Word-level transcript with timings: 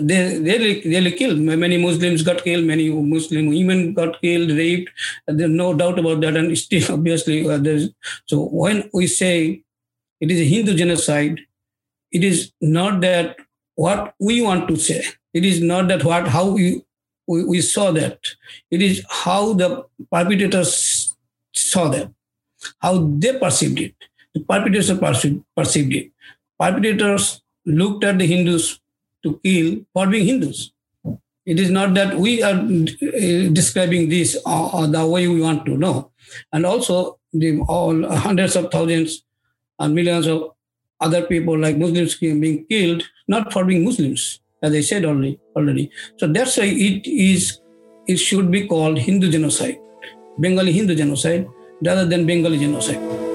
they 0.00 0.38
really 0.38 0.82
really 0.84 1.12
killed. 1.12 1.38
Many 1.38 1.78
muslims 1.78 2.22
got 2.22 2.44
killed 2.44 2.64
many 2.64 2.88
muslim 2.90 3.46
women 3.48 3.94
got 3.94 4.20
killed 4.20 4.50
raped. 4.50 4.90
There's 5.26 5.50
no 5.50 5.74
doubt 5.74 5.98
about 5.98 6.20
that. 6.20 6.36
And 6.36 6.56
still 6.56 6.92
obviously 6.98 7.48
uh, 7.48 7.58
there's 7.58 7.90
so 8.26 8.44
when 8.46 8.90
we 8.92 9.06
say 9.06 9.62
it 10.20 10.30
is 10.30 10.40
a 10.40 10.44
hindu 10.44 10.74
genocide 10.74 11.40
it 12.10 12.24
is 12.24 12.52
not 12.60 13.00
that 13.02 13.36
what 13.74 14.14
we 14.18 14.40
want 14.40 14.68
to 14.68 14.76
say. 14.76 15.04
It 15.34 15.44
is 15.44 15.60
not 15.62 15.88
that 15.88 16.04
what 16.04 16.28
how 16.28 16.50
we 16.50 16.82
we, 17.26 17.44
we 17.44 17.60
saw 17.60 17.90
that. 17.92 18.18
It 18.70 18.82
is 18.82 19.04
how 19.08 19.52
the 19.52 19.84
perpetrators 20.10 21.14
saw 21.54 21.88
that. 21.88 22.10
How 22.78 22.98
they 23.18 23.38
perceived 23.38 23.78
it. 23.80 23.94
The 24.34 24.40
perpetrators 24.40 24.98
perceived, 24.98 25.44
perceived 25.56 25.94
it. 25.94 26.10
Perpetrators 26.58 27.42
looked 27.66 28.04
at 28.04 28.18
the 28.18 28.26
hindus 28.26 28.80
to 29.22 29.40
kill 29.44 29.84
for 29.92 30.06
being 30.06 30.26
Hindus. 30.26 30.72
It 31.46 31.58
is 31.58 31.70
not 31.70 31.94
that 31.94 32.18
we 32.18 32.42
are 32.42 32.54
uh, 32.54 33.48
describing 33.52 34.08
this 34.10 34.36
uh, 34.44 34.86
the 34.86 35.06
way 35.06 35.28
we 35.28 35.40
want 35.40 35.64
to 35.66 35.78
know. 35.78 36.12
And 36.52 36.66
also, 36.66 37.18
the 37.32 37.60
all 37.60 38.06
hundreds 38.08 38.56
of 38.56 38.70
thousands 38.70 39.24
and 39.78 39.94
millions 39.94 40.26
of 40.26 40.50
other 41.00 41.22
people 41.22 41.58
like 41.58 41.76
Muslims 41.76 42.16
being 42.16 42.66
killed, 42.66 43.02
not 43.28 43.52
for 43.52 43.64
being 43.64 43.84
Muslims, 43.84 44.40
as 44.62 44.74
I 44.74 44.80
said 44.80 45.04
already. 45.04 45.38
already. 45.56 45.90
So 46.18 46.26
that's 46.26 46.56
why 46.56 46.64
it 46.64 47.06
is 47.06 47.60
it 48.06 48.16
should 48.16 48.50
be 48.50 48.66
called 48.66 48.98
Hindu 48.98 49.30
genocide, 49.30 49.78
Bengali 50.38 50.72
Hindu 50.72 50.94
genocide, 50.94 51.48
rather 51.84 52.04
than 52.06 52.26
Bengali 52.26 52.58
genocide. 52.58 53.27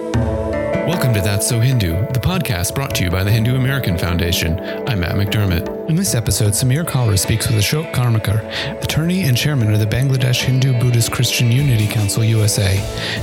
Welcome 0.86 1.14
to 1.14 1.22
That's 1.22 1.48
So 1.48 1.62
Hindu, 1.62 1.94
the 2.12 2.20
podcast 2.20 2.76
brought 2.76 2.94
to 2.96 3.05
you 3.05 3.10
by 3.10 3.23
the 3.23 3.32
Hindu 3.32 3.55
American 3.55 3.98
Foundation. 3.98 4.60
I'm 4.86 5.00
Matt 5.00 5.16
McDermott. 5.16 5.88
In 5.88 5.96
this 5.96 6.14
episode, 6.14 6.52
Samir 6.52 6.84
Kalra 6.84 7.18
speaks 7.18 7.48
with 7.48 7.56
Ashok 7.56 7.94
Karmakar, 7.94 8.44
attorney 8.84 9.23
and 9.23 9.38
chairman 9.38 9.73
of 9.73 9.80
the 9.80 9.86
Bangladesh 9.86 10.44
Hindu 10.44 10.78
Buddhist 10.81 11.09
Christian 11.09 11.50
Unity 11.50 11.88
Council 11.88 12.22
USA. 12.26 12.76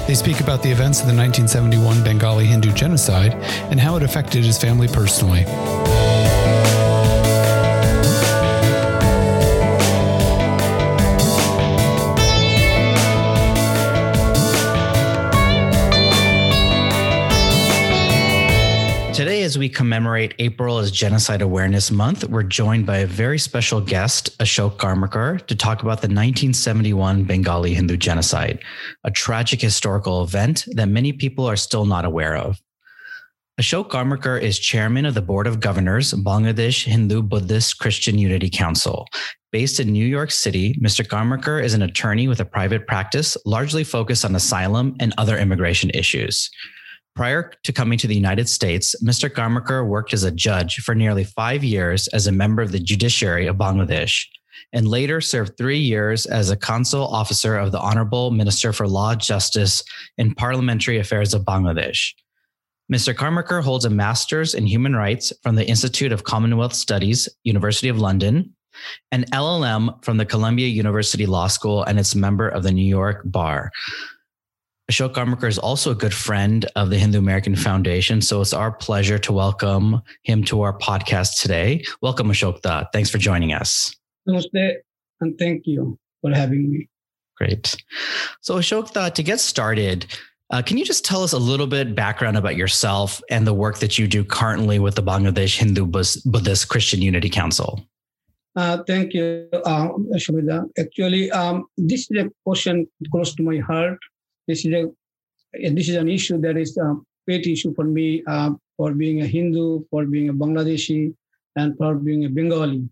They 0.06 0.14
speak 0.14 0.41
about 0.41 0.62
the 0.62 0.70
events 0.70 1.00
of 1.00 1.06
the 1.06 1.14
1971 1.14 2.03
Bengali 2.03 2.47
Hindu 2.47 2.72
genocide 2.72 3.34
and 3.70 3.78
how 3.78 3.94
it 3.97 4.03
affected 4.03 4.42
his 4.42 4.56
family 4.56 4.88
personally. 4.88 5.44
As 19.51 19.59
we 19.59 19.69
commemorate 19.69 20.33
April 20.39 20.79
as 20.79 20.93
Genocide 20.93 21.43
Awareness 21.43 21.91
Month, 21.91 22.23
we're 22.29 22.45
joined 22.45 22.87
by 22.87 22.98
a 22.98 23.06
very 23.06 23.37
special 23.37 23.81
guest, 23.81 24.39
Ashok 24.39 24.77
Karmakar, 24.77 25.45
to 25.48 25.56
talk 25.56 25.83
about 25.83 26.03
the 26.03 26.06
1971 26.06 27.25
Bengali 27.25 27.75
Hindu 27.75 27.97
genocide, 27.97 28.61
a 29.03 29.11
tragic 29.11 29.61
historical 29.61 30.23
event 30.23 30.67
that 30.77 30.87
many 30.87 31.12
people 31.12 31.47
are 31.47 31.56
still 31.56 31.84
not 31.84 32.05
aware 32.05 32.37
of. 32.37 32.61
Ashok 33.61 33.91
Karmakar 33.91 34.41
is 34.41 34.56
chairman 34.56 35.05
of 35.05 35.15
the 35.15 35.21
Board 35.21 35.48
of 35.48 35.59
Governors, 35.59 36.15
Bangladesh 36.15 36.84
Hindu 36.84 37.21
Buddhist 37.21 37.81
Christian 37.81 38.19
Unity 38.19 38.51
Council. 38.51 39.09
Based 39.51 39.81
in 39.81 39.91
New 39.91 40.06
York 40.06 40.31
City, 40.31 40.78
Mr. 40.81 41.05
Karmakar 41.05 41.61
is 41.61 41.75
an 41.75 41.83
attorney 41.83 42.28
with 42.28 42.39
a 42.39 42.45
private 42.45 42.87
practice 42.87 43.37
largely 43.45 43.83
focused 43.83 44.25
on 44.25 44.37
asylum 44.37 44.95
and 45.01 45.12
other 45.19 45.37
immigration 45.37 45.91
issues. 45.91 46.48
Prior 47.16 47.53
to 47.64 47.72
coming 47.72 47.98
to 47.98 48.06
the 48.06 48.14
United 48.14 48.48
States, 48.48 48.94
Mr. 49.03 49.28
Karmakar 49.28 49.86
worked 49.86 50.12
as 50.12 50.22
a 50.22 50.30
judge 50.30 50.77
for 50.77 50.94
nearly 50.94 51.25
five 51.25 51.64
years 51.64 52.06
as 52.08 52.27
a 52.27 52.33
member 52.33 52.62
of 52.62 52.72
the 52.72 52.78
judiciary 52.78 53.47
of 53.47 53.56
Bangladesh, 53.56 54.25
and 54.72 54.86
later 54.86 55.20
served 55.20 55.56
three 55.56 55.78
years 55.78 56.25
as 56.27 56.50
a 56.50 56.56
consul 56.56 57.06
officer 57.06 57.56
of 57.56 57.72
the 57.72 57.81
Honorable 57.81 58.31
Minister 58.31 58.72
for 58.72 58.86
Law, 58.86 59.14
Justice, 59.14 59.83
and 60.19 60.36
Parliamentary 60.36 60.98
Affairs 60.98 61.34
of 61.34 61.44
Bangladesh. 61.44 62.12
Mr. 62.93 63.15
Karmakar 63.15 63.62
holds 63.62 63.84
a 63.84 63.91
master's 63.91 64.54
in 64.54 64.66
human 64.66 64.97
rights 64.97 65.32
from 65.42 65.56
the 65.56 65.66
Institute 65.66 66.12
of 66.12 66.25
Commonwealth 66.25 66.75
Studies, 66.75 67.28
University 67.44 67.88
of 67.88 67.98
London, 67.98 68.54
an 69.12 69.25
LLM 69.32 70.03
from 70.04 70.16
the 70.16 70.27
Columbia 70.27 70.69
University 70.69 71.27
Law 71.27 71.47
School, 71.47 71.82
and 71.84 71.98
is 71.98 72.15
member 72.16 72.48
of 72.48 72.62
the 72.62 72.72
New 72.72 72.87
York 72.87 73.22
Bar. 73.25 73.71
Ashok 74.91 75.15
Karmakar 75.15 75.47
is 75.47 75.56
also 75.56 75.93
a 75.93 75.95
good 75.95 76.12
friend 76.12 76.67
of 76.75 76.91
the 76.91 76.99
Hindu 76.99 77.17
American 77.17 77.55
Foundation. 77.55 78.21
So 78.21 78.41
it's 78.41 78.53
our 78.53 78.73
pleasure 78.73 79.21
to 79.21 79.33
welcome 79.33 80.03
him 80.25 80.43
to 80.45 80.62
our 80.62 80.77
podcast 80.77 81.41
today. 81.41 81.84
Welcome, 82.03 82.27
Ashok 82.27 82.62
Da. 82.62 82.87
Thanks 82.93 83.09
for 83.09 83.19
joining 83.19 83.53
us. 83.53 83.95
Namaste, 84.28 84.78
and 85.21 85.39
thank 85.39 85.62
you 85.65 85.97
for 86.21 86.33
having 86.34 86.73
me. 86.73 86.89
Great. 87.37 87.77
So, 88.41 88.56
Ashok 88.56 88.93
Da, 88.93 89.11
to 89.11 89.23
get 89.23 89.39
started, 89.39 90.06
uh, 90.51 90.61
can 90.61 90.77
you 90.77 90.84
just 90.84 91.05
tell 91.05 91.22
us 91.22 91.33
a 91.33 91.39
little 91.39 91.69
bit 91.69 91.95
background 91.95 92.37
about 92.37 92.57
yourself 92.57 93.22
and 93.31 93.47
the 93.47 93.55
work 93.55 93.78
that 93.78 93.97
you 93.97 94.09
do 94.09 94.25
currently 94.25 94.81
with 94.81 94.97
the 94.97 95.05
Bangladesh 95.05 95.57
Hindu 95.57 95.87
Buddhist 95.87 96.69
Christian 96.69 97.01
Unity 97.01 97.31
Council? 97.31 97.81
Uh, 98.57 98.83
thank 98.89 99.15
you, 99.15 99.49
uh, 99.65 99.91
Actually, 100.77 101.31
um, 101.31 101.67
this 101.78 102.11
is 102.11 102.25
a 102.25 102.28
question 102.45 102.89
close 103.12 103.37
to 103.37 103.45
my 103.45 103.59
heart 103.59 103.97
this 104.50 104.65
is 104.66 104.72
a 104.75 104.83
this 105.77 105.88
is 105.88 105.97
an 105.97 106.09
issue 106.09 106.38
that 106.44 106.56
is 106.56 106.77
a 106.77 106.88
pet 107.27 107.47
issue 107.47 107.72
for 107.75 107.84
me 107.84 108.22
uh, 108.27 108.50
for 108.77 108.93
being 108.94 109.22
a 109.22 109.27
Hindu, 109.27 109.84
for 109.91 110.06
being 110.06 110.28
a 110.31 110.34
Bangladeshi, 110.34 111.15
and 111.56 111.77
for 111.77 111.94
being 111.94 112.25
a 112.25 112.31
Bengali, 112.31 112.83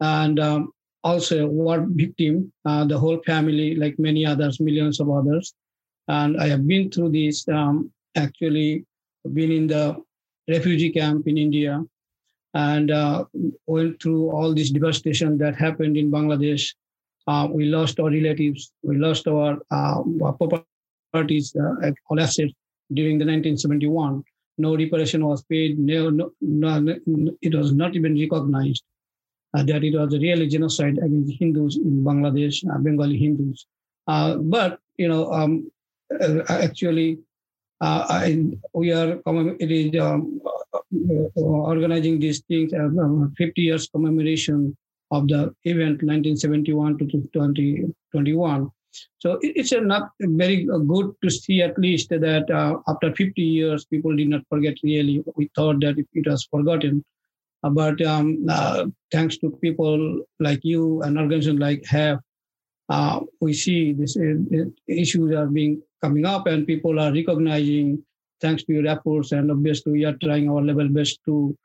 and 0.00 0.40
um, 0.40 0.72
also 1.04 1.44
a 1.44 1.46
war 1.46 1.86
victim, 1.88 2.52
uh, 2.64 2.84
the 2.84 2.98
whole 2.98 3.20
family, 3.24 3.74
like 3.74 3.98
many 3.98 4.26
others, 4.26 4.60
millions 4.60 5.00
of 5.00 5.10
others. 5.10 5.54
And 6.08 6.40
I 6.40 6.48
have 6.48 6.66
been 6.66 6.90
through 6.90 7.12
this. 7.12 7.46
Um, 7.48 7.92
actually, 8.16 8.84
been 9.34 9.52
in 9.52 9.66
the 9.66 9.84
refugee 10.48 10.90
camp 10.90 11.28
in 11.28 11.38
India, 11.38 11.84
and 12.54 12.90
uh, 12.90 13.24
went 13.66 14.02
through 14.02 14.30
all 14.30 14.54
this 14.54 14.70
devastation 14.70 15.38
that 15.38 15.54
happened 15.56 15.96
in 15.96 16.10
Bangladesh. 16.10 16.74
Uh, 17.26 17.46
we 17.50 17.66
lost 17.66 18.00
our 18.00 18.10
relatives, 18.10 18.72
we 18.82 18.96
lost 18.96 19.28
our 19.28 19.58
uh, 19.70 20.00
parties 21.12 21.54
uh, 21.56 21.90
collapsed 22.06 22.52
during 22.92 23.18
the 23.18 23.24
1971. 23.24 24.22
No 24.58 24.76
reparation 24.76 25.24
was 25.24 25.42
paid. 25.44 25.78
No, 25.78 26.10
no, 26.10 26.32
no 26.40 26.94
it 27.42 27.54
was 27.54 27.72
not 27.72 27.94
even 27.94 28.18
recognized 28.18 28.82
uh, 29.54 29.62
that 29.62 29.84
it 29.84 29.96
was 29.96 30.14
a 30.14 30.18
really 30.18 30.48
genocide 30.48 30.98
against 30.98 31.38
Hindus 31.38 31.76
in 31.76 32.02
Bangladesh, 32.04 32.64
uh, 32.68 32.78
Bengali 32.78 33.16
Hindus. 33.16 33.66
Uh, 34.06 34.36
but 34.36 34.80
you 34.96 35.08
know, 35.08 35.32
um, 35.32 35.70
uh, 36.20 36.40
actually, 36.48 37.18
uh, 37.80 38.06
I, 38.08 38.46
we 38.74 38.92
are 38.92 39.20
it 39.60 39.70
is 39.70 40.00
um, 40.00 40.40
organizing 41.36 42.18
these 42.18 42.40
things. 42.40 42.72
50 43.36 43.62
years 43.62 43.88
commemoration 43.88 44.76
of 45.10 45.28
the 45.28 45.54
event 45.64 46.02
1971 46.02 46.98
to 46.98 47.06
2021 47.06 48.70
so 49.18 49.38
it's 49.42 49.72
not 49.72 50.10
very 50.20 50.64
good 50.64 51.14
to 51.22 51.30
see 51.30 51.62
at 51.62 51.78
least 51.78 52.10
that 52.10 52.50
uh, 52.50 52.78
after 52.88 53.14
50 53.14 53.42
years, 53.42 53.84
people 53.84 54.14
did 54.14 54.28
not 54.28 54.42
forget 54.48 54.76
really. 54.82 55.22
We 55.36 55.50
thought 55.54 55.80
that 55.80 55.96
it 55.98 56.26
was 56.26 56.44
forgotten. 56.50 57.04
Uh, 57.64 57.70
but 57.70 58.00
um, 58.02 58.46
uh, 58.48 58.86
thanks 59.10 59.36
to 59.38 59.50
people 59.50 60.20
like 60.38 60.60
you 60.62 61.02
and 61.02 61.18
organizations 61.18 61.58
like 61.58 61.84
HAF, 61.84 62.20
uh, 62.88 63.20
we 63.40 63.52
see 63.52 63.92
these 63.92 64.16
uh, 64.16 64.64
issues 64.86 65.34
are 65.34 65.46
being 65.46 65.82
coming 66.02 66.24
up 66.24 66.46
and 66.46 66.66
people 66.66 66.98
are 67.00 67.12
recognizing 67.12 68.02
thanks 68.40 68.62
to 68.62 68.72
your 68.72 68.86
efforts 68.86 69.32
and 69.32 69.50
obviously 69.50 69.92
we 69.92 70.04
are 70.04 70.16
trying 70.22 70.48
our 70.48 70.62
level 70.62 70.88
best 70.88 71.18
to 71.24 71.56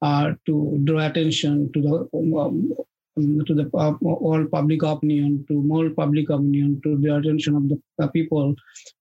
uh, 0.00 0.32
to 0.46 0.80
draw 0.84 1.06
attention 1.06 1.70
to 1.72 1.80
the 1.82 2.38
um, 2.40 2.74
to 3.16 3.54
the 3.54 3.70
uh, 3.74 3.92
all 4.02 4.44
public 4.46 4.82
opinion, 4.82 5.44
to 5.48 5.54
more 5.54 5.90
public 5.90 6.30
opinion, 6.30 6.80
to 6.82 6.96
the 6.96 7.14
attention 7.14 7.56
of 7.56 7.68
the 7.68 7.80
uh, 8.02 8.08
people 8.08 8.54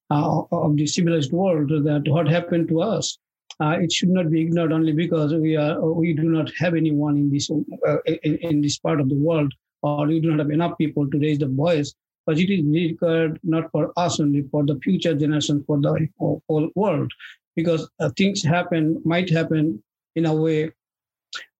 uh, 0.10 0.42
of 0.52 0.76
the 0.76 0.86
civilized 0.86 1.32
world 1.32 1.70
that 1.70 2.04
what 2.08 2.28
happened 2.28 2.68
to 2.70 2.82
us. 2.82 3.18
Uh, 3.60 3.78
it 3.80 3.92
should 3.92 4.10
not 4.10 4.32
be 4.32 4.42
ignored 4.42 4.72
only 4.72 4.92
because 4.92 5.34
we 5.34 5.56
are 5.56 5.80
we 5.82 6.14
do 6.14 6.24
not 6.24 6.52
have 6.58 6.74
anyone 6.74 7.16
in 7.16 7.30
this 7.30 7.50
uh, 7.52 7.98
in, 8.06 8.38
in, 8.38 8.62
this 8.62 8.80
part 8.80 9.00
of 9.00 9.08
the 9.08 9.16
world, 9.16 9.54
or 9.84 10.08
we 10.08 10.20
do 10.20 10.32
not 10.32 10.40
have 10.40 10.50
enough 10.50 10.78
people 10.78 11.10
to 11.10 11.20
raise 11.20 11.38
the 11.38 11.48
voice. 11.48 11.94
But 12.26 12.40
it 12.40 12.52
is 12.52 12.64
required 12.66 13.40
not 13.44 13.72
for 13.72 13.92
us 13.98 14.20
only, 14.20 14.44
for 14.52 14.66
the 14.66 14.80
future 14.84 15.14
generation, 15.16 15.64
for 15.66 15.80
the 15.80 16.08
whole 16.20 16.70
world, 16.76 17.12
because 17.56 17.90
uh, 18.00 18.10
things 18.18 18.44
happen 18.44 19.02
might 19.06 19.30
happen 19.30 19.82
in 20.16 20.26
a 20.26 20.34
way 20.34 20.72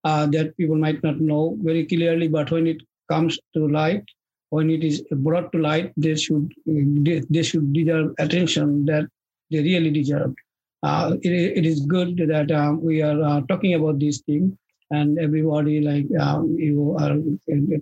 uh, 0.04 0.26
that 0.26 0.56
people 0.56 0.76
might 0.76 1.02
not 1.02 1.20
know 1.20 1.56
very 1.62 1.86
clearly, 1.86 2.28
but 2.28 2.50
when 2.50 2.66
it 2.66 2.78
comes 3.10 3.38
to 3.54 3.68
light, 3.68 4.04
when 4.50 4.70
it 4.70 4.84
is 4.84 5.02
brought 5.10 5.50
to 5.52 5.58
light, 5.58 5.92
they 5.96 6.14
should 6.14 6.52
they 6.66 7.42
should 7.42 7.72
deserve 7.72 8.14
attention 8.18 8.84
that 8.86 9.06
they 9.50 9.62
really 9.62 9.90
deserve. 9.90 10.34
Uh, 10.82 11.16
it, 11.22 11.32
it 11.58 11.64
is 11.64 11.86
good 11.86 12.16
that 12.16 12.50
uh, 12.50 12.72
we 12.72 13.00
are 13.02 13.22
uh, 13.22 13.40
talking 13.48 13.74
about 13.74 13.98
this 14.00 14.20
thing, 14.22 14.56
and 14.90 15.18
everybody 15.18 15.80
like 15.80 16.06
um, 16.20 16.56
you 16.58 16.96
are 16.98 17.16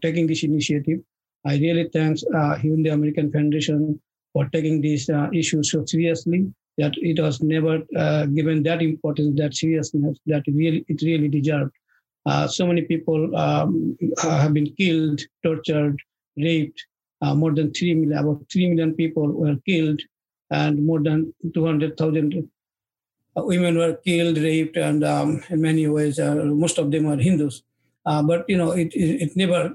taking 0.02 0.26
this 0.26 0.44
initiative. 0.44 1.00
I 1.46 1.56
really 1.56 1.88
thanks 1.92 2.22
uh, 2.34 2.58
the 2.62 2.90
American 2.90 3.32
Foundation 3.32 4.00
for 4.32 4.48
taking 4.50 4.80
this 4.80 5.08
uh, 5.08 5.28
issue 5.32 5.62
so 5.62 5.84
seriously 5.86 6.52
that 6.78 6.92
it 6.96 7.20
was 7.20 7.42
never 7.42 7.82
uh, 7.96 8.26
given 8.26 8.62
that 8.64 8.82
importance, 8.82 9.36
that 9.38 9.54
seriousness 9.54 10.18
that 10.26 10.44
really 10.46 10.84
it 10.88 11.02
really 11.02 11.28
deserved. 11.28 11.72
Uh, 12.26 12.46
so 12.46 12.66
many 12.66 12.82
people 12.82 13.34
um, 13.36 13.96
have 14.22 14.52
been 14.52 14.72
killed, 14.74 15.20
tortured, 15.42 15.98
raped. 16.36 16.84
Uh, 17.22 17.34
more 17.34 17.52
than 17.52 17.72
three 17.72 17.94
million, 17.94 18.18
about 18.18 18.42
three 18.50 18.68
million 18.68 18.94
people 18.94 19.26
were 19.28 19.56
killed, 19.66 20.00
and 20.50 20.84
more 20.84 21.00
than 21.02 21.34
two 21.54 21.66
hundred 21.66 21.96
thousand 21.96 22.48
uh, 23.36 23.44
women 23.44 23.76
were 23.76 23.94
killed, 23.94 24.38
raped, 24.38 24.76
and 24.76 25.04
um, 25.04 25.42
in 25.50 25.60
many 25.60 25.86
ways, 25.86 26.18
uh, 26.18 26.34
most 26.34 26.78
of 26.78 26.90
them 26.90 27.06
are 27.06 27.16
Hindus. 27.16 27.62
Uh, 28.06 28.22
but 28.22 28.44
you 28.48 28.56
know, 28.56 28.72
it 28.72 28.90
it, 28.94 29.36
never 29.36 29.74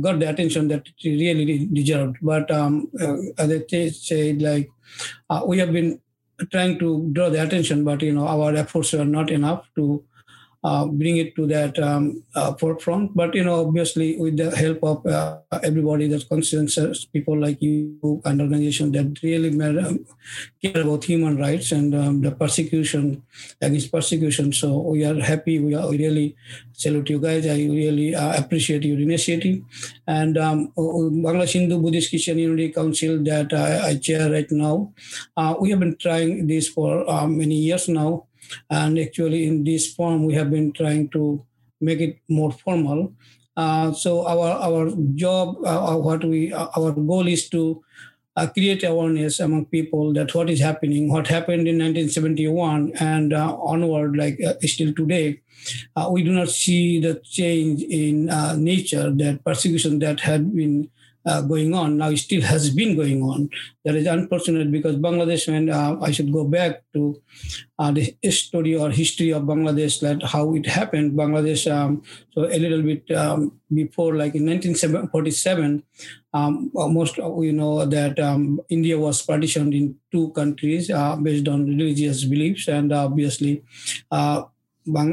got 0.00 0.18
the 0.18 0.28
attention 0.28 0.66
that 0.68 0.88
it 0.88 1.08
really 1.08 1.66
deserved. 1.72 2.16
But 2.20 2.50
um, 2.50 2.90
as 3.38 3.50
I 3.50 3.88
said, 3.90 4.42
like 4.42 4.68
we 5.46 5.58
have 5.58 5.72
been 5.72 6.00
trying 6.50 6.78
to 6.80 7.08
draw 7.12 7.30
the 7.30 7.42
attention, 7.42 7.84
but 7.84 8.02
you 8.02 8.12
know, 8.12 8.26
our 8.26 8.54
efforts 8.54 8.92
were 8.92 9.04
not 9.04 9.30
enough 9.30 9.68
to 9.76 10.04
uh, 10.62 10.86
bring 10.86 11.16
it 11.16 11.34
to 11.36 11.46
that 11.46 11.78
um, 11.78 12.22
uh, 12.34 12.52
forefront. 12.54 13.16
But 13.16 13.34
you 13.34 13.44
know, 13.44 13.66
obviously, 13.66 14.16
with 14.18 14.36
the 14.36 14.54
help 14.54 14.84
of 14.84 15.06
uh, 15.06 15.38
everybody, 15.62 16.06
that 16.08 16.28
consensus, 16.28 17.04
people 17.04 17.38
like 17.38 17.60
you 17.62 18.20
and 18.24 18.40
organizations 18.40 18.92
that 18.92 19.22
really 19.22 19.50
matter, 19.50 19.80
um, 19.80 20.06
care 20.62 20.82
about 20.82 21.04
human 21.04 21.38
rights 21.38 21.72
and 21.72 21.94
um, 21.94 22.20
the 22.20 22.30
persecution 22.30 23.22
against 23.60 23.90
persecution. 23.90 24.52
So 24.52 24.78
we 24.80 25.04
are 25.04 25.18
happy. 25.20 25.58
We, 25.58 25.74
are, 25.74 25.90
really 25.90 26.36
salute 26.72 27.10
you 27.10 27.18
guys. 27.18 27.46
I 27.46 27.56
really 27.56 28.14
uh, 28.14 28.38
appreciate 28.38 28.84
your 28.84 28.98
initiative. 28.98 29.62
And 30.06 30.38
um, 30.38 30.72
Bangladesh 30.76 31.52
Hindu 31.52 31.78
Buddhist 31.78 32.10
Christian 32.10 32.38
Unity 32.38 32.70
Council 32.70 33.22
that 33.24 33.52
I, 33.52 33.88
I 33.88 33.96
chair 33.96 34.30
right 34.30 34.50
now, 34.50 34.92
uh, 35.36 35.54
we 35.60 35.70
have 35.70 35.80
been 35.80 35.96
trying 35.96 36.46
this 36.46 36.68
for 36.68 37.08
uh, 37.08 37.26
many 37.26 37.56
years 37.56 37.88
now. 37.88 38.26
And 38.68 38.98
actually, 38.98 39.46
in 39.46 39.64
this 39.64 39.92
form, 39.92 40.24
we 40.24 40.34
have 40.34 40.50
been 40.50 40.72
trying 40.72 41.08
to 41.10 41.44
make 41.80 42.00
it 42.00 42.18
more 42.28 42.52
formal. 42.52 43.14
Uh, 43.56 43.92
so 43.92 44.26
our 44.26 44.50
our 44.66 44.90
job, 45.14 45.56
uh, 45.64 45.96
what 45.96 46.24
we 46.24 46.52
uh, 46.52 46.68
our 46.76 46.92
goal 46.92 47.26
is 47.26 47.48
to 47.50 47.82
uh, 48.36 48.46
create 48.46 48.84
awareness 48.84 49.40
among 49.40 49.66
people 49.66 50.12
that 50.12 50.34
what 50.34 50.48
is 50.48 50.60
happening, 50.60 51.10
what 51.10 51.26
happened 51.26 51.66
in 51.66 51.76
1971 51.78 52.92
and 53.00 53.32
uh, 53.32 53.56
onward, 53.56 54.16
like 54.16 54.38
uh, 54.46 54.54
still 54.62 54.94
today. 54.94 55.40
we 56.10 56.22
do 56.22 56.32
not 56.32 56.48
see 56.48 57.00
the 57.00 57.14
change 57.22 57.82
in 57.82 58.26
nature, 58.56 59.10
that 59.10 59.44
persecution 59.44 59.98
that 59.98 60.20
had 60.20 60.54
been 60.54 60.88
uh, 61.30 61.40
going 61.42 61.72
on. 61.74 61.96
Now, 61.98 62.10
it 62.10 62.18
still 62.18 62.42
has 62.42 62.70
been 62.70 62.96
going 62.96 63.22
on. 63.22 63.50
That 63.84 63.94
is 63.94 64.06
unfortunate 64.06 64.70
because 64.72 64.96
Bangladesh, 64.96 65.46
when 65.46 65.70
uh, 65.70 65.96
I 66.02 66.10
should 66.10 66.32
go 66.32 66.44
back 66.44 66.82
to 66.94 67.22
uh, 67.78 67.92
the 67.92 68.30
story 68.30 68.74
or 68.76 68.90
history 68.90 69.30
of 69.32 69.44
Bangladesh, 69.44 70.00
that 70.00 70.22
how 70.22 70.54
it 70.54 70.66
happened. 70.66 71.12
Bangladesh, 71.12 71.70
um, 71.70 72.02
so 72.32 72.44
a 72.44 72.58
little 72.58 72.82
bit 72.82 73.10
um, 73.12 73.52
before, 73.72 74.16
like 74.16 74.34
in 74.34 74.46
1947, 74.46 75.82
um, 76.34 76.70
almost 76.74 77.18
we 77.18 77.52
know 77.52 77.84
that 77.86 78.18
um, 78.18 78.60
India 78.68 78.98
was 78.98 79.22
partitioned 79.22 79.74
in 79.74 79.96
two 80.12 80.30
countries 80.30 80.90
uh, 80.90 81.16
based 81.16 81.48
on 81.48 81.66
religious 81.66 82.24
beliefs, 82.24 82.68
and 82.68 82.92
obviously. 82.92 83.62
Uh, 84.10 84.42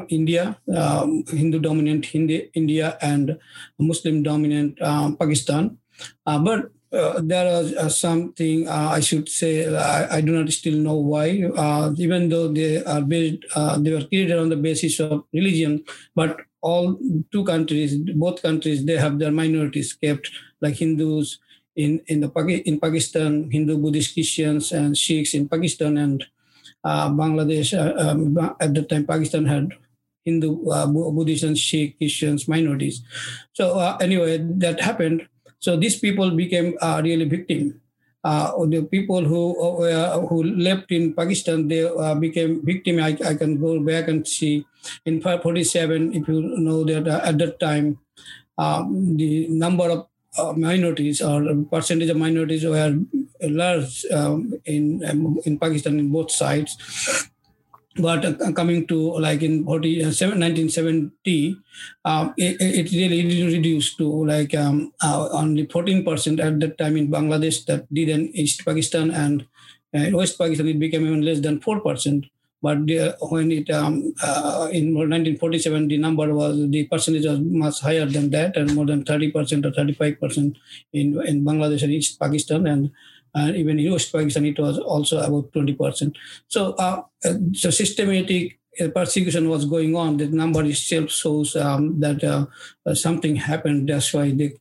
India, 0.10 0.58
um, 0.76 1.24
Hindu 1.28 1.60
dominant 1.60 2.06
Hindi, 2.06 2.50
India, 2.54 2.98
and 3.02 3.38
Muslim 3.78 4.24
dominant 4.24 4.82
um, 4.82 5.18
Pakistan. 5.18 5.78
Uh, 6.26 6.40
but 6.40 6.72
uh, 6.94 7.20
are 7.20 7.86
uh, 7.86 7.90
something 7.90 8.68
uh, 8.68 8.92
I 8.94 9.00
should 9.02 9.28
say. 9.28 9.68
I, 9.68 10.18
I, 10.18 10.22
do 10.22 10.32
not 10.32 10.52
still 10.54 10.78
know 10.78 10.96
why, 10.96 11.44
uh, 11.44 11.94
even 11.98 12.30
though 12.30 12.48
they 12.48 12.84
are 12.84 13.02
based, 13.02 13.44
uh, 13.56 13.78
they 13.78 13.92
were 13.92 14.06
created 14.06 14.38
on 14.38 14.50
the 14.50 14.56
basis 14.56 15.00
of 15.00 15.26
religion. 15.34 15.84
But 16.16 16.38
all 16.62 16.98
two 17.32 17.44
countries, 17.44 17.98
both 17.98 18.42
countries, 18.42 18.86
they 18.86 18.98
have 18.98 19.20
their 19.20 19.32
minorities 19.32 19.94
kept, 19.94 20.32
like 20.62 20.76
Hindus 20.76 21.40
in 21.76 22.02
in 22.08 22.22
the 22.22 22.30
in 22.66 22.80
Pakistan, 22.80 23.52
Hindu, 23.52 23.78
Buddhist, 23.78 24.14
Christians, 24.14 24.72
and 24.72 24.98
Sikhs 24.98 25.34
in 25.34 25.50
Pakistan, 25.50 25.98
and 25.98 26.26
Bangladesh. 26.86 27.76
Um, 27.76 28.38
at 28.60 28.74
the 28.74 28.84
time, 28.84 29.06
Pakistan 29.06 29.46
had 29.46 29.74
Hindu, 30.24 30.64
Buddhist, 30.88 31.44
and 31.44 31.58
Sikh 31.58 31.98
Christians 31.98 32.48
minorities. 32.48 33.04
So 33.54 33.78
anyway, 34.00 34.40
that 34.40 34.80
happened 34.80 35.28
so 35.60 35.76
these 35.76 35.98
people 35.98 36.32
became 36.32 36.78
uh, 36.82 37.02
really 37.04 37.26
victim. 37.26 37.82
Uh, 38.24 38.52
the 38.66 38.84
people 38.84 39.24
who 39.24 39.56
uh, 39.86 40.20
who 40.28 40.44
left 40.44 40.92
in 40.92 41.14
Pakistan, 41.14 41.68
they 41.68 41.86
uh, 41.86 42.16
became 42.16 42.66
victim. 42.66 43.00
I, 43.00 43.16
I 43.24 43.36
can 43.36 43.60
go 43.60 43.80
back 43.80 44.10
and 44.10 44.28
see 44.28 44.66
in 45.06 45.22
547, 45.22 46.14
if 46.14 46.28
you 46.28 46.42
know 46.60 46.84
that 46.84 47.08
uh, 47.08 47.22
at 47.24 47.38
that 47.38 47.60
time, 47.60 48.00
um, 48.58 49.16
the 49.16 49.48
number 49.48 49.86
of 49.86 50.08
uh, 50.38 50.54
minorities 50.54 51.22
or 51.22 51.40
percentage 51.72 52.10
of 52.10 52.18
minorities 52.18 52.66
were 52.66 53.00
large 53.42 54.06
um, 54.12 54.54
in 54.66 55.04
um, 55.06 55.38
in 55.46 55.58
Pakistan 55.58 56.00
in 56.00 56.12
both 56.12 56.32
sides 56.32 56.78
but 58.00 58.26
uh, 58.26 58.52
coming 58.54 58.88
to 58.88 59.18
like 59.20 59.42
in 59.42 59.66
40, 59.66 60.04
uh, 60.04 60.06
1970, 60.08 61.58
um, 62.06 62.34
it, 62.38 62.58
it, 62.60 62.92
really 62.92 63.46
reduced 63.46 63.98
to 63.98 64.26
like 64.26 64.54
um, 64.56 64.94
uh, 65.04 65.30
only 65.32 65.66
14% 65.66 66.40
at 66.40 66.60
that 66.60 66.78
time 66.78 66.98
in 66.98 67.10
Bangladesh 67.10 67.66
that 67.66 67.92
did 67.94 68.10
in 68.10 68.36
East 68.36 68.66
Pakistan 68.66 69.12
and 69.12 69.46
uh, 69.94 70.10
West 70.12 70.38
Pakistan, 70.38 70.68
it 70.68 70.80
became 70.80 71.06
even 71.06 71.22
less 71.22 71.40
than 71.40 71.60
4%. 71.60 72.30
But 72.62 72.88
the, 72.88 73.16
when 73.22 73.52
it 73.52 73.70
um, 73.70 74.14
uh, 74.24 74.68
in 74.72 74.96
1947, 74.96 75.90
the 75.90 75.98
number 75.98 76.34
was 76.34 76.58
the 76.70 76.88
percentage 76.88 77.26
was 77.26 77.40
much 77.40 77.82
higher 77.82 78.06
than 78.06 78.32
that, 78.32 78.58
and 78.58 78.74
more 78.74 78.86
than 78.86 79.04
30% 79.04 79.32
or 79.64 79.72
35% 79.72 80.56
in 80.92 81.22
in 81.22 81.46
Bangladesh 81.46 81.84
and 81.84 81.94
East 81.94 82.20
Pakistan, 82.20 82.66
and 82.66 82.90
and 83.38 83.56
even 83.56 83.80
in 83.80 83.92
West 83.92 84.12
Pakistan, 84.12 84.46
it 84.46 84.60
was 84.60 84.80
also 84.80 85.20
about 85.20 85.52
20%. 85.52 86.16
So, 86.48 86.74
uh, 86.74 87.02
uh, 87.26 87.34
so 87.54 87.70
systematic 87.70 88.60
uh, 88.80 88.90
persecution 88.90 89.50
was 89.50 89.66
going 89.66 89.96
on. 89.96 90.18
The 90.18 90.28
number 90.28 90.64
itself 90.64 91.10
shows 91.12 91.56
um, 91.56 92.00
that 92.00 92.24
uh, 92.24 92.46
uh, 92.86 92.94
something 92.94 93.36
happened. 93.36 93.90
That's 93.90 94.14
why 94.14 94.32
the, 94.32 94.56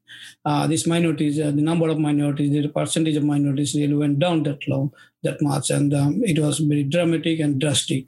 uh, 0.45 0.67
these 0.67 0.87
minorities, 0.87 1.37
the 1.37 1.53
number 1.53 1.89
of 1.89 1.99
minorities, 1.99 2.51
the 2.51 2.69
percentage 2.69 3.17
of 3.17 3.25
minorities 3.25 3.75
really 3.75 3.95
went 3.95 4.19
down 4.19 4.43
that 4.45 4.67
low, 4.69 4.93
that 5.23 5.43
much, 5.43 5.71
and 5.71 5.93
um, 5.93 6.21
it 6.25 6.39
was 6.39 6.59
very 6.59 6.85
dramatic 6.85 7.41
and 7.41 7.61
drastic. 7.61 8.07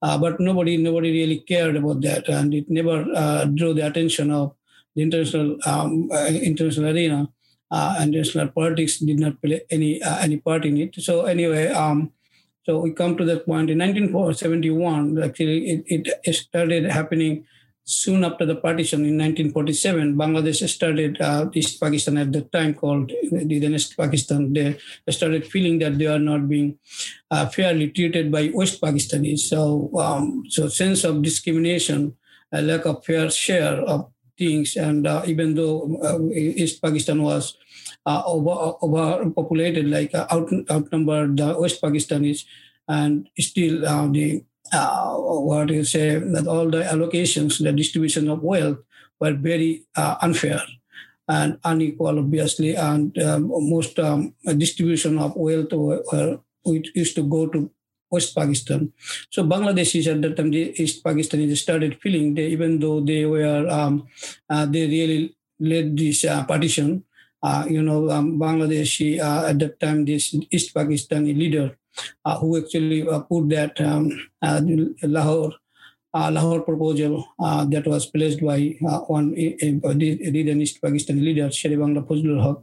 but 0.00 0.40
nobody, 0.40 0.76
nobody 0.76 1.12
really 1.12 1.40
cared 1.40 1.76
about 1.76 2.00
that, 2.02 2.28
and 2.28 2.54
it 2.54 2.70
never 2.70 3.04
drew 3.54 3.74
the 3.74 3.86
attention 3.86 4.30
of 4.30 4.54
the 4.96 5.02
international 5.02 5.58
um, 5.66 6.10
international 6.42 6.90
arena 6.90 7.28
uh, 7.70 7.96
and 7.98 8.12
national 8.12 8.48
politics 8.48 8.98
did 8.98 9.18
not 9.18 9.40
play 9.42 9.62
any 9.70 10.02
uh, 10.02 10.18
any 10.18 10.38
part 10.38 10.64
in 10.64 10.76
it. 10.76 10.94
So 10.96 11.24
anyway, 11.24 11.68
um, 11.68 12.12
so 12.64 12.80
we 12.80 12.92
come 12.92 13.16
to 13.16 13.24
that 13.24 13.46
point 13.46 13.70
in 13.70 13.78
1971. 13.78 15.22
Actually, 15.22 15.82
it, 15.86 16.08
it 16.24 16.34
started 16.34 16.84
happening 16.84 17.46
soon 17.84 18.22
after 18.24 18.46
the 18.46 18.54
partition 18.54 19.00
in 19.00 19.18
1947. 19.18 20.14
Bangladesh 20.14 20.68
started 20.68 21.20
uh, 21.20 21.50
East 21.52 21.80
Pakistan 21.80 22.18
at 22.18 22.32
that 22.32 22.52
time 22.52 22.74
called 22.74 23.08
the 23.08 23.56
East 23.56 23.96
Pakistan. 23.96 24.52
They 24.52 24.78
started 25.08 25.46
feeling 25.46 25.78
that 25.80 25.98
they 25.98 26.06
are 26.06 26.18
not 26.18 26.48
being 26.48 26.78
uh, 27.30 27.46
fairly 27.46 27.90
treated 27.90 28.30
by 28.30 28.50
West 28.52 28.80
Pakistanis. 28.80 29.40
So 29.40 29.90
um, 29.98 30.44
so 30.48 30.68
sense 30.68 31.04
of 31.04 31.22
discrimination, 31.22 32.14
a 32.52 32.62
lack 32.62 32.84
of 32.84 33.04
fair 33.04 33.30
share 33.30 33.80
of 33.80 34.12
things. 34.40 34.76
And 34.80 35.04
uh, 35.04 35.22
even 35.28 35.54
though 35.54 36.00
uh, 36.00 36.16
East 36.32 36.80
Pakistan 36.80 37.20
was 37.20 37.60
uh, 38.08 38.24
over, 38.24 38.80
overpopulated, 38.80 39.92
like 39.92 40.16
uh, 40.16 40.26
out, 40.32 40.48
outnumbered 40.72 41.36
the 41.36 41.60
West 41.60 41.84
Pakistanis, 41.84 42.48
and 42.88 43.28
still 43.38 43.86
uh, 43.86 44.08
the 44.08 44.42
uh, 44.72 45.14
what 45.14 45.68
do 45.68 45.74
you 45.74 45.84
say 45.84 46.16
that 46.16 46.46
all 46.46 46.70
the 46.70 46.82
allocations, 46.82 47.62
the 47.62 47.72
distribution 47.72 48.30
of 48.30 48.42
wealth 48.42 48.78
were 49.20 49.34
very 49.34 49.84
unfair 49.96 50.62
and 51.28 51.58
unequal, 51.64 52.18
obviously, 52.18 52.74
and 52.74 53.16
um, 53.18 53.50
most 53.70 53.98
um, 53.98 54.34
distribution 54.56 55.18
of 55.18 55.34
wealth 55.36 55.72
were, 55.72 56.02
it 56.66 56.86
used 56.94 57.14
to 57.14 57.22
go 57.22 57.46
to 57.46 57.70
West 58.10 58.34
Pakistan. 58.34 58.92
So 59.30 59.44
Bangladeshis 59.44 60.10
at 60.10 60.22
that 60.22 60.36
time, 60.36 60.50
the 60.50 60.74
East 60.82 61.04
Pakistanis 61.04 61.56
started 61.56 61.98
feeling 62.02 62.34
that 62.34 62.48
even 62.48 62.78
though 62.78 63.00
they 63.00 63.24
were, 63.24 63.68
um, 63.70 64.06
uh, 64.48 64.66
they 64.66 64.86
really 64.86 65.36
led 65.60 65.96
this 65.96 66.24
uh, 66.24 66.44
partition, 66.44 67.04
uh, 67.42 67.64
you 67.68 67.82
know, 67.82 68.10
um, 68.10 68.38
Bangladeshi 68.38 69.20
uh, 69.20 69.48
at 69.48 69.58
that 69.60 69.78
time, 69.80 70.04
this 70.04 70.34
East 70.50 70.74
Pakistani 70.74 71.36
leader 71.36 71.76
uh, 72.24 72.38
who 72.38 72.58
actually 72.58 73.06
uh, 73.06 73.20
put 73.20 73.48
that 73.50 73.80
um, 73.80 74.10
Lahore 75.02 75.52
Lahore 76.12 76.62
proposal 76.62 77.24
that 77.38 77.86
was 77.86 78.06
placed 78.06 78.42
by 78.42 78.74
one 79.06 79.30
the 79.30 80.58
East 80.60 80.82
Pakistan 80.82 81.24
leader, 81.24 81.50
Sher 81.52 81.70
Bangla 81.70 82.04
Fazlul 82.04 82.42
Haq. 82.42 82.58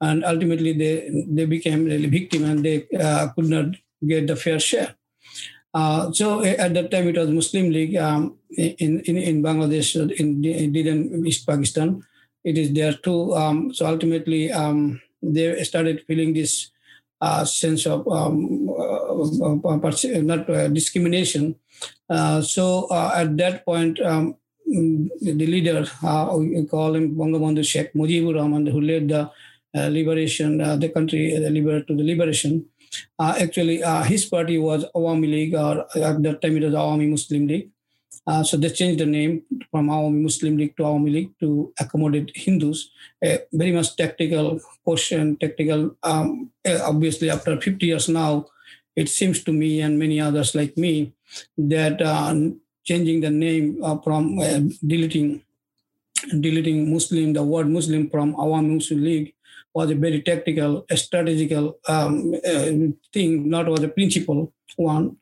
And 0.00 0.24
ultimately, 0.24 0.72
they, 0.72 1.08
they 1.28 1.44
became 1.46 1.84
really 1.84 2.08
victim 2.08 2.44
and 2.44 2.64
they 2.64 2.88
could 3.36 3.48
not 3.48 3.66
get 4.06 4.26
the 4.26 4.36
fair 4.36 4.58
share. 4.58 4.94
Uh, 5.74 6.10
so 6.12 6.42
at 6.42 6.74
that 6.74 6.90
time, 6.90 7.08
it 7.08 7.16
was 7.16 7.28
Muslim 7.30 7.70
League 7.70 7.96
um, 7.96 8.38
in, 8.56 9.00
in, 9.00 9.16
in 9.16 9.42
Bangladesh, 9.42 9.94
in, 10.18 10.44
in 10.44 11.26
East 11.26 11.46
Pakistan. 11.46 12.02
It 12.44 12.56
is 12.56 12.72
there 12.72 12.94
too. 12.94 13.34
Um, 13.34 13.74
so 13.74 13.86
ultimately, 13.86 14.50
um, 14.50 15.00
they 15.22 15.62
started 15.64 16.04
feeling 16.06 16.32
this 16.32 16.70
uh, 17.20 17.44
sense 17.44 17.86
of 17.86 18.06
um, 18.08 18.70
uh, 18.70 19.22
uh 19.22 20.22
not 20.22 20.48
uh, 20.48 20.68
discrimination. 20.68 21.56
Uh, 22.08 22.40
so 22.40 22.88
at 22.92 23.36
that 23.36 23.64
point, 23.64 24.00
um, 24.00 24.36
the 24.66 25.46
leader, 25.46 25.80
we 26.36 26.64
call 26.66 26.94
him 26.94 27.16
Bangabandhu 27.16 27.64
Sheikh 27.64 27.92
Mujibur 27.94 28.36
Rahman, 28.36 28.66
who 28.66 28.80
led 28.80 29.08
the 29.08 29.30
liberation, 29.74 30.58
the 30.58 30.88
country 30.88 31.30
to 31.30 31.94
the 31.94 32.04
liberation. 32.04 32.66
Actually, 33.20 33.82
his 34.06 34.24
party 34.26 34.58
was 34.58 34.84
Awami 34.94 35.30
League, 35.30 35.54
or 35.54 35.86
at 35.96 36.22
that 36.22 36.42
time 36.42 36.56
it 36.56 36.64
was 36.64 36.74
Awami 36.74 37.08
Muslim 37.08 37.46
League. 37.46 37.70
Uh, 38.28 38.42
so 38.44 38.58
they 38.58 38.68
changed 38.68 39.00
the 39.00 39.06
name 39.06 39.42
from 39.70 39.88
Awami 39.88 40.20
Muslim 40.20 40.58
League 40.58 40.76
to 40.76 40.82
Awami 40.82 41.12
League 41.12 41.32
to 41.40 41.72
accommodate 41.80 42.30
Hindus. 42.34 42.90
Very 43.52 43.72
much 43.72 43.96
tactical 43.96 44.60
question, 44.84 45.36
tactical. 45.36 45.96
Um, 46.02 46.50
obviously, 46.66 47.30
after 47.30 47.58
50 47.58 47.86
years 47.86 48.08
now, 48.08 48.46
it 48.94 49.08
seems 49.08 49.42
to 49.44 49.52
me 49.52 49.80
and 49.80 49.98
many 49.98 50.20
others 50.20 50.54
like 50.54 50.76
me 50.76 51.14
that 51.56 52.02
uh, 52.02 52.34
changing 52.84 53.20
the 53.20 53.30
name 53.30 53.78
uh, 53.82 53.96
from 53.98 54.38
uh, 54.40 54.60
deleting 54.86 55.42
deleting 56.40 56.92
Muslim, 56.92 57.32
the 57.32 57.42
word 57.42 57.68
Muslim 57.68 58.10
from 58.10 58.34
Awami 58.34 58.74
Muslim 58.74 59.02
League 59.04 59.34
was 59.74 59.90
a 59.90 59.94
very 59.94 60.22
tactical, 60.22 60.84
strategical 60.94 61.78
um, 61.88 62.34
uh, 62.46 62.70
thing, 63.12 63.48
not 63.48 63.68
was 63.68 63.82
a 63.82 63.88
principle 63.88 64.52
one 64.76 65.16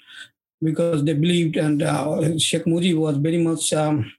because 0.62 1.04
they 1.04 1.12
believed, 1.12 1.56
and 1.56 1.82
uh, 1.82 2.38
Sheikh 2.38 2.64
Mujib 2.64 2.96
was 2.96 3.16
very 3.18 3.42
much 3.42 3.72
um, 3.72 4.12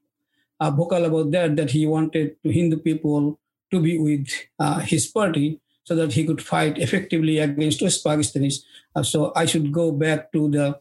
uh, 0.60 0.72
vocal 0.72 1.06
about 1.06 1.32
that, 1.32 1.56
that 1.56 1.72
he 1.72 1.86
wanted 1.86 2.36
Hindu 2.44 2.78
people 2.78 3.40
to 3.72 3.82
be 3.82 3.98
with 3.98 4.28
uh, 4.60 4.80
his 4.80 5.08
party 5.08 5.60
so 5.84 5.96
that 5.96 6.14
he 6.14 6.26
could 6.26 6.42
fight 6.42 6.78
effectively 6.78 7.40
against 7.40 7.82
West 7.82 8.04
Pakistanis. 8.04 8.64
Uh, 8.96 9.04
so 9.04 9.32
I 9.36 9.46
should 9.46 9.72
go 9.72 9.92
back 9.92 10.32
to 10.34 10.50
the 10.50 10.80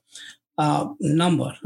uh, 0.59 0.89
number, 1.01 1.57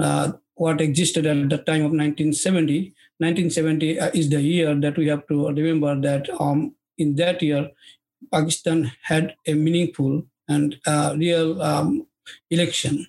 what 0.55 0.81
existed 0.81 1.27
at 1.27 1.49
the 1.49 1.59
time 1.59 1.85
of 1.87 1.93
1970. 1.93 2.95
1970 3.19 3.99
is 4.19 4.29
the 4.31 4.41
year 4.41 4.75
that 4.75 4.97
we 4.97 5.07
have 5.09 5.27
to 5.29 5.49
remember 5.49 5.99
that 6.01 6.29
um, 6.39 6.75
in 7.01 7.17
that 7.17 7.43
year, 7.43 7.71
Pakistan 8.33 8.93
had 9.03 9.35
a 9.47 9.55
meaningful 9.55 10.25
and 10.49 10.77
real 11.17 11.61
um, 11.63 12.07
election 12.51 13.07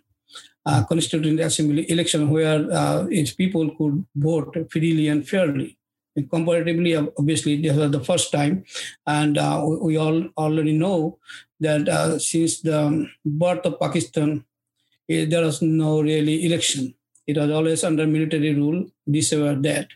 uh, 0.65 0.83
constituent 0.83 1.39
assembly 1.39 1.89
election 1.89 2.29
where 2.29 2.71
uh, 2.71 3.05
its 3.10 3.33
people 3.33 3.75
could 3.77 4.05
vote 4.15 4.55
freely 4.69 5.07
and 5.07 5.27
fairly. 5.27 5.77
And 6.15 6.29
comparatively, 6.29 6.95
obviously, 6.95 7.62
this 7.62 7.75
was 7.75 7.89
the 7.91 8.03
first 8.03 8.31
time, 8.33 8.65
and 9.07 9.38
uh, 9.38 9.65
we 9.81 9.95
all 9.95 10.27
already 10.38 10.74
know 10.74 11.19
that 11.62 11.88
uh, 11.88 12.19
since 12.19 12.60
the 12.60 13.07
birth 13.25 13.65
of 13.65 13.79
Pakistan, 13.79 14.43
eh, 15.10 15.25
there 15.25 15.45
was 15.45 15.62
no 15.62 16.01
really 16.01 16.45
election. 16.45 16.93
It 17.31 17.38
was 17.38 17.51
always 17.51 17.83
under 17.83 18.05
military 18.05 18.53
rule, 18.53 18.85
this 19.07 19.31
or 19.33 19.55
that. 19.55 19.88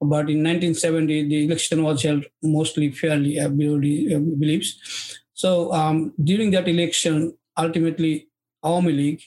But 0.00 0.30
in 0.34 0.42
1970, 0.44 1.28
the 1.28 1.44
election 1.46 1.82
was 1.82 2.02
held 2.02 2.24
mostly 2.42 2.90
fairly, 2.90 3.40
uh, 3.40 3.48
believes. 3.48 5.18
So 5.34 5.72
um, 5.72 6.12
during 6.22 6.50
that 6.52 6.68
election, 6.68 7.36
ultimately, 7.56 8.28
Awami 8.64 8.96
League 8.96 9.22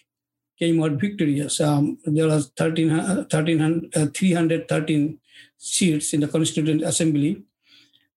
came 0.58 0.82
out 0.82 0.94
victorious. 0.94 1.60
Um, 1.60 1.98
there 2.06 2.28
was 2.28 2.52
13, 2.58 3.26
13, 3.30 3.90
uh, 3.96 4.08
313 4.14 5.20
seats 5.58 6.14
in 6.14 6.22
the 6.22 6.28
Constituent 6.28 6.82
Assembly. 6.84 7.44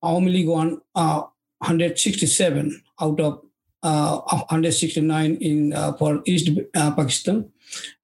Awami 0.02 0.32
League 0.32 0.48
won 0.48 0.80
uh, 0.94 1.22
167 1.58 2.82
out 3.00 3.20
of 3.20 3.42
uh, 3.82 4.18
169 4.18 5.36
in 5.36 5.72
uh, 5.72 5.92
for 5.92 6.22
East 6.26 6.50
uh, 6.74 6.90
Pakistan, 6.92 7.50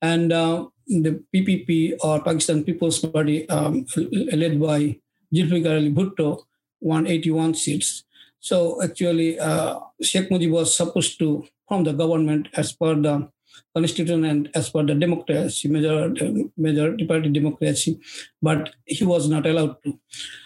and 0.02 0.32
uh, 0.32 0.66
the 0.86 1.22
PPP 1.34 1.94
or 2.02 2.22
Pakistan 2.22 2.64
People's 2.64 2.98
Party, 3.00 3.48
um, 3.48 3.86
led 4.32 4.60
by 4.60 4.96
Zulfikar 5.32 5.76
Ali 5.76 5.92
Bhutto, 5.92 6.44
won 6.80 7.06
81 7.06 7.54
seats. 7.54 8.04
So 8.40 8.82
actually, 8.82 9.38
Sheikh 10.02 10.28
Mujib 10.28 10.50
was 10.50 10.76
supposed 10.76 11.18
to 11.18 11.44
form 11.68 11.84
the 11.84 11.92
government 11.92 12.48
as 12.54 12.72
per 12.72 12.94
the 12.94 13.28
constitution 13.74 14.24
and 14.24 14.50
as 14.54 14.70
per 14.70 14.82
the 14.82 14.94
democracy, 14.94 15.68
major, 15.68 16.12
majority 16.56 17.06
party 17.06 17.28
democracy, 17.28 18.00
but 18.40 18.74
he 18.84 19.04
was 19.04 19.28
not 19.28 19.46
allowed 19.46 19.82
to. 19.82 19.98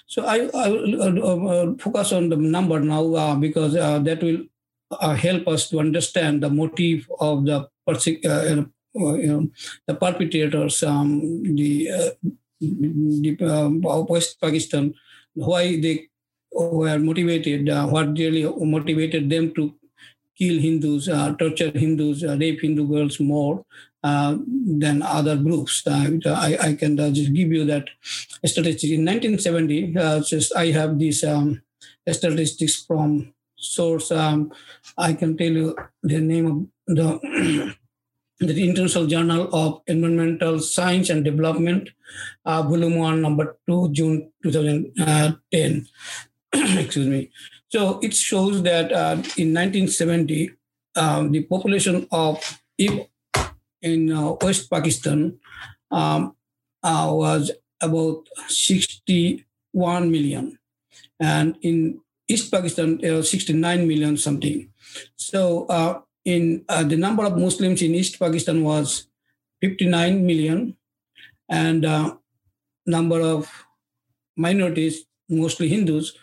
So 0.07 0.25
I, 0.25 0.49
I 0.55 0.69
will 0.69 1.03
uh, 1.03 1.53
uh, 1.53 1.75
focus 1.79 2.13
on 2.13 2.29
the 2.29 2.37
number 2.37 2.81
now 2.81 3.15
uh, 3.15 3.35
because 3.37 3.77
uh, 3.77 3.99
that 4.01 4.23
will 4.23 4.45
uh, 4.91 5.15
help 5.15 5.49
us 5.49 5.69
to 5.71 5.81
understand 5.81 6.43
the 6.43 6.51
motive 6.51 7.11
of 7.21 7.45
the 7.45 7.69
uh, 7.89 8.65
you 8.99 9.27
know, 9.27 9.49
the 9.87 9.95
perpetrators, 9.95 10.83
um, 10.83 11.43
the, 11.55 12.15
the 12.61 14.07
West 14.09 14.41
Pakistan, 14.41 14.95
why 15.35 15.81
they 15.81 16.09
were 16.53 16.99
motivated, 16.99 17.69
what 17.91 18.19
really 18.19 18.45
motivated 18.65 19.31
them 19.31 19.55
to 19.55 19.75
kill 20.39 20.61
Hindus, 20.61 21.09
uh, 21.09 21.35
torture 21.35 21.73
Hindus, 21.75 22.23
uh, 22.23 22.37
rape 22.39 22.61
Hindu 22.61 22.87
girls 22.87 23.19
more 23.19 23.65
uh, 24.05 24.37
than 24.79 25.03
other 25.03 25.37
groups. 25.37 25.83
Uh, 25.87 26.11
I, 26.27 26.57
I 26.61 26.75
can 26.75 26.99
uh, 26.99 27.11
just 27.11 27.35
give 27.35 27.51
you 27.53 27.65
that 27.65 27.89
statistic. 28.45 28.91
In 28.91 29.05
1970, 29.05 29.97
uh, 29.97 30.21
just 30.23 30.55
I 30.55 30.67
have 30.67 30.99
these 30.99 31.25
um, 31.25 31.61
statistics 32.09 32.85
from 32.85 33.35
source. 33.57 34.13
Um, 34.13 34.53
I 34.97 35.13
can 35.15 35.37
tell 35.37 35.51
you 35.51 35.77
the 36.03 36.21
name 36.21 36.47
of 36.87 36.95
the 36.95 37.75
the 38.41 38.69
International 38.69 39.07
Journal 39.07 39.49
of 39.53 39.83
Environmental 39.87 40.61
Science 40.61 41.11
and 41.11 41.25
Development, 41.25 41.89
volume 42.45 42.97
one, 42.97 43.21
number 43.21 43.59
two, 43.69 43.91
June 43.93 44.31
2010. 44.43 45.87
Excuse 46.53 47.07
me. 47.07 47.31
So 47.71 47.99
it 48.01 48.15
shows 48.15 48.63
that 48.63 48.93
uh, 48.93 49.21
in 49.37 49.53
1970, 49.53 50.51
um, 50.97 51.33
the 51.33 51.43
population 51.45 52.07
of 52.11 52.61
in 52.79 54.13
uh, 54.13 54.35
West 54.41 54.71
Pakistan 54.71 55.39
um, 55.91 56.35
uh, 56.83 57.09
was 57.11 57.51
about 57.81 58.29
61 58.49 60.11
million, 60.11 60.59
and 61.21 61.57
in 61.63 62.01
East 62.27 62.51
Pakistan, 62.51 62.99
uh, 63.05 63.23
69 63.23 63.87
million 63.87 64.17
something. 64.17 64.71
So 65.17 65.67
uh, 65.67 66.01
in 66.25 66.65
uh, 66.69 66.83
the 66.83 66.97
number 66.97 67.25
of 67.25 67.39
Muslims 67.39 67.83
in 67.83 67.95
East 67.95 68.19
Pakistan 68.19 68.63
was 68.63 69.07
59 69.61 70.25
million, 70.27 70.77
and 71.49 71.85
uh, 71.85 72.17
number 72.87 73.21
of 73.21 73.51
minorities, 74.37 75.05
mostly 75.29 75.69
Hindus, 75.69 76.17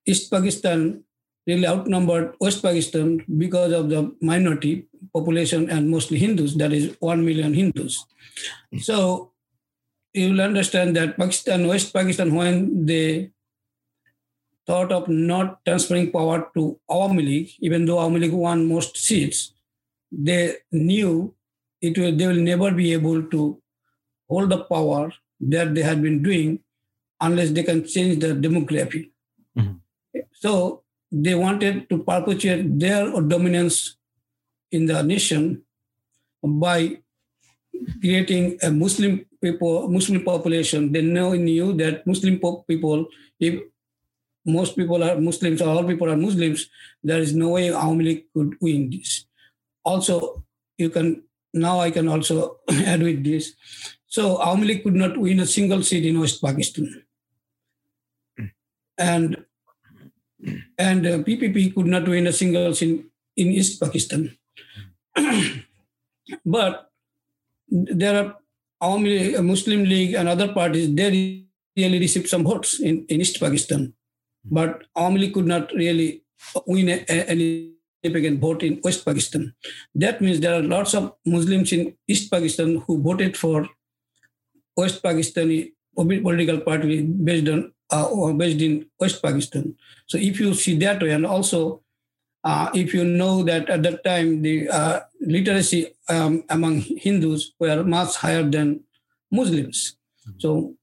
East 0.05 0.29
Pakistan 0.29 1.03
really 1.47 1.65
outnumbered 1.65 2.35
West 2.39 2.61
Pakistan 2.61 3.25
because 3.25 3.73
of 3.73 3.89
the 3.89 4.13
minority 4.21 4.85
population 5.13 5.69
and 5.69 5.89
mostly 5.89 6.19
Hindus, 6.19 6.53
that 6.57 6.71
is 6.71 6.95
1 6.99 7.25
million 7.25 7.53
Hindus. 7.53 8.05
So 8.81 9.31
you 10.13 10.31
will 10.31 10.41
understand 10.41 10.95
that 10.97 11.17
Pakistan, 11.17 11.67
West 11.67 11.93
Pakistan, 11.93 12.35
when 12.35 12.85
they 12.85 13.31
thought 14.67 14.91
of 14.91 15.09
not 15.09 15.65
transferring 15.65 16.11
power 16.11 16.51
to 16.53 16.79
Awami 16.89 17.25
League, 17.25 17.51
even 17.59 17.85
though 17.85 17.97
Awami 17.97 18.19
League 18.21 18.33
won 18.33 18.67
most 18.67 18.97
seats, 18.97 19.53
they 20.11 20.57
knew 20.71 21.33
it 21.81 21.97
will, 21.97 22.15
they 22.15 22.27
will 22.27 22.35
never 22.35 22.71
be 22.71 22.93
able 22.93 23.23
to 23.23 23.61
hold 24.29 24.49
the 24.49 24.63
power 24.63 25.11
that 25.39 25.73
they 25.73 25.81
had 25.81 26.01
been 26.01 26.21
doing 26.21 26.59
unless 27.21 27.51
they 27.51 27.63
can 27.63 27.85
change 27.87 28.19
the 28.19 28.27
demography. 28.27 29.11
Mm-hmm. 29.57 30.19
So 30.33 30.83
they 31.11 31.35
wanted 31.35 31.89
to 31.89 32.03
perpetuate 32.03 32.79
their 32.79 33.09
dominance 33.21 33.97
in 34.71 34.85
the 34.85 35.01
nation 35.01 35.63
by 36.43 36.99
creating 38.01 38.59
a 38.61 38.71
Muslim 38.71 39.25
people, 39.41 39.87
Muslim 39.87 40.23
population. 40.23 40.91
They 40.91 41.01
know 41.01 41.33
knew 41.33 41.73
that 41.77 42.05
Muslim 42.05 42.39
people, 42.67 43.07
if 43.39 43.61
most 44.45 44.75
people 44.75 45.03
are 45.03 45.19
Muslims, 45.19 45.61
or 45.61 45.69
all 45.69 45.83
people 45.83 46.09
are 46.09 46.17
Muslims, 46.17 46.69
there 47.03 47.19
is 47.19 47.33
no 47.35 47.49
way 47.49 47.69
Awami 47.69 48.03
League 48.03 48.25
could 48.33 48.55
win 48.61 48.89
this. 48.89 49.25
Also, 49.83 50.43
you 50.77 50.89
can 50.89 51.23
now 51.53 51.79
I 51.79 51.91
can 51.91 52.07
also 52.07 52.59
add 52.69 53.01
with 53.01 53.23
this. 53.23 53.53
So 54.07 54.37
Awami 54.37 54.81
could 54.83 54.95
not 54.95 55.17
win 55.17 55.39
a 55.39 55.45
single 55.45 55.83
seat 55.83 56.05
in 56.05 56.19
West 56.19 56.41
Pakistan, 56.41 57.03
and 58.97 59.45
and 60.77 61.05
uh, 61.05 61.17
PPP 61.19 61.75
could 61.75 61.85
not 61.85 62.07
win 62.07 62.27
a 62.27 62.33
single 62.33 62.73
seat 62.73 63.05
in 63.37 63.47
East 63.51 63.79
Pakistan. 63.79 64.37
but 66.45 66.89
there 67.69 68.15
are 68.23 68.35
Awami 68.81 69.43
Muslim 69.43 69.83
League 69.83 70.13
and 70.13 70.27
other 70.27 70.53
parties. 70.53 70.93
They 70.93 71.45
really 71.75 71.99
received 71.99 72.29
some 72.29 72.43
votes 72.43 72.79
in, 72.79 73.05
in 73.09 73.21
East 73.21 73.39
Pakistan, 73.39 73.93
but 74.43 74.85
Awami 74.97 75.33
could 75.33 75.45
not 75.45 75.71
really 75.73 76.23
win 76.65 76.89
a, 76.89 77.05
a, 77.09 77.29
any 77.29 77.73
significant 78.03 78.39
vote 78.39 78.63
in 78.63 78.79
West 78.83 79.05
Pakistan. 79.05 79.53
That 79.95 80.21
means 80.21 80.39
there 80.39 80.53
are 80.53 80.63
lots 80.63 80.93
of 80.93 81.13
Muslims 81.25 81.71
in 81.71 81.93
East 82.07 82.31
Pakistan 82.31 82.83
who 82.87 83.01
voted 83.01 83.37
for 83.37 83.67
West 84.75 85.03
Pakistani 85.03 85.71
political 85.95 86.61
party 86.61 87.01
based 87.01 87.49
on 87.49 87.73
uh, 87.91 88.33
based 88.33 88.61
in 88.61 88.85
West 88.99 89.21
Pakistan. 89.21 89.75
So 90.07 90.17
if 90.17 90.39
you 90.39 90.53
see 90.53 90.77
that 90.77 91.01
way, 91.01 91.11
and 91.11 91.25
also 91.25 91.83
uh, 92.43 92.69
if 92.73 92.93
you 92.93 93.03
know 93.03 93.43
that 93.43 93.69
at 93.69 93.83
that 93.83 94.03
time 94.03 94.41
the 94.41 94.69
uh, 94.69 95.01
literacy 95.19 95.93
um, 96.07 96.43
among 96.49 96.81
Hindus 96.81 97.53
were 97.59 97.83
much 97.83 98.15
higher 98.15 98.43
than 98.43 98.81
Muslims. 99.31 99.97
Mm-hmm. 100.27 100.39
So 100.39 100.75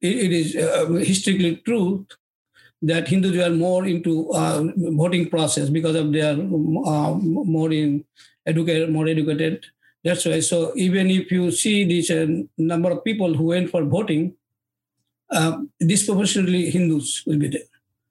it, 0.00 0.16
it 0.28 0.32
is 0.32 0.56
uh, 0.56 0.86
historically 1.00 1.56
true 1.56 2.06
that 2.86 3.08
Hindus 3.08 3.36
were 3.36 3.50
more 3.50 3.86
into 3.86 4.30
uh, 4.32 4.64
voting 4.76 5.28
process 5.28 5.68
because 5.70 5.96
of 5.96 6.12
their 6.12 6.32
uh, 6.32 7.14
more 7.14 7.72
in 7.72 8.04
educated, 8.46 8.90
more 8.90 9.08
educated. 9.08 9.64
That's 10.02 10.26
why. 10.26 10.40
So 10.40 10.72
even 10.76 11.10
if 11.10 11.32
you 11.32 11.50
see 11.50 11.84
this 11.84 12.10
uh, 12.10 12.26
number 12.58 12.90
of 12.90 13.02
people 13.04 13.34
who 13.34 13.44
went 13.44 13.70
for 13.70 13.84
voting, 13.84 14.34
uh, 15.30 15.58
disproportionately 15.80 16.70
Hindus 16.70 17.24
will 17.26 17.38
be 17.38 17.48
there. 17.48 17.62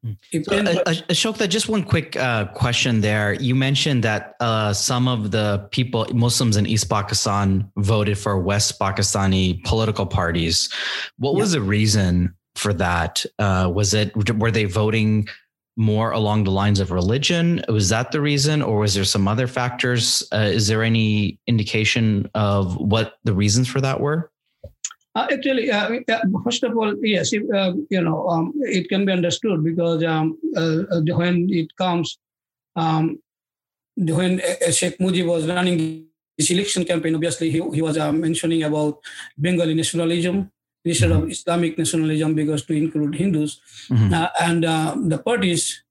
Hmm. 0.04 0.42
So, 0.44 0.58
uh, 0.58 0.84
Ashok, 1.08 1.48
just 1.50 1.70
one 1.70 1.84
quick 1.84 2.18
uh, 2.18 2.46
question 2.48 3.02
there. 3.02 3.34
You 3.34 3.56
mentioned 3.56 4.04
that 4.04 4.36
uh, 4.40 4.74
some 4.74 5.08
of 5.08 5.32
the 5.32 5.68
people, 5.72 6.06
Muslims 6.14 6.58
in 6.58 6.66
East 6.66 6.90
Pakistan, 6.90 7.72
voted 7.78 8.18
for 8.18 8.38
West 8.40 8.80
Pakistani 8.80 9.64
political 9.64 10.06
parties. 10.06 10.68
What 11.20 11.34
yeah. 11.34 11.40
was 11.40 11.52
the 11.54 11.62
reason 11.62 12.36
for 12.56 12.74
that? 12.74 13.26
Uh, 13.40 13.72
was 13.74 13.94
it 13.94 14.16
were 14.38 14.52
they 14.52 14.66
voting 14.66 15.28
more 15.76 16.12
along 16.12 16.44
the 16.44 16.52
lines 16.52 16.80
of 16.80 16.92
religion? 16.92 17.64
Was 17.68 17.90
that 17.90 18.12
the 18.12 18.22
reason, 18.22 18.62
or 18.62 18.80
was 18.80 18.94
there 18.94 19.04
some 19.04 19.28
other 19.28 19.48
factors? 19.48 20.24
Uh, 20.32 20.50
is 20.54 20.68
there 20.68 20.84
any 20.84 21.40
indication 21.48 22.30
of 22.36 22.78
what 22.78 23.16
the 23.24 23.34
reasons 23.34 23.68
for 23.68 23.82
that 23.82 24.00
were? 24.00 24.32
Uh, 25.16 25.28
actually, 25.32 25.70
uh, 25.70 25.90
first 26.44 26.64
of 26.64 26.76
all, 26.76 26.94
yes, 27.06 27.34
uh, 27.34 27.74
you 27.90 28.02
know, 28.02 28.28
um, 28.28 28.52
it 28.62 28.90
can 28.90 29.06
be 29.06 29.12
understood 29.12 29.64
because 29.64 30.04
um, 30.04 30.38
uh, 30.58 30.84
uh, 30.90 31.02
when 31.16 31.48
it 31.52 31.76
comes, 31.78 32.18
um, 32.76 33.20
when 33.96 34.42
uh, 34.42 34.72
Sheikh 34.72 34.98
Mujib 34.98 35.28
was 35.28 35.48
running 35.48 36.08
this 36.36 36.50
election 36.50 36.84
campaign, 36.84 37.14
obviously 37.14 37.52
he, 37.52 37.62
he 37.74 37.82
was 37.82 37.96
mentioning 37.98 38.64
about 38.64 39.00
Bengali 39.38 39.76
nationalism 39.76 40.52
instead 40.86 41.12
mm-hmm. 41.12 41.24
of 41.24 41.30
Islamic 41.32 41.78
nationalism 41.78 42.36
because 42.36 42.66
to 42.66 42.74
include 42.74 43.16
Hindus. 43.16 43.60
Mm-hmm. 43.90 44.14
and 44.40 45.12
the 45.12 45.18
parties 45.18 45.84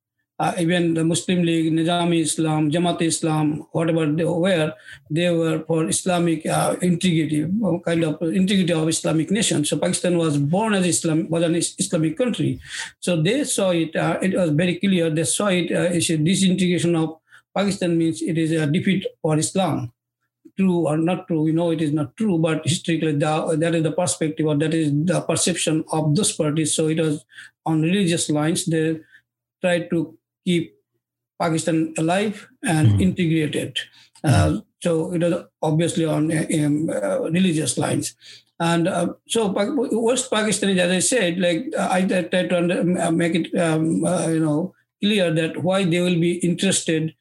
uh, 0.43 0.53
even 0.59 0.95
the 0.95 1.05
Muslim 1.05 1.43
League, 1.43 1.73
Nizami 1.73 2.21
Islam, 2.21 2.71
Jamaat 2.71 3.01
Islam, 3.03 3.67
whatever 3.71 4.07
they 4.07 4.25
were, 4.25 4.73
they 5.09 5.31
were 5.31 5.63
for 5.67 5.89
Islamic 5.89 6.45
uh, 6.47 6.75
integrity, 6.83 7.45
uh, 7.45 7.79
kind 7.85 8.03
of 8.03 8.21
integrity 8.23 8.73
of 8.73 8.89
Islamic 8.89 9.31
nation. 9.31 9.65
So 9.65 9.79
Pakistan 9.79 10.19
was 10.19 10.39
born 10.39 10.75
as 10.75 10.87
Islam, 10.87 11.29
was 11.31 11.45
an 11.45 11.55
Islamic 11.55 12.19
country. 12.19 12.61
So 12.99 13.23
they 13.23 13.45
saw 13.45 13.71
it, 13.71 13.95
uh, 13.95 14.19
it 14.21 14.35
was 14.35 14.51
very 14.51 14.77
clear, 14.77 15.11
they 15.11 15.25
saw 15.25 15.47
it 15.47 15.71
uh, 15.71 15.95
as 15.99 16.11
a 16.11 16.17
disintegration 16.17 16.97
of 16.97 17.19
Pakistan 17.55 17.97
means 17.97 18.23
it 18.23 18.37
is 18.37 18.51
a 18.51 18.67
defeat 18.67 19.07
for 19.21 19.39
Islam. 19.39 19.93
True 20.59 20.87
or 20.87 20.99
not 20.99 21.27
true, 21.29 21.43
we 21.43 21.53
know 21.53 21.71
it 21.71 21.81
is 21.81 21.93
not 21.93 22.15
true, 22.17 22.39
but 22.39 22.63
historically 22.65 23.13
the, 23.13 23.57
that 23.59 23.75
is 23.75 23.83
the 23.83 23.93
perspective 23.93 24.47
or 24.47 24.57
that 24.57 24.75
is 24.75 24.93
the 24.93 25.21
perception 25.23 25.85
of 25.93 26.15
those 26.15 26.33
parties. 26.33 26.75
So 26.75 26.89
it 26.89 27.01
was 27.01 27.25
on 27.65 27.81
religious 27.81 28.29
lines, 28.29 28.67
they 28.67 29.01
tried 29.63 29.89
to 29.91 30.19
keep 30.45 30.75
Pakistan 31.41 31.95
alive 31.97 32.49
and 32.63 32.89
mm-hmm. 32.89 33.01
integrated. 33.01 33.79
Uh, 34.23 34.61
so 34.83 35.13
it 35.13 35.23
was 35.23 35.45
obviously 35.63 36.05
on 36.05 36.31
um, 36.31 36.91
uh, 36.91 37.21
religious 37.31 37.79
lines. 37.79 38.15
And 38.61 38.87
uh, 38.87 39.15
so 39.27 39.53
West 39.57 40.31
Pakistan, 40.31 40.79
as 40.79 40.91
I 40.91 40.99
said, 41.01 41.39
like 41.39 41.67
I 41.79 42.05
tried 42.05 42.51
to 42.51 42.57
under, 42.57 43.01
uh, 43.01 43.11
make 43.11 43.35
it, 43.35 43.59
um, 43.59 44.05
uh, 44.05 44.29
you 44.29 44.39
know, 44.39 44.75
clear 45.03 45.33
that 45.33 45.63
why 45.63 45.85
they 45.85 46.01
will 46.01 46.21
be 46.21 46.35
interested 46.39 47.15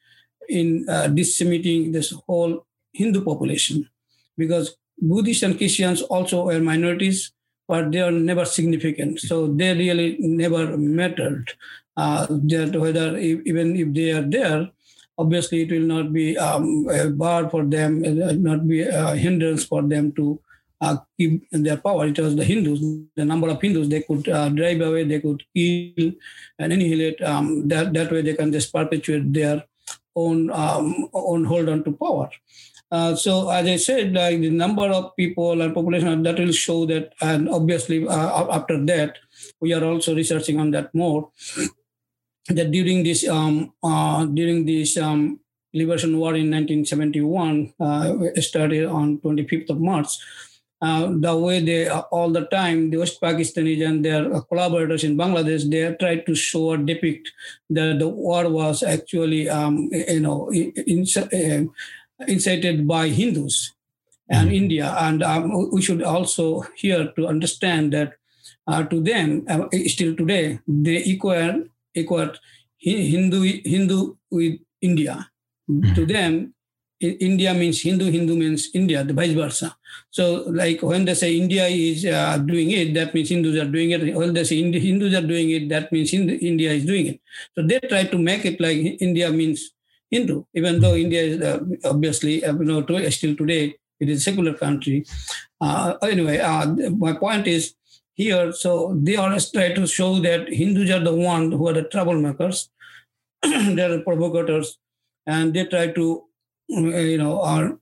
in 0.48 0.86
uh, 0.88 1.08
disseminating 1.08 1.90
this 1.92 2.12
whole 2.26 2.66
Hindu 2.92 3.24
population, 3.24 3.88
because 4.36 4.76
Buddhists 4.98 5.42
and 5.42 5.56
Christians 5.56 6.02
also 6.02 6.48
are 6.50 6.60
minorities, 6.60 7.32
but 7.66 7.90
they 7.90 8.00
are 8.00 8.10
never 8.10 8.44
significant. 8.44 9.20
So 9.20 9.46
they 9.46 9.74
really 9.74 10.16
never 10.20 10.76
mattered 10.76 11.52
uh, 11.96 12.26
that 12.28 12.76
whether 12.76 13.18
even 13.18 13.76
if 13.76 13.94
they 13.94 14.12
are 14.12 14.22
there, 14.22 14.70
obviously 15.18 15.62
it 15.62 15.70
will 15.70 15.86
not 15.86 16.12
be 16.12 16.36
um, 16.38 16.88
a 16.88 17.08
bar 17.10 17.50
for 17.50 17.64
them, 17.64 18.02
not 18.42 18.66
be 18.66 18.82
a 18.82 19.16
hindrance 19.16 19.64
for 19.64 19.82
them 19.82 20.12
to 20.12 20.40
uh, 20.80 20.96
keep 21.18 21.48
their 21.50 21.76
power. 21.76 22.06
It 22.06 22.18
was 22.18 22.34
the 22.36 22.44
Hindus, 22.44 22.80
the 23.14 23.24
number 23.24 23.48
of 23.48 23.60
Hindus 23.60 23.88
they 23.88 24.02
could 24.02 24.28
uh, 24.28 24.48
drive 24.48 24.80
away, 24.80 25.04
they 25.04 25.20
could 25.20 25.42
kill 25.54 26.12
and 26.58 26.72
annihilate. 26.72 27.22
Um, 27.22 27.68
that 27.68 27.92
that 27.92 28.10
way 28.10 28.22
they 28.22 28.34
can 28.34 28.52
just 28.52 28.72
perpetuate 28.72 29.32
their 29.32 29.64
own 30.16 30.50
um, 30.50 31.08
own 31.12 31.44
hold 31.44 31.68
on 31.68 31.84
to 31.84 31.92
power. 31.92 32.30
Uh, 32.92 33.16
so 33.16 33.48
as 33.48 33.66
I 33.66 33.76
said, 33.76 34.12
like 34.12 34.42
the 34.42 34.50
number 34.50 34.84
of 34.84 35.16
people 35.16 35.62
and 35.62 35.72
population 35.72 36.22
that 36.24 36.38
will 36.38 36.52
show 36.52 36.84
that, 36.84 37.14
and 37.22 37.48
obviously 37.48 38.06
uh, 38.06 38.54
after 38.54 38.84
that, 38.84 39.16
we 39.60 39.72
are 39.72 39.82
also 39.82 40.14
researching 40.14 40.60
on 40.60 40.72
that 40.72 40.94
more 40.94 41.30
that 42.48 42.70
during 42.70 43.02
this 43.02 43.26
um, 43.26 43.72
uh, 43.82 44.26
during 44.26 44.66
this 44.66 44.98
um, 44.98 45.40
liberation 45.72 46.18
war 46.18 46.34
in 46.34 46.50
1971 46.50 47.72
uh, 47.80 48.12
started 48.42 48.84
on 48.84 49.18
25th 49.20 49.70
of 49.70 49.80
March. 49.80 50.08
Uh, 50.82 51.12
the 51.20 51.34
way 51.34 51.60
they 51.60 51.88
all 51.88 52.28
the 52.28 52.44
time 52.46 52.90
the 52.90 52.96
West 52.98 53.20
Pakistanis 53.22 53.86
and 53.86 54.04
their 54.04 54.28
collaborators 54.50 55.04
in 55.04 55.16
Bangladesh 55.16 55.70
they 55.70 55.94
tried 55.94 56.26
to 56.26 56.34
show 56.34 56.74
or 56.74 56.76
depict 56.76 57.30
that 57.70 58.00
the 58.00 58.08
war 58.08 58.50
was 58.50 58.82
actually 58.82 59.48
um, 59.48 59.88
you 59.92 60.18
know 60.18 60.50
in, 60.52 61.06
uh, 61.16 61.72
incited 62.28 62.86
by 62.86 63.08
Hindus 63.08 63.72
and 64.28 64.48
mm-hmm. 64.48 64.62
India 64.62 64.94
and 64.98 65.22
um, 65.22 65.70
we 65.72 65.82
should 65.82 66.02
also 66.02 66.64
here 66.76 67.12
to 67.16 67.26
understand 67.26 67.92
that 67.92 68.14
uh, 68.66 68.82
to 68.84 69.00
them 69.00 69.44
uh, 69.48 69.66
still 69.86 70.14
today 70.14 70.58
they 70.66 71.02
equal 71.04 71.64
equate 71.94 72.38
Hindu 72.78 73.62
Hindu 73.64 74.16
with 74.30 74.58
India. 74.80 75.30
Mm-hmm. 75.70 75.94
To 75.94 76.06
them, 76.06 76.54
India 77.00 77.54
means 77.54 77.80
Hindu, 77.80 78.10
Hindu 78.10 78.36
means 78.36 78.70
India, 78.74 79.04
the 79.04 79.12
vice 79.12 79.32
versa. 79.32 79.76
So, 80.10 80.44
like 80.50 80.82
when 80.82 81.04
they 81.04 81.14
say 81.14 81.36
India 81.36 81.66
is 81.66 82.04
uh, 82.04 82.38
doing 82.38 82.70
it, 82.70 82.94
that 82.94 83.14
means 83.14 83.28
Hindus 83.28 83.56
are 83.60 83.70
doing 83.70 83.90
it. 83.90 84.14
When 84.14 84.32
they 84.32 84.44
say 84.44 84.62
Hindus 84.62 85.14
are 85.14 85.26
doing 85.26 85.50
it, 85.50 85.68
that 85.68 85.92
means 85.92 86.12
India 86.12 86.72
is 86.72 86.84
doing 86.84 87.06
it. 87.06 87.20
So 87.54 87.66
they 87.66 87.80
try 87.80 88.04
to 88.04 88.18
make 88.18 88.44
it 88.44 88.60
like 88.60 88.78
India 89.00 89.30
means 89.30 89.72
Hindu, 90.12 90.44
even 90.54 90.80
though 90.80 90.94
India 90.94 91.22
is 91.22 91.40
uh, 91.40 91.60
obviously, 91.84 92.44
uh, 92.44 92.52
you 92.52 92.64
know, 92.64 92.82
to, 92.82 93.10
still 93.10 93.34
today 93.34 93.74
it 93.98 94.08
is 94.08 94.18
a 94.18 94.20
secular 94.20 94.54
country. 94.54 95.06
Uh, 95.60 95.94
anyway, 96.02 96.38
uh, 96.38 96.66
my 97.04 97.14
point 97.14 97.46
is 97.46 97.74
here. 98.14 98.52
So 98.52 98.94
they 98.94 99.16
always 99.16 99.50
try 99.50 99.72
to 99.72 99.86
show 99.86 100.20
that 100.20 100.48
Hindus 100.48 100.90
are 100.90 101.00
the 101.00 101.14
one 101.14 101.52
who 101.52 101.68
are 101.68 101.72
the 101.72 101.84
troublemakers, 101.84 102.68
they 103.42 103.82
are 103.82 103.96
the 103.96 104.02
provocators, 104.06 104.78
and 105.26 105.54
they 105.54 105.64
try 105.64 105.86
to, 105.92 106.24
you 106.68 107.18
know, 107.18 107.40
are 107.40 107.78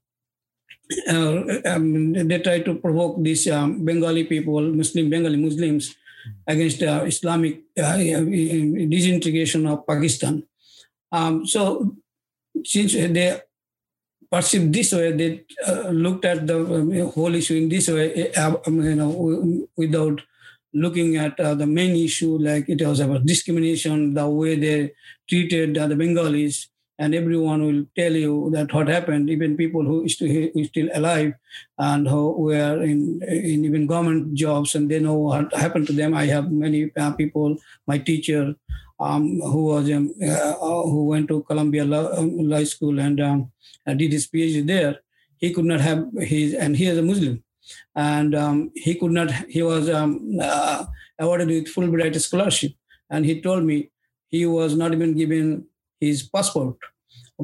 uh, 1.09 1.43
um, 1.67 2.13
they 2.13 2.39
try 2.39 2.61
to 2.61 2.75
provoke 2.75 3.23
these 3.23 3.49
um, 3.49 3.85
Bengali 3.85 4.25
people, 4.25 4.61
Muslim 4.61 5.09
Bengali 5.11 5.37
Muslims, 5.37 5.95
against 6.47 6.83
uh, 6.83 7.03
Islamic 7.07 7.63
uh, 7.79 7.97
disintegration 7.97 9.67
of 9.67 9.87
Pakistan. 9.87 10.43
Um, 11.13 11.47
so 11.47 11.95
since 12.65 12.93
they 12.95 13.41
perceived 14.31 14.73
this 14.73 14.93
way, 14.93 15.13
they 15.13 15.45
uh, 15.67 15.89
looked 15.89 16.25
at 16.25 16.47
the 16.47 16.59
um, 16.59 16.93
whole 17.11 17.35
issue 17.35 17.57
in 17.57 17.69
this 17.69 17.89
way, 17.89 18.33
uh, 18.35 18.55
um, 18.67 18.83
you 18.83 18.95
know, 18.95 19.67
without 19.77 20.21
looking 20.73 21.17
at 21.17 21.39
uh, 21.41 21.55
the 21.55 21.67
main 21.67 21.97
issue, 21.97 22.39
like 22.39 22.69
it 22.69 22.81
was 22.81 23.01
about 23.01 23.27
discrimination, 23.27 24.15
the 24.15 24.29
way 24.29 24.55
they 24.55 24.93
treated 25.29 25.75
the 25.75 25.97
Bengalis, 25.97 26.69
and 26.99 27.15
everyone 27.15 27.65
will 27.65 27.87
tell 27.97 28.13
you 28.13 28.51
that 28.53 28.73
what 28.73 28.87
happened. 28.87 29.31
Even 29.31 29.57
people 29.57 29.83
who 29.83 30.05
is 30.05 30.15
still, 30.15 30.29
who 30.29 30.65
still 30.65 30.89
alive 30.95 31.33
and 31.79 32.07
who 32.07 32.33
were 32.33 32.83
in, 32.83 33.21
in 33.27 33.65
even 33.65 33.87
government 33.87 34.35
jobs, 34.35 34.75
and 34.75 34.91
they 34.91 35.01
know 35.01 35.15
what 35.15 35.53
happened 35.55 35.87
to 35.89 35.93
them. 35.93 36.15
I 36.15 36.27
have 36.27 36.53
many 36.53 36.93
uh, 36.97 37.13
people, 37.13 37.57
my 37.87 37.99
teacher, 37.99 38.55
um, 39.01 39.41
who 39.41 39.65
was 39.65 39.91
um, 39.91 40.13
uh, 40.23 40.53
who 40.93 41.07
went 41.07 41.29
to 41.29 41.43
Columbia 41.43 41.85
Law, 41.85 42.13
um, 42.17 42.67
School 42.67 43.01
and 43.01 43.21
um, 43.21 43.51
did 43.87 44.13
his 44.13 44.29
PhD 44.29 44.67
there. 44.67 45.01
He 45.39 45.53
could 45.53 45.65
not 45.65 45.81
have 45.81 46.07
his, 46.19 46.55
and 46.55 46.77
he 46.77 46.87
is 46.87 46.99
a 46.99 47.03
Muslim, 47.03 47.43
and 47.97 48.35
um, 48.35 48.71
he 48.75 48.95
could 48.95 49.13
not. 49.13 49.31
He 49.49 49.63
was 49.63 49.89
um, 49.89 50.39
uh, 50.41 50.85
awarded 51.19 51.49
with 51.49 51.75
Fulbright 51.75 52.21
scholarship, 52.21 52.73
and 53.09 53.25
he 53.25 53.41
told 53.41 53.65
me 53.65 53.91
he 54.29 54.45
was 54.47 54.77
not 54.77 54.93
even 54.93 55.17
given 55.17 55.67
his 55.99 56.23
passport 56.23 56.77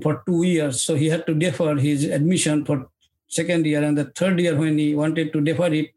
for 0.02 0.22
two 0.26 0.42
years, 0.42 0.82
so 0.82 0.94
he 0.94 1.08
had 1.08 1.26
to 1.26 1.34
defer 1.34 1.74
his 1.76 2.04
admission 2.04 2.64
for 2.64 2.90
second 3.28 3.66
year 3.66 3.82
and 3.82 3.96
the 3.98 4.04
third 4.04 4.38
year 4.38 4.56
when 4.56 4.78
he 4.78 4.94
wanted 4.94 5.32
to 5.32 5.40
defer 5.40 5.72
it, 5.72 5.90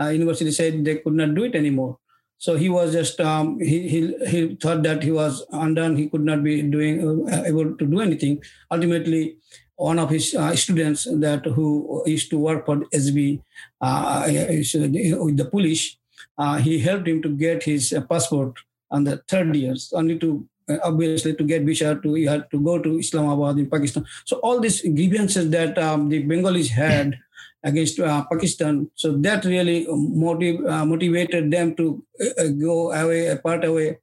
uh, 0.00 0.08
university 0.08 0.50
said 0.50 0.84
they 0.84 0.96
could 0.96 1.14
not 1.14 1.34
do 1.34 1.44
it 1.44 1.54
anymore. 1.54 1.98
So 2.38 2.56
he 2.56 2.68
was 2.68 2.92
just 2.92 3.20
um, 3.20 3.58
he, 3.58 3.88
he 3.88 4.14
he 4.26 4.54
thought 4.54 4.82
that 4.84 5.02
he 5.02 5.10
was 5.10 5.44
undone. 5.50 5.96
He 5.96 6.08
could 6.08 6.22
not 6.22 6.42
be 6.44 6.62
doing 6.62 7.28
uh, 7.28 7.42
able 7.44 7.74
to 7.74 7.86
do 7.86 8.00
anything. 8.00 8.42
Ultimately, 8.70 9.38
one 9.74 9.98
of 9.98 10.10
his 10.10 10.34
uh, 10.34 10.54
students 10.54 11.04
that 11.04 11.46
who 11.46 12.02
used 12.06 12.30
to 12.30 12.38
work 12.38 12.66
for 12.66 12.76
SB 12.94 13.42
uh, 13.80 14.24
with 14.26 15.36
the 15.36 15.48
police, 15.50 15.96
uh, 16.38 16.58
he 16.58 16.78
helped 16.78 17.08
him 17.08 17.22
to 17.22 17.28
get 17.28 17.62
his 17.64 17.92
uh, 17.92 18.00
passport 18.02 18.54
on 18.90 19.04
the 19.04 19.18
third 19.28 19.54
years, 19.54 19.92
only 19.94 20.18
to 20.18 20.46
uh, 20.68 20.78
obviously 20.82 21.34
to 21.34 21.44
get 21.44 21.62
visa 21.62 21.98
to 22.02 22.16
you 22.16 22.28
had 22.28 22.50
to 22.50 22.60
go 22.60 22.78
to 22.78 22.98
Islamabad 22.98 23.58
in 23.58 23.70
Pakistan. 23.70 24.04
So 24.26 24.38
all 24.38 24.60
these 24.60 24.82
grievances 24.82 25.50
that 25.50 25.78
um, 25.78 26.08
the 26.08 26.22
Bengalis 26.22 26.70
had 26.70 27.18
against 27.62 27.98
uh, 27.98 28.24
Pakistan. 28.30 28.90
So 28.94 29.12
that 29.18 29.44
really 29.44 29.86
motiv- 29.88 30.64
uh, 30.64 30.84
motivated 30.84 31.50
them 31.50 31.74
to 31.76 32.04
uh, 32.20 32.42
uh 32.42 32.48
go 32.48 32.92
away, 32.92 33.36
part 33.42 33.64
away 33.64 33.98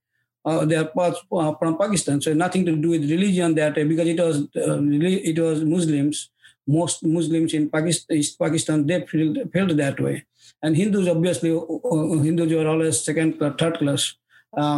uh, 0.45 0.65
their 0.65 0.85
path 0.85 1.15
uh, 1.31 1.53
from 1.55 1.77
Pakistan. 1.77 2.21
So 2.21 2.33
nothing 2.33 2.65
to 2.65 2.75
do 2.75 2.89
with 2.89 3.09
religion 3.09 3.55
that 3.55 3.75
because 3.75 4.07
it 4.07 4.19
was 4.19 4.47
it 4.53 5.39
was 5.39 5.63
Muslims. 5.63 6.29
Most 6.67 7.05
Muslims 7.05 7.53
in 7.53 7.69
Pakistan, 7.69 8.17
East 8.17 8.39
Pakistan, 8.39 8.87
they 8.87 9.05
felt, 9.05 9.37
felt 9.53 9.77
that 9.77 9.99
way. 9.99 10.25
And 10.63 10.75
Hindus, 10.75 11.07
obviously, 11.07 11.51
Hindus 11.51 12.51
were 12.51 12.67
always 12.67 13.05
second, 13.05 13.37
third 13.37 13.77
class 13.77 14.15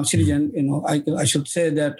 citizen. 0.03 0.51
You 0.53 0.63
know, 0.63 0.85
I, 0.85 1.01
I 1.17 1.23
should 1.23 1.47
say 1.47 1.69
that 1.69 1.95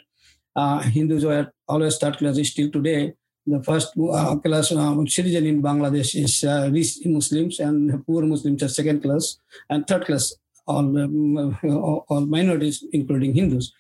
Hindus 0.92 1.24
were 1.24 1.54
always 1.70 1.98
third 1.98 2.18
class 2.18 2.38
still 2.50 2.70
today 2.70 3.14
the 3.48 3.64
first 3.64 3.94
uh, 3.98 4.36
class 4.38 4.72
uh, 4.72 4.96
citizen 5.08 5.46
in 5.46 5.62
Bangladesh 5.62 6.22
is 6.22 6.44
uh, 6.44 6.70
rich 6.72 6.98
Muslims 7.06 7.60
and 7.60 8.06
poor 8.06 8.24
Muslims 8.24 8.62
are 8.62 8.68
second 8.68 9.02
class 9.02 9.40
and 9.70 9.88
third 9.88 10.06
class 10.06 10.36
all, 10.68 10.98
um, 10.98 11.58
all 12.10 12.26
minorities, 12.26 12.84
including 12.92 13.34
Hindus. 13.34 13.72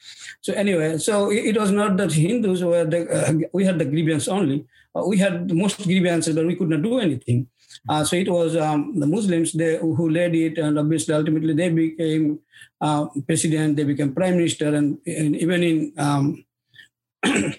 So 0.41 0.53
anyway, 0.53 0.97
so 0.97 1.32
it, 1.32 1.58
was 1.58 1.71
not 1.71 1.97
that 1.97 2.13
Hindus 2.13 2.63
were 2.63 2.86
the, 2.86 3.10
uh, 3.10 3.34
we 3.51 3.65
had 3.65 3.77
the 3.77 3.86
grievance 3.86 4.27
only. 4.27 4.65
Uh, 4.95 5.03
we 5.06 5.17
had 5.17 5.53
most 5.53 5.84
grievances, 5.84 6.34
but 6.36 6.47
we 6.47 6.56
could 6.56 6.69
not 6.69 6.82
do 6.82 6.99
anything. 6.99 7.47
Uh, 7.89 8.03
so 8.03 8.15
it 8.15 8.30
was 8.30 8.56
um, 8.56 8.97
the 8.99 9.06
Muslims 9.06 9.51
they, 9.51 9.77
who 9.77 10.10
led 10.10 10.34
it, 10.34 10.58
and 10.58 10.80
obviously 10.80 11.13
ultimately 11.13 11.53
they 11.53 11.69
became 11.69 12.39
uh, 12.82 13.06
president, 13.27 13.75
they 13.75 13.84
became 13.84 14.13
prime 14.13 14.38
minister, 14.38 14.73
and, 14.73 14.97
and 15.06 15.36
even 15.36 15.63
in 15.63 15.93
um, 15.97 16.45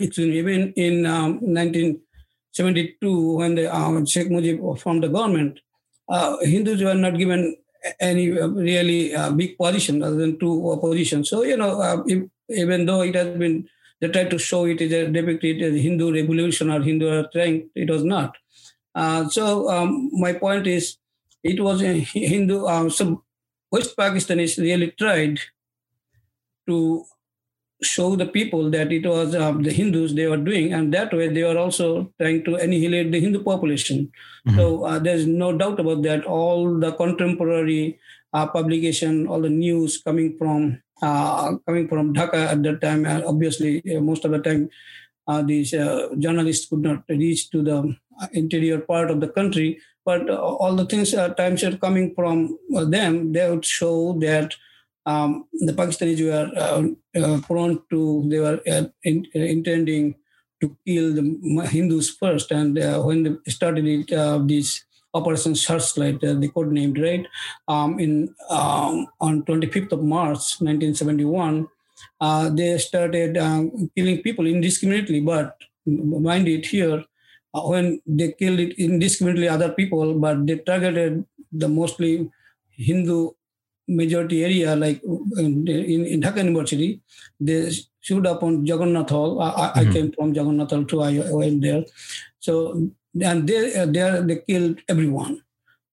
It's 0.00 0.18
even 0.18 0.72
in 0.72 1.06
um, 1.06 1.40
1972 1.40 3.36
when 3.36 3.54
the 3.54 3.72
uh, 3.72 4.04
Sheikh 4.04 4.28
Mujib 4.28 4.80
formed 4.80 5.02
the 5.04 5.08
government, 5.08 5.60
uh, 6.08 6.36
Hindus 6.42 6.82
were 6.82 6.94
not 6.94 7.18
given 7.18 7.56
any 7.98 8.38
uh, 8.38 8.48
really 8.48 9.14
uh, 9.14 9.30
big 9.30 9.56
position 9.56 10.02
other 10.02 10.16
than 10.16 10.38
two 10.38 10.78
positions. 10.80 11.28
So 11.30 11.42
you 11.42 11.56
know, 11.56 11.80
uh, 11.80 12.02
if, 12.06 12.28
even 12.48 12.86
though 12.86 13.02
it 13.02 13.14
has 13.14 13.36
been 13.36 13.68
they 14.00 14.08
tried 14.08 14.30
to 14.30 14.38
show 14.38 14.64
it 14.64 14.80
as 14.80 14.92
a 14.92 15.08
depicted 15.08 15.60
as 15.60 15.80
Hindu 15.80 16.12
revolution 16.12 16.70
or 16.70 16.80
Hindu 16.80 17.28
strength, 17.28 17.68
it 17.74 17.90
was 17.90 18.02
not. 18.02 18.36
Uh, 18.94 19.28
so 19.28 19.68
um, 19.68 20.10
my 20.14 20.32
point 20.32 20.66
is, 20.66 20.96
it 21.42 21.60
was 21.60 21.82
a 21.82 21.92
Hindu. 21.92 22.90
so 22.90 23.22
West 23.70 23.96
Pakistan 23.96 24.40
is 24.40 24.56
really 24.58 24.90
tried 24.92 25.38
to 26.66 27.04
show 27.82 28.16
the 28.16 28.26
people 28.26 28.70
that 28.70 28.92
it 28.92 29.06
was 29.06 29.34
um, 29.34 29.62
the 29.62 29.72
Hindus 29.72 30.14
they 30.14 30.26
were 30.26 30.36
doing, 30.36 30.72
and 30.72 30.92
that 30.92 31.12
way 31.12 31.28
they 31.28 31.42
were 31.42 31.58
also 31.58 32.12
trying 32.20 32.44
to 32.44 32.56
annihilate 32.56 33.10
the 33.12 33.20
Hindu 33.20 33.42
population. 33.42 34.12
Mm-hmm. 34.46 34.56
So 34.58 34.84
uh, 34.84 34.98
there's 34.98 35.26
no 35.26 35.56
doubt 35.56 35.80
about 35.80 36.02
that. 36.02 36.24
All 36.24 36.78
the 36.78 36.92
contemporary 36.92 37.98
uh, 38.32 38.46
publication, 38.46 39.26
all 39.26 39.40
the 39.40 39.50
news 39.50 40.02
coming 40.02 40.36
from 40.36 40.82
uh, 41.02 41.56
coming 41.66 41.88
from 41.88 42.12
Dhaka 42.14 42.52
at 42.52 42.62
that 42.62 42.80
time, 42.80 43.06
and 43.06 43.24
obviously 43.24 43.82
uh, 43.94 44.00
most 44.00 44.24
of 44.24 44.32
the 44.32 44.38
time 44.38 44.68
uh, 45.26 45.42
these 45.42 45.72
uh, 45.72 46.08
journalists 46.18 46.68
could 46.68 46.80
not 46.80 47.04
reach 47.08 47.50
to 47.50 47.62
the 47.62 47.96
interior 48.32 48.80
part 48.80 49.10
of 49.10 49.20
the 49.20 49.28
country. 49.28 49.80
But 50.04 50.30
all 50.30 50.74
the 50.74 50.86
things 50.86 51.12
times 51.36 51.62
are 51.62 51.76
coming 51.76 52.14
from 52.14 52.58
them, 52.70 53.32
they 53.32 53.48
would 53.48 53.64
show 53.64 54.18
that 54.20 54.54
um, 55.10 55.46
the 55.52 55.72
Pakistanis 55.72 56.20
were 56.28 56.48
uh, 56.64 56.82
uh, 57.20 57.40
prone 57.42 57.82
to, 57.90 58.24
they 58.30 58.40
were 58.40 58.60
uh, 58.74 58.84
in, 59.02 59.26
intending 59.34 60.14
to 60.60 60.76
kill 60.86 61.14
the 61.14 61.24
Hindus 61.70 62.10
first. 62.10 62.50
And 62.50 62.78
uh, 62.78 63.00
when 63.02 63.22
they 63.24 63.50
started 63.50 63.86
it, 63.86 64.12
uh, 64.12 64.38
this 64.44 64.84
Operation 65.12 65.54
Searchlight, 65.54 66.22
uh, 66.22 66.34
the 66.34 66.48
code 66.48 66.70
named, 66.70 66.98
right? 66.98 67.26
Um, 67.66 67.98
in 67.98 68.34
um, 68.48 69.06
On 69.20 69.42
25th 69.42 69.92
of 69.92 70.02
March, 70.02 70.60
1971, 70.60 71.66
uh, 72.20 72.50
they 72.50 72.78
started 72.78 73.36
um, 73.36 73.90
killing 73.96 74.22
people 74.22 74.46
indiscriminately. 74.46 75.20
But 75.20 75.56
mind 75.86 76.46
it 76.46 76.66
here, 76.66 77.04
when 77.52 78.00
they 78.06 78.32
killed 78.32 78.60
it 78.60 78.78
indiscriminately 78.78 79.48
other 79.48 79.72
people, 79.72 80.14
but 80.14 80.46
they 80.46 80.58
targeted 80.58 81.24
the 81.50 81.68
mostly 81.68 82.30
Hindu 82.76 83.30
majority 83.96 84.44
area, 84.44 84.76
like 84.76 85.02
in, 85.36 85.66
in 85.68 86.20
Dhaka 86.20 86.38
University, 86.38 87.00
they 87.38 87.70
shoot 88.00 88.26
up 88.26 88.42
on 88.42 88.64
Jagannath 88.64 89.10
Hall. 89.10 89.40
I, 89.40 89.50
mm-hmm. 89.50 89.78
I 89.78 89.92
came 89.92 90.12
from 90.12 90.34
Jagannath 90.34 90.70
Hall 90.70 90.84
too. 90.84 91.02
I 91.02 91.20
went 91.30 91.62
there. 91.62 91.84
So 92.38 92.90
and 93.22 93.48
they 93.48 93.84
there 93.86 94.22
they 94.22 94.38
killed 94.48 94.78
everyone, 94.88 95.42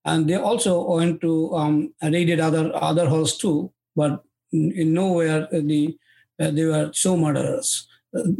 and 0.05 0.29
they 0.29 0.36
also 0.36 0.95
went 0.95 1.21
to 1.21 1.53
um, 1.55 1.93
raided 2.01 2.39
other 2.39 2.71
other 2.75 3.07
halls 3.10 3.38
too. 3.38 3.71
But 3.95 4.23
in 4.51 4.93
nowhere 4.93 5.47
the 5.51 5.97
uh, 6.39 6.51
they 6.51 6.65
were 6.65 6.91
so 6.93 7.17
murderers. 7.17 7.88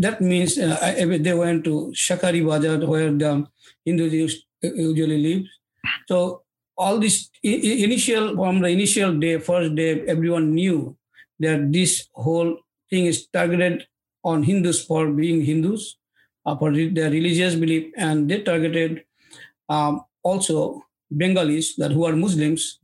that 0.04 0.22
means 0.22 0.58
uh, 0.58 0.78
they 1.26 1.34
went 1.34 1.64
to 1.66 1.92
Shankhari 1.94 2.42
Bazar 2.46 2.88
where 2.88 3.12
the 3.12 3.46
Hindus 3.86 4.44
usually 4.62 5.18
live. 5.18 5.44
So 6.08 6.44
all 6.78 7.00
this 7.00 7.30
initial 7.44 8.36
from 8.36 8.62
the 8.62 8.70
initial 8.70 9.18
day, 9.18 9.40
first 9.40 9.76
day, 9.76 10.02
everyone 10.08 10.54
knew 10.54 10.96
that 11.40 11.72
this 11.72 12.08
whole 12.14 12.58
thing 12.90 13.06
is 13.06 13.28
targeted 13.28 13.88
on 14.24 14.44
Hindus 14.44 14.84
for 14.86 15.12
being 15.12 15.44
Hindus. 15.44 15.98
uh, 16.48 16.56
for 16.56 16.72
their 16.72 17.12
religious 17.12 17.56
belief, 17.56 17.92
and 17.98 18.30
they 18.30 18.42
targeted 18.42 19.04
um, 19.70 20.04
also 20.24 20.82
Bengalis 21.12 21.76
that 21.76 21.92
who 21.92 22.06
are 22.06 22.16
Muslims, 22.16 22.80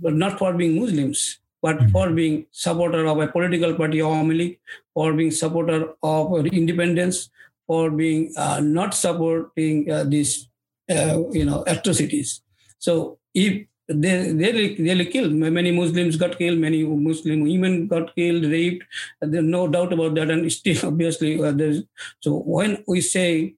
but 0.00 0.14
not 0.14 0.38
for 0.38 0.52
being 0.54 0.80
Muslims, 0.80 1.38
but 1.62 1.76
mm-hmm. 1.76 1.92
for 1.92 2.10
being 2.10 2.46
supporter 2.50 3.04
of 3.06 3.20
a 3.20 3.28
political 3.28 3.74
party, 3.74 3.98
Awami 3.98 4.38
League, 4.38 4.58
for 4.94 5.12
being 5.12 5.30
supporter 5.30 5.92
of 6.02 6.46
independence, 6.46 7.30
for 7.66 7.90
being 7.90 8.32
uh, 8.36 8.60
not 8.60 8.94
supporting 8.94 9.90
uh, 9.90 10.04
these, 10.04 10.48
uh, 10.90 11.20
you 11.30 11.44
know, 11.44 11.62
atrocities. 11.66 12.40
So 12.78 13.18
if 13.34 13.66
they 13.86 14.32
they 14.32 14.52
really 14.78 15.04
killed 15.06 15.32
many 15.32 15.70
Muslims 15.70 16.16
got 16.16 16.38
killed, 16.38 16.58
many 16.58 16.84
Muslim 16.84 17.40
women 17.40 17.86
got 17.86 18.14
killed, 18.14 18.44
raped. 18.44 18.84
There's 19.20 19.44
no 19.44 19.68
doubt 19.68 19.92
about 19.92 20.14
that, 20.14 20.30
and 20.30 20.50
still 20.50 20.76
obviously 20.86 21.42
uh, 21.42 21.52
there's. 21.52 21.82
So 22.20 22.38
when 22.38 22.82
we 22.86 23.00
say 23.00 23.54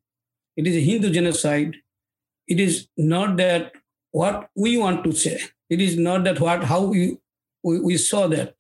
it 0.56 0.66
is 0.66 0.76
a 0.76 0.80
Hindu 0.80 1.12
genocide, 1.12 1.76
it 2.48 2.58
is 2.58 2.88
not 2.96 3.36
that 3.36 3.72
what 4.10 4.48
we 4.56 4.76
want 4.78 5.04
to 5.04 5.12
say. 5.12 5.40
It 5.68 5.80
is 5.80 5.96
not 5.96 6.24
that 6.24 6.40
what 6.40 6.64
how 6.64 6.82
we 6.82 7.18
we, 7.62 7.80
we 7.80 7.96
saw 7.96 8.26
that. 8.28 8.54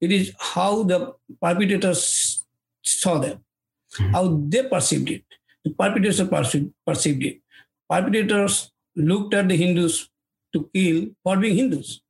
It 0.00 0.12
is 0.12 0.32
how 0.38 0.84
the 0.84 1.14
perpetrators 1.42 2.44
saw 2.82 3.18
that, 3.18 3.36
mm-hmm. 3.36 4.12
how 4.12 4.40
they 4.48 4.62
perceived 4.68 5.10
it. 5.10 5.24
The 5.64 5.70
perpetrators 5.70 6.22
perceived, 6.28 6.72
perceived 6.86 7.24
it. 7.24 7.40
Perpetrators 7.88 8.70
looked 8.96 9.34
at 9.34 9.48
the 9.48 9.56
Hindus 9.56 10.09
to 10.52 10.68
kill 10.74 11.08
for 11.22 11.36
being 11.36 11.56
Hindus. 11.56 12.00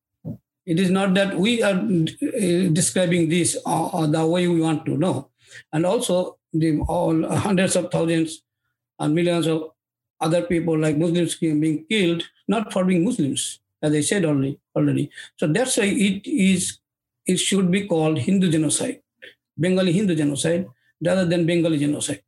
It 0.67 0.79
is 0.79 0.91
not 0.91 1.15
that 1.15 1.37
we 1.37 1.63
are 1.63 1.75
uh, 1.75 2.69
describing 2.73 3.29
this 3.29 3.57
uh, 3.67 4.07
the 4.07 4.27
way 4.27 4.47
we 4.47 4.61
want 4.61 4.85
to 4.87 4.97
know. 4.97 5.31
And 5.73 5.85
also, 5.85 6.39
the 6.53 6.81
all 6.81 7.27
hundreds 7.29 7.77
of 7.77 7.91
thousands 7.91 8.43
and 8.99 9.15
millions 9.15 9.47
of 9.47 9.71
other 10.21 10.43
people 10.43 10.79
like 10.79 10.97
Muslims 10.97 11.37
being 11.37 11.85
killed, 11.89 12.25
not 12.47 12.73
for 12.73 12.85
being 12.85 13.05
Muslims, 13.05 13.61
as 13.83 13.93
I 13.95 14.01
said 14.01 14.25
already. 14.25 14.59
already. 14.77 15.11
So 15.39 15.47
that's 15.47 15.77
why 15.77 15.85
it 15.85 16.27
is 16.27 16.79
it 17.27 17.39
should 17.39 17.71
be 17.71 17.87
called 17.87 18.19
Hindu 18.19 18.51
genocide, 18.51 19.01
Bengali 19.59 19.93
Hindu 19.93 20.15
genocide, 20.15 20.67
rather 21.05 21.25
than 21.25 21.47
Bengali 21.47 21.79
genocide 21.79 22.23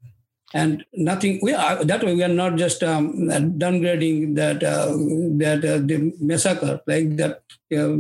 and 0.55 0.85
nothing 0.93 1.39
we 1.43 1.53
are 1.55 1.85
that 1.85 2.03
way 2.05 2.15
we 2.15 2.23
are 2.23 2.29
not 2.29 2.57
just 2.57 2.83
um, 2.83 3.13
downgrading 3.63 4.35
that 4.35 4.63
uh, 4.63 4.93
that 5.43 5.65
uh, 5.65 5.79
the 5.79 6.13
massacre 6.21 6.81
like 6.87 7.17
that 7.17 7.43
uh, 7.73 7.97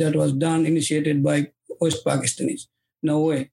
that 0.00 0.12
was 0.14 0.32
done 0.32 0.66
initiated 0.66 1.22
by 1.22 1.50
west 1.80 2.04
pakistanis. 2.04 2.66
No 3.02 3.20
way 3.20 3.50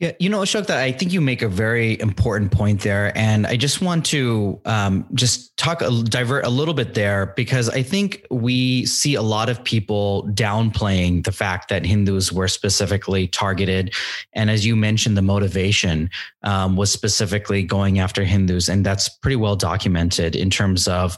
yeah, 0.00 0.10
you 0.18 0.28
know, 0.28 0.40
Ashok, 0.40 0.66
that 0.66 0.78
I 0.78 0.90
think 0.90 1.12
you 1.12 1.20
make 1.20 1.40
a 1.40 1.48
very 1.48 2.00
important 2.00 2.50
point 2.50 2.80
there, 2.80 3.16
and 3.16 3.46
I 3.46 3.56
just 3.56 3.80
want 3.80 4.04
to 4.06 4.60
um, 4.64 5.06
just 5.14 5.56
talk 5.56 5.82
a, 5.82 6.02
divert 6.02 6.44
a 6.44 6.48
little 6.48 6.74
bit 6.74 6.94
there 6.94 7.26
because 7.36 7.68
I 7.68 7.82
think 7.84 8.26
we 8.28 8.86
see 8.86 9.14
a 9.14 9.22
lot 9.22 9.48
of 9.48 9.62
people 9.62 10.28
downplaying 10.34 11.24
the 11.24 11.30
fact 11.30 11.68
that 11.68 11.86
Hindus 11.86 12.32
were 12.32 12.48
specifically 12.48 13.28
targeted, 13.28 13.94
and 14.32 14.50
as 14.50 14.66
you 14.66 14.74
mentioned, 14.74 15.16
the 15.16 15.22
motivation 15.22 16.10
um, 16.42 16.74
was 16.74 16.90
specifically 16.90 17.62
going 17.62 18.00
after 18.00 18.24
Hindus, 18.24 18.68
and 18.68 18.84
that's 18.84 19.08
pretty 19.08 19.36
well 19.36 19.54
documented 19.54 20.34
in 20.34 20.50
terms 20.50 20.88
of 20.88 21.16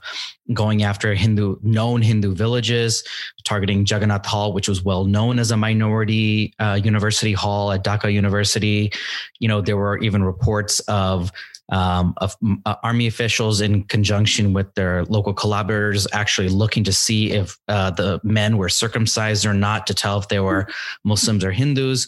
going 0.53 0.83
after 0.83 1.15
Hindu 1.15 1.57
known 1.63 2.03
Hindu 2.03 2.35
villages, 2.35 3.03
targeting 3.45 3.81
Jagannath 3.81 4.27
Hall, 4.27 4.53
which 4.53 4.69
was 4.69 4.83
well 4.83 5.05
known 5.05 5.39
as 5.39 5.51
a 5.51 5.57
minority 5.57 6.55
uh, 6.59 6.79
university 6.83 7.33
hall 7.33 7.73
at 7.73 7.85
Dhaka 7.85 8.13
University. 8.13 8.93
You 9.39 9.49
know, 9.49 9.61
there 9.61 9.77
were 9.77 9.99
even 9.99 10.23
reports 10.23 10.81
of 10.81 11.33
um, 11.69 12.15
of 12.19 12.37
uh, 12.65 12.77
army 12.83 13.07
officials 13.07 13.61
in 13.61 13.85
conjunction 13.85 14.53
with 14.53 14.73
their 14.75 15.05
local 15.07 15.35
collaborators 15.35 16.07
actually 16.13 16.49
looking 16.49 16.85
to 16.85 16.93
see 16.93 17.33
if 17.33 17.59
uh, 17.69 17.91
the 17.91 18.21
men 18.23 18.57
were 18.57 18.69
circumcised 18.69 19.45
or 19.45 19.53
not 19.53 19.87
to 19.89 19.95
tell 19.95 20.19
if 20.19 20.29
they 20.29 20.39
were 20.39 20.69
Muslims 21.05 21.45
or 21.45 21.51
Hindus. 21.51 22.07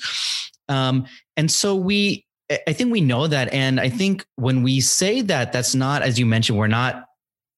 Um, 0.68 1.06
and 1.36 1.50
so 1.50 1.74
we, 1.74 2.24
I 2.66 2.72
think 2.72 2.92
we 2.92 3.00
know 3.00 3.26
that. 3.26 3.52
And 3.52 3.80
I 3.80 3.88
think 3.88 4.24
when 4.36 4.62
we 4.62 4.80
say 4.80 5.22
that, 5.22 5.52
that's 5.52 5.74
not, 5.74 6.02
as 6.02 6.18
you 6.18 6.26
mentioned, 6.26 6.58
we're 6.58 6.68
not 6.68 7.07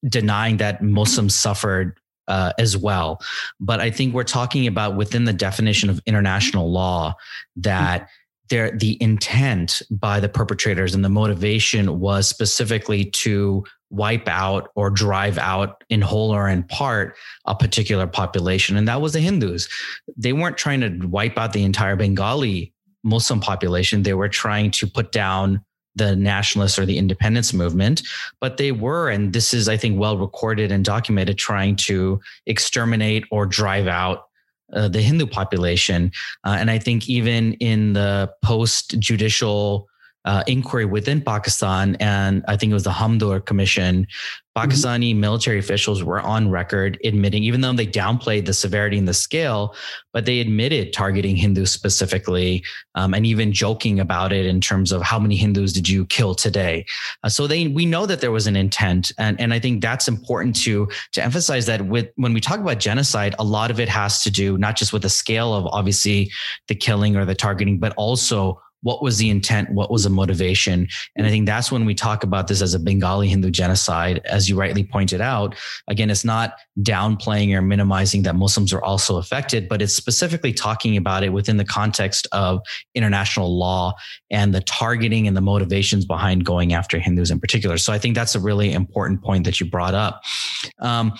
denying 0.09 0.59
that 0.59 0.83
Muslims 0.83 1.35
suffered 1.35 1.99
uh, 2.29 2.53
as 2.59 2.77
well. 2.77 3.21
But 3.59 3.81
I 3.81 3.91
think 3.91 4.15
we're 4.15 4.25
talking 4.25 4.67
about 4.67 4.97
within 4.97 5.25
the 5.25 5.33
definition 5.33 5.91
of 5.91 6.01
international 6.07 6.71
law 6.71 7.17
that 7.57 8.09
there 8.51 8.71
the 8.71 9.01
intent 9.01 9.83
by 9.91 10.21
the 10.21 10.29
perpetrators 10.29 10.95
and 10.95 11.05
the 11.05 11.09
motivation 11.09 12.01
was 12.01 12.29
specifically 12.29 13.05
to 13.05 13.65
wipe 13.91 14.29
out 14.29 14.71
or 14.77 14.91
drive 14.91 15.39
out 15.39 15.83
in 15.89 16.01
whole 16.01 16.31
or 16.31 16.49
in 16.49 16.63
part 16.65 17.17
a 17.47 17.55
particular 17.55 18.07
population. 18.07 18.77
And 18.77 18.87
that 18.87 19.01
was 19.01 19.15
the 19.15 19.21
hindus. 19.21 19.69
They 20.17 20.33
weren't 20.33 20.57
trying 20.57 20.81
to 20.81 21.07
wipe 21.09 21.37
out 21.39 21.53
the 21.53 21.65
entire 21.65 21.97
bengali 21.97 22.73
muslim 23.03 23.41
population. 23.41 24.03
They 24.03 24.15
were 24.15 24.29
trying 24.29 24.71
to 24.73 24.87
put 24.87 25.11
down 25.11 25.65
the 25.97 26.15
nationalists 26.17 26.79
or 26.79 26.87
the 26.87 26.99
independence 26.99 27.53
movement, 27.53 28.03
but 28.41 28.57
they 28.57 28.73
were, 28.73 29.11
and 29.11 29.33
this 29.33 29.53
is, 29.53 29.69
I 29.69 29.77
think, 29.77 29.99
well 29.99 30.17
recorded 30.19 30.71
and 30.73 30.85
documented, 30.85 31.39
trying 31.39 31.77
to 31.77 32.21
exterminate 32.47 33.25
or 33.31 33.47
drive 33.47 33.87
out 33.87 34.29
uh, 34.73 34.89
the 34.89 35.03
Hindu 35.03 35.27
population. 35.27 36.13
Uh, 36.45 36.57
and 36.59 36.71
I 36.71 36.79
think 36.79 37.09
even 37.09 37.55
in 37.55 37.93
the 37.93 38.33
post 38.43 38.99
judicial 38.99 39.89
uh, 40.25 40.43
inquiry 40.47 40.85
within 40.85 41.21
Pakistan, 41.21 41.97
and 42.01 42.45
I 42.49 42.57
think 42.57 42.71
it 42.71 42.75
was 42.75 42.85
the 42.85 42.91
Hamoodur 42.91 43.45
Commission, 43.45 44.07
Pakistani 44.57 45.13
mm-hmm. 45.13 45.21
military 45.21 45.59
officials 45.59 46.03
were 46.03 46.21
on 46.21 46.51
record 46.51 46.99
admitting, 47.05 47.45
even 47.45 47.61
though 47.61 47.73
they 47.73 47.87
downplayed 47.87 48.47
the 48.47 48.53
severity 48.53 48.99
and 48.99 49.07
the 49.07 49.15
scale, 49.15 49.77
but 50.13 50.27
they 50.27 50.41
admitted 50.41 50.93
targeting 50.93 51.37
Hindus 51.37 51.71
specifically 51.71 52.65
um, 52.97 53.15
and 53.15 53.25
even 53.25 53.53
joking 53.53 54.01
about 54.01 54.33
it 54.33 54.47
in 54.47 54.61
terms 54.61 54.91
of 54.91 55.03
how 55.03 55.21
many 55.21 55.37
Hindus 55.37 55.73
did 55.73 55.89
you 55.89 56.05
kill 56.07 56.35
today. 56.35 56.85
Uh, 57.23 57.29
so 57.29 57.47
they 57.47 57.69
we 57.69 57.87
know 57.87 58.07
that 58.07 58.21
there 58.21 58.33
was 58.33 58.49
an 58.49 58.57
intent, 58.57 59.13
and 59.19 59.41
and 59.41 59.55
I 59.55 59.61
think 59.61 59.83
that's 59.83 60.09
important 60.09 60.57
to 60.65 60.89
to 61.13 61.23
emphasize 61.23 61.67
that 61.67 61.87
with 61.87 62.09
when 62.17 62.33
we 62.33 62.41
talk 62.41 62.59
about 62.59 62.81
genocide, 62.81 63.37
a 63.39 63.45
lot 63.45 63.71
of 63.71 63.79
it 63.79 63.89
has 63.89 64.23
to 64.25 64.31
do 64.31 64.59
not 64.59 64.77
just 64.77 64.93
with 64.93 65.03
the 65.03 65.09
scale 65.09 65.55
of 65.55 65.67
obviously 65.67 66.31
the 66.67 66.75
killing 66.75 67.17
or 67.17 67.25
the 67.25 67.37
targeting, 67.37 67.79
but 67.79 67.95
also 67.97 68.61
what 68.83 69.03
was 69.03 69.19
the 69.19 69.31
intent 69.31 69.71
what 69.73 69.91
was 69.91 70.05
the 70.05 70.11
motivation? 70.11 70.89
And 71.17 71.27
i 71.27 71.31
think 71.31 71.47
that's 71.47 71.71
when 71.71 71.85
we 71.85 71.95
talk 71.95 72.23
about 72.25 72.49
this 72.49 72.63
as 72.63 72.75
a 72.75 72.79
bengali 72.79 73.29
hindu 73.29 73.51
genocide 73.51 74.21
as 74.25 74.49
you 74.49 74.57
rightly 74.57 74.85
pointed 74.85 75.21
out. 75.21 75.55
Again 75.89 76.11
it's 76.11 76.25
not 76.25 76.55
downplaying 76.81 77.55
or 77.55 77.63
minimizing 77.63 78.23
that 78.23 78.35
muslims 78.35 78.73
are 78.73 78.83
also 78.83 79.19
affected 79.19 79.69
but 79.69 79.83
it's 79.83 79.95
specifically 79.95 80.53
talking 80.53 80.97
about 80.97 81.23
it 81.23 81.31
within 81.31 81.57
the 81.57 81.65
context 81.65 82.27
of 82.33 82.61
international 82.95 83.59
law 83.59 83.93
and 84.31 84.55
the 84.55 84.61
targeting 84.63 85.27
and 85.27 85.37
the 85.37 85.41
motivations 85.41 86.05
behind 86.05 86.45
going 86.45 86.73
after 86.73 86.99
hindus 86.99 87.31
in 87.31 87.41
particular. 87.41 87.77
So 87.79 87.93
i 87.93 87.99
think 87.99 88.15
that's 88.15 88.35
a 88.35 88.41
really 88.41 88.73
important 88.73 89.23
point 89.23 89.45
that 89.45 89.61
you 89.61 89.67
brought 89.67 89.95
up. 89.95 90.23
Um, 90.79 91.13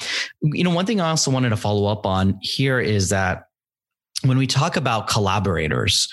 you 0.43 0.65
know 0.65 0.71
one 0.71 0.87
thing 0.87 1.01
i 1.01 1.11
also 1.11 1.31
wanted 1.31 1.51
to 1.51 1.57
follow 1.57 1.87
up 1.87 2.07
on 2.07 2.39
here 2.41 2.81
is 2.81 3.11
that 3.11 3.50
when 4.23 4.39
we 4.39 4.47
talk 4.47 4.77
about 4.77 5.09
collaborators, 5.09 6.09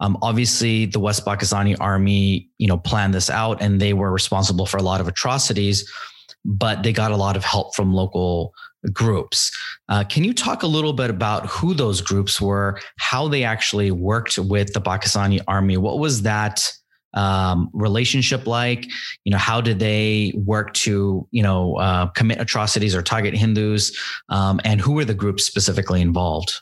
um, 0.00 0.18
obviously 0.22 0.86
the 0.86 1.00
West 1.00 1.24
Pakistani 1.24 1.76
army, 1.80 2.48
you 2.58 2.66
know, 2.66 2.78
planned 2.78 3.14
this 3.14 3.28
out 3.30 3.60
and 3.60 3.80
they 3.80 3.92
were 3.92 4.10
responsible 4.10 4.66
for 4.66 4.78
a 4.78 4.82
lot 4.82 5.00
of 5.00 5.08
atrocities, 5.08 5.90
but 6.44 6.82
they 6.82 6.92
got 6.92 7.12
a 7.12 7.16
lot 7.16 7.36
of 7.36 7.44
help 7.44 7.74
from 7.74 7.92
local 7.92 8.54
groups. 8.92 9.50
Uh, 9.88 10.04
can 10.04 10.24
you 10.24 10.32
talk 10.32 10.62
a 10.62 10.66
little 10.66 10.94
bit 10.94 11.10
about 11.10 11.46
who 11.46 11.74
those 11.74 12.00
groups 12.00 12.40
were, 12.40 12.80
how 12.98 13.28
they 13.28 13.44
actually 13.44 13.90
worked 13.90 14.38
with 14.38 14.72
the 14.72 14.80
Pakistani 14.80 15.40
army? 15.46 15.76
What 15.76 15.98
was 15.98 16.22
that 16.22 16.66
um, 17.12 17.68
relationship 17.72 18.46
like? 18.46 18.86
You 19.24 19.32
know, 19.32 19.38
how 19.38 19.60
did 19.60 19.80
they 19.80 20.32
work 20.36 20.72
to, 20.74 21.26
you 21.30 21.42
know, 21.42 21.76
uh, 21.76 22.06
commit 22.06 22.40
atrocities 22.40 22.94
or 22.94 23.02
target 23.02 23.34
Hindus? 23.34 23.96
Um, 24.28 24.60
and 24.64 24.80
who 24.80 24.92
were 24.92 25.04
the 25.04 25.14
groups 25.14 25.44
specifically 25.44 26.00
involved? 26.00 26.54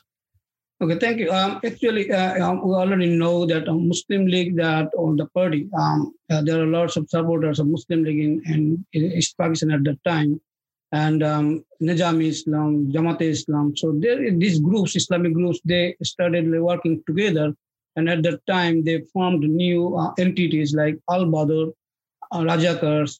Okay, 0.81 0.97
thank 0.97 1.19
you. 1.19 1.29
Um, 1.29 1.59
actually, 1.65 2.09
uh, 2.09 2.41
um, 2.41 2.65
we 2.65 2.73
already 2.73 3.07
know 3.07 3.45
that 3.45 3.67
um, 3.67 3.89
Muslim 3.89 4.27
League, 4.27 4.55
that 4.55 4.89
on 4.97 5.17
the 5.17 5.25
party, 5.25 5.67
um, 5.77 6.13
uh, 6.29 6.41
there 6.41 6.61
are 6.61 6.65
lots 6.65 6.95
of 6.95 7.09
supporters 7.09 7.59
of 7.59 7.67
Muslim 7.67 8.05
League 8.05 8.23
in, 8.23 8.41
in, 8.45 8.85
in 8.93 9.11
East 9.11 9.37
Pakistan 9.37 9.71
at 9.71 9.83
that 9.83 10.01
time, 10.05 10.39
and 10.93 11.21
um, 11.21 11.65
Nizami 11.81 12.27
Islam, 12.27 12.93
Jamaat 12.93 13.21
Islam. 13.21 13.75
So 13.75 13.91
there, 13.99 14.31
these 14.31 14.59
groups, 14.61 14.95
Islamic 14.95 15.33
groups, 15.33 15.59
they 15.65 15.97
started 16.01 16.49
working 16.49 17.03
together, 17.05 17.53
and 17.97 18.09
at 18.09 18.23
that 18.23 18.39
time 18.47 18.85
they 18.85 19.01
formed 19.11 19.43
new 19.43 19.97
uh, 19.97 20.13
entities 20.17 20.73
like 20.73 20.97
Al 21.11 21.25
Badr, 21.25 21.71
uh, 22.31 22.39
Rajakars, 22.39 23.19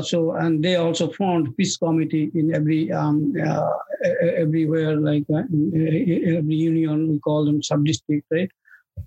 so 0.00 0.32
and 0.32 0.62
they 0.64 0.76
also 0.76 1.10
formed 1.10 1.56
peace 1.56 1.76
committee 1.76 2.30
in 2.34 2.54
every 2.54 2.90
um, 2.92 3.32
uh, 3.44 3.70
everywhere 4.36 4.96
like 4.96 5.24
uh, 5.34 5.42
every 6.38 6.54
union 6.54 7.08
we 7.10 7.18
call 7.18 7.44
them 7.44 7.62
sub 7.62 7.84
district 7.84 8.26
right 8.30 8.50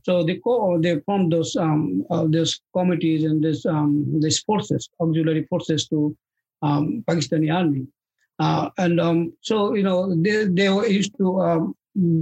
So 0.08 0.14
they 0.28 0.36
co- 0.46 0.80
they 0.84 0.94
formed 1.08 1.32
those 1.34 1.52
um, 1.66 2.06
uh, 2.14 2.26
those 2.36 2.54
committees 2.78 3.24
and 3.30 3.44
this 3.46 3.66
um, 3.74 3.90
these 4.24 4.40
forces, 4.48 4.90
auxiliary 5.02 5.44
forces 5.52 5.88
to 5.92 6.00
um, 6.68 7.04
Pakistani 7.10 7.50
army, 7.60 7.84
uh, 8.40 8.70
and 8.84 9.00
um, 9.08 9.20
so 9.42 9.74
you 9.80 9.84
know 9.88 10.00
they 10.26 10.38
they 10.60 10.70
used 11.00 11.14
to 11.22 11.28
um, 11.48 11.64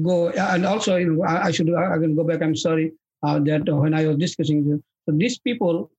go 0.09 0.29
and 0.31 0.65
also 0.73 0.97
you 1.03 1.09
know 1.13 1.23
I, 1.23 1.35
I 1.47 1.51
should 1.51 1.71
I 1.73 1.97
can 2.03 2.15
go 2.19 2.25
back. 2.31 2.41
I'm 2.47 2.55
sorry 2.67 2.87
uh, 3.23 3.39
that 3.49 3.63
when 3.83 3.93
I 4.01 4.07
was 4.07 4.17
discussing 4.27 4.59
this, 4.69 4.81
so 5.05 5.15
these 5.23 5.39
people. 5.39 5.89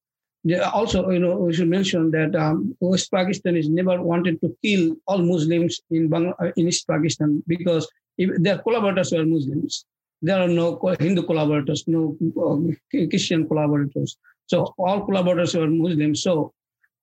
Also, 0.72 1.08
you 1.10 1.18
know, 1.18 1.36
we 1.36 1.54
should 1.54 1.68
mention 1.68 2.10
that 2.10 2.36
um, 2.36 2.76
West 2.80 3.10
Pakistan 3.10 3.56
is 3.56 3.68
never 3.68 4.00
wanted 4.02 4.40
to 4.42 4.54
kill 4.62 4.96
all 5.06 5.18
Muslims 5.18 5.80
in 5.90 6.10
Bangla, 6.10 6.52
in 6.56 6.68
East 6.68 6.86
Pakistan 6.86 7.42
because 7.46 7.88
if 8.18 8.30
their 8.42 8.58
collaborators 8.58 9.12
were 9.12 9.24
Muslims 9.24 9.86
there 10.24 10.40
are 10.40 10.48
no 10.48 10.80
Hindu 10.98 11.22
collaborators, 11.24 11.84
no 11.86 12.16
um, 12.42 12.74
Christian 12.90 13.46
collaborators. 13.46 14.16
So 14.46 14.74
all 14.78 15.04
collaborators 15.04 15.54
were 15.54 15.66
Muslims. 15.68 16.22
So 16.22 16.54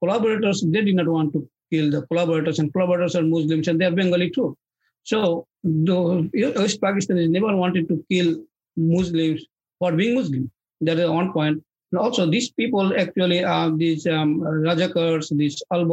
collaborators, 0.04 0.64
they 0.66 0.82
did 0.82 0.96
not 0.96 1.08
want 1.08 1.32
to 1.34 1.48
kill 1.72 1.92
the 1.92 2.02
collaborators, 2.08 2.58
and 2.58 2.74
collaborators 2.74 3.16
are 3.16 3.22
Muslims, 3.22 3.68
and 3.68 3.80
they 3.80 3.86
are 3.86 3.92
Bengali 3.92 4.32
too. 4.32 4.58
So 5.04 5.46
the 5.64 6.30
West 6.56 6.82
Pakistan 6.82 7.18
has 7.18 7.30
never 7.30 7.56
wanted 7.56 7.88
to 7.90 8.04
kill 8.12 8.38
Muslims 8.76 9.46
for 9.78 9.92
being 9.92 10.16
Muslim. 10.16 10.50
That 10.82 10.98
is 10.98 11.10
one 11.10 11.32
point. 11.32 11.64
And 11.92 12.00
also, 12.00 12.30
these 12.30 12.52
people 12.52 12.98
actually 12.98 13.44
are 13.44 13.70
these 13.76 14.08
um, 14.08 14.40
Rajakars, 14.40 15.36
these 15.38 15.62
Al 15.72 15.86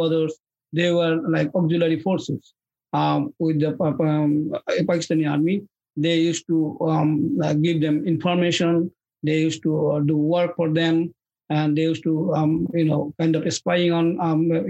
they 0.72 0.92
were 0.92 1.16
like 1.28 1.50
auxiliary 1.54 1.98
forces 2.00 2.52
um, 2.92 3.32
with 3.38 3.58
the 3.60 3.70
um, 3.82 4.52
Pakistani 4.86 5.28
army 5.30 5.62
they 5.98 6.16
used 6.20 6.46
to 6.46 6.78
um, 6.80 7.38
give 7.60 7.80
them 7.80 8.06
information. 8.06 8.90
They 9.24 9.40
used 9.40 9.62
to 9.64 9.90
uh, 9.90 10.00
do 10.00 10.16
work 10.16 10.54
for 10.54 10.70
them, 10.72 11.12
and 11.50 11.76
they 11.76 11.82
used 11.82 12.04
to, 12.04 12.32
um, 12.34 12.68
you 12.72 12.84
know, 12.84 13.12
kind 13.18 13.34
of 13.34 13.52
spying 13.52 13.90
on 13.92 14.20
um, 14.20 14.50
uh, 14.52 14.62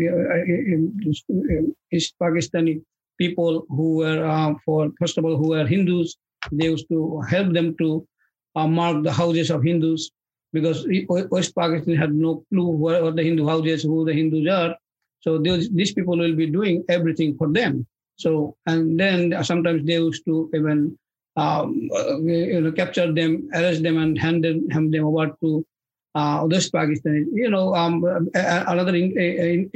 East 1.93 2.15
Pakistani 2.19 2.81
people 3.19 3.67
who 3.69 3.97
were, 3.99 4.25
uh, 4.25 4.55
for 4.65 4.91
first 4.99 5.19
of 5.19 5.25
all, 5.27 5.37
who 5.37 5.49
were 5.51 5.67
Hindus. 5.67 6.17
They 6.51 6.67
used 6.67 6.89
to 6.89 7.21
help 7.29 7.53
them 7.53 7.77
to 7.77 8.07
uh, 8.57 8.67
mark 8.67 9.03
the 9.03 9.13
houses 9.13 9.51
of 9.51 9.63
Hindus 9.63 10.11
because 10.61 10.87
West 11.31 11.55
Pakistan 11.55 11.97
had 11.97 12.15
no 12.15 12.45
clue 12.49 12.89
are 12.89 13.11
the 13.11 13.23
Hindu 13.23 13.47
houses, 13.47 13.83
who 13.83 14.05
the 14.05 14.13
Hindus 14.13 14.49
are. 14.49 14.77
So 15.21 15.39
these, 15.39 15.93
people 15.93 16.17
will 16.17 16.37
be 16.37 16.47
doing 16.47 16.85
everything 16.89 17.37
for 17.37 17.49
them. 17.53 17.87
So, 18.17 18.57
and 18.67 18.99
then 18.99 19.45
sometimes 19.45 19.85
they 19.85 19.95
used 19.95 20.25
to 20.27 20.51
even 20.55 20.99
um, 21.37 21.89
uh, 21.95 22.19
you 22.21 22.61
know, 22.61 22.73
capture 22.73 23.13
them, 23.13 23.49
arrest 23.55 23.83
them, 23.83 23.99
and 23.99 24.19
hand 24.19 24.45
them, 24.45 24.69
hand 24.71 24.93
them 24.93 25.05
over 25.05 25.37
to 25.41 25.65
uh, 26.15 26.47
West 26.51 26.73
Pakistan. 26.73 27.31
You 27.33 27.51
know, 27.51 27.75
um, 27.75 28.05
another 28.35 28.95
in, 28.95 29.17
in, 29.17 29.71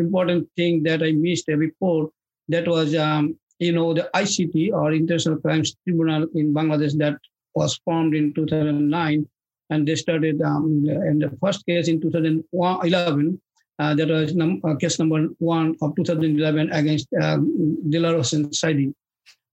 important 0.00 0.48
thing 0.56 0.82
that 0.84 1.02
I 1.02 1.12
missed 1.12 1.46
before 1.46 2.10
that 2.48 2.66
was, 2.66 2.94
um, 2.96 3.38
you 3.60 3.72
know, 3.72 3.94
the 3.94 4.10
ICT 4.14 4.72
or 4.72 4.92
International 4.92 5.36
Crimes 5.36 5.76
Tribunal 5.84 6.26
in 6.34 6.52
Bangladesh 6.52 6.98
that 6.98 7.16
was 7.54 7.78
formed 7.84 8.14
in 8.14 8.34
2009, 8.34 9.28
and 9.70 9.86
they 9.88 9.94
started 9.94 10.40
um, 10.42 10.84
in 10.86 11.18
the 11.18 11.30
first 11.42 11.64
case 11.66 11.88
in 11.88 12.00
2011. 12.00 13.40
Uh, 13.76 13.92
that 13.92 14.08
was 14.08 14.36
num- 14.36 14.60
uh, 14.64 14.76
case 14.76 15.00
number 15.00 15.26
one 15.38 15.74
of 15.82 15.96
2011 15.96 16.70
against 16.70 17.08
um, 17.20 17.76
Hossain 17.90 18.46
Saidi 18.50 18.94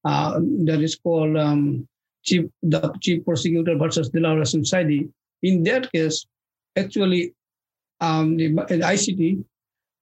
uh, 0.06 0.40
that 0.66 0.80
is 0.82 0.96
called 0.96 1.38
um, 1.38 1.88
chief 2.24 2.46
the 2.62 2.94
chief 3.02 3.26
prosecutor 3.26 3.76
versus 3.78 4.10
Dilawar 4.12 4.40
Hossain 4.40 4.64
Saidi. 4.64 5.10
In 5.42 5.64
that 5.64 5.92
case, 5.92 6.26
actually, 6.78 7.34
um, 8.00 8.38
the, 8.38 8.50
the, 8.50 8.78
ICT 8.78 9.44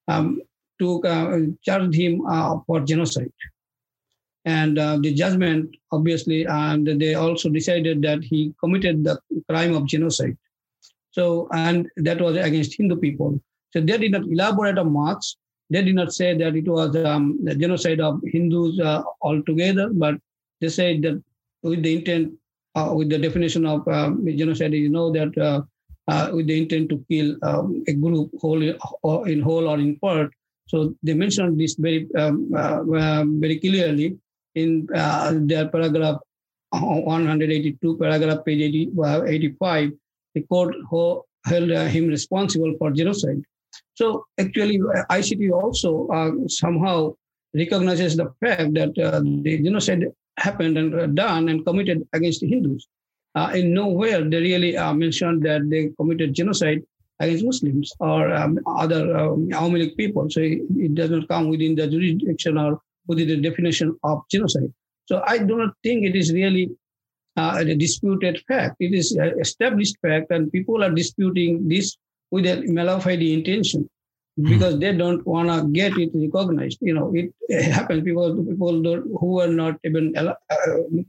um, 0.10 0.42
took 0.80 1.06
uh, 1.06 1.38
charged 1.64 1.96
him 1.96 2.26
uh, 2.28 2.60
for 2.68 2.82
genocide, 2.82 3.32
and 4.46 4.80
uh, 4.80 4.98
the 4.98 5.14
judgment 5.14 5.76
obviously, 5.92 6.46
and 6.46 6.88
they 6.88 7.14
also 7.16 7.50
decided 7.50 8.02
that 8.04 8.24
he 8.24 8.54
committed 8.60 9.04
the 9.04 9.20
crime 9.50 9.76
of 9.76 9.86
genocide. 9.86 10.38
So, 11.12 11.48
and 11.52 11.88
that 11.98 12.22
was 12.22 12.38
against 12.38 12.78
Hindu 12.78 12.98
people. 12.98 13.42
So 13.74 13.82
they 13.82 13.98
did 13.98 14.12
not 14.12 14.24
elaborate 14.24 14.78
on 14.78 14.94
much, 14.94 15.36
they 15.70 15.84
did 15.84 15.96
not 15.96 16.14
say 16.14 16.36
that 16.36 16.56
it 16.56 16.68
was 16.68 16.96
um, 16.96 17.40
the 17.44 17.56
genocide 17.56 18.00
of 18.00 18.22
Hindus 18.26 18.80
uh, 18.80 19.04
altogether, 19.22 19.90
but 19.90 20.16
they 20.62 20.70
said 20.70 21.04
that 21.04 21.22
with 21.62 21.84
the 21.84 21.98
intent, 21.98 22.34
uh, 22.76 22.92
with 22.96 23.10
the 23.10 23.20
definition 23.20 23.66
of 23.66 23.88
um, 23.88 24.26
genocide, 24.26 24.74
you 24.74 24.90
know 24.90 25.12
that 25.12 25.38
uh, 25.38 25.62
uh 26.08 26.32
with 26.34 26.48
the 26.48 26.58
intent 26.60 26.90
to 26.90 27.06
kill 27.10 27.36
um, 27.44 27.84
a 27.88 27.94
group 27.94 28.32
whole 28.42 28.64
or 29.04 29.28
in 29.30 29.42
whole 29.42 29.68
or 29.68 29.78
in 29.78 29.96
part. 30.00 30.32
So 30.68 30.96
they 31.04 31.14
mentioned 31.14 31.60
this 31.60 31.76
very 31.76 32.08
um, 32.18 32.52
uh, 32.56 32.84
very 33.28 33.60
clearly 33.60 34.18
in 34.64 34.88
uh, 34.94 35.34
their 35.36 35.68
paragraph 35.70 36.18
182, 36.72 37.98
paragraph 37.98 38.46
page 38.46 38.62
80, 38.62 38.92
85. 39.28 39.92
The 40.36 40.42
court 40.44 40.76
held 41.46 41.70
him 41.70 42.08
responsible 42.08 42.76
for 42.78 42.92
genocide. 42.92 43.42
So 43.96 44.26
actually, 44.40 44.80
ICT 44.80 45.52
also 45.52 46.08
uh, 46.08 46.32
somehow 46.48 47.16
recognizes 47.54 48.16
the 48.16 48.32
fact 48.40 48.74
that 48.76 48.98
uh, 48.98 49.20
the 49.20 49.62
genocide 49.64 50.06
happened 50.38 50.78
and 50.78 50.96
uh, 50.96 51.08
done 51.08 51.50
and 51.50 51.66
committed 51.66 52.08
against 52.14 52.42
Hindus. 52.42 52.88
Uh, 53.36 53.52
in 53.56 53.74
nowhere 53.74 54.28
they 54.28 54.42
really 54.42 54.76
uh, 54.76 54.94
mentioned 54.94 55.44
that 55.44 55.70
they 55.70 55.90
committed 56.00 56.34
genocide 56.34 56.82
against 57.20 57.44
Muslims 57.44 57.94
or 58.00 58.34
um, 58.34 58.60
other 58.66 59.16
um, 59.16 59.50
people. 59.98 60.30
So 60.30 60.40
it, 60.40 60.62
it, 60.78 60.96
does 60.96 61.12
not 61.12 61.28
come 61.28 61.50
within 61.50 61.76
the 61.76 61.88
jurisdiction 61.88 62.58
or 62.58 62.80
within 63.10 63.28
the 63.28 63.38
definition 63.38 63.94
of 64.04 64.22
genocide. 64.32 64.72
So 65.08 65.22
I 65.28 65.40
do 65.40 65.58
not 65.58 65.74
think 65.84 66.06
it 66.06 66.16
is 66.16 66.32
really 66.32 66.70
uh, 67.36 67.56
a 67.58 67.76
disputed 67.76 68.42
fact. 68.48 68.78
It 68.80 68.94
is 68.94 69.12
an 69.12 69.34
established 69.42 69.98
fact, 70.02 70.32
and 70.32 70.52
people 70.52 70.84
are 70.84 70.92
disputing 70.92 71.68
this 71.68 71.98
with 72.32 72.46
a 72.46 72.64
malafide 72.68 73.22
intention 73.22 73.90
because 74.42 74.76
mm. 74.76 74.80
they 74.80 74.96
don't 74.96 75.26
want 75.28 75.50
to 75.50 75.68
get 75.74 75.98
it 75.98 76.12
recognized. 76.14 76.78
You 76.80 76.94
know, 76.94 77.12
it, 77.14 77.34
it 77.50 77.72
happens 77.72 78.04
because 78.04 78.40
people 78.48 78.82
who 79.20 79.28
were 79.34 79.48
not 79.48 79.78
even 79.84 80.16
uh, 80.16 80.36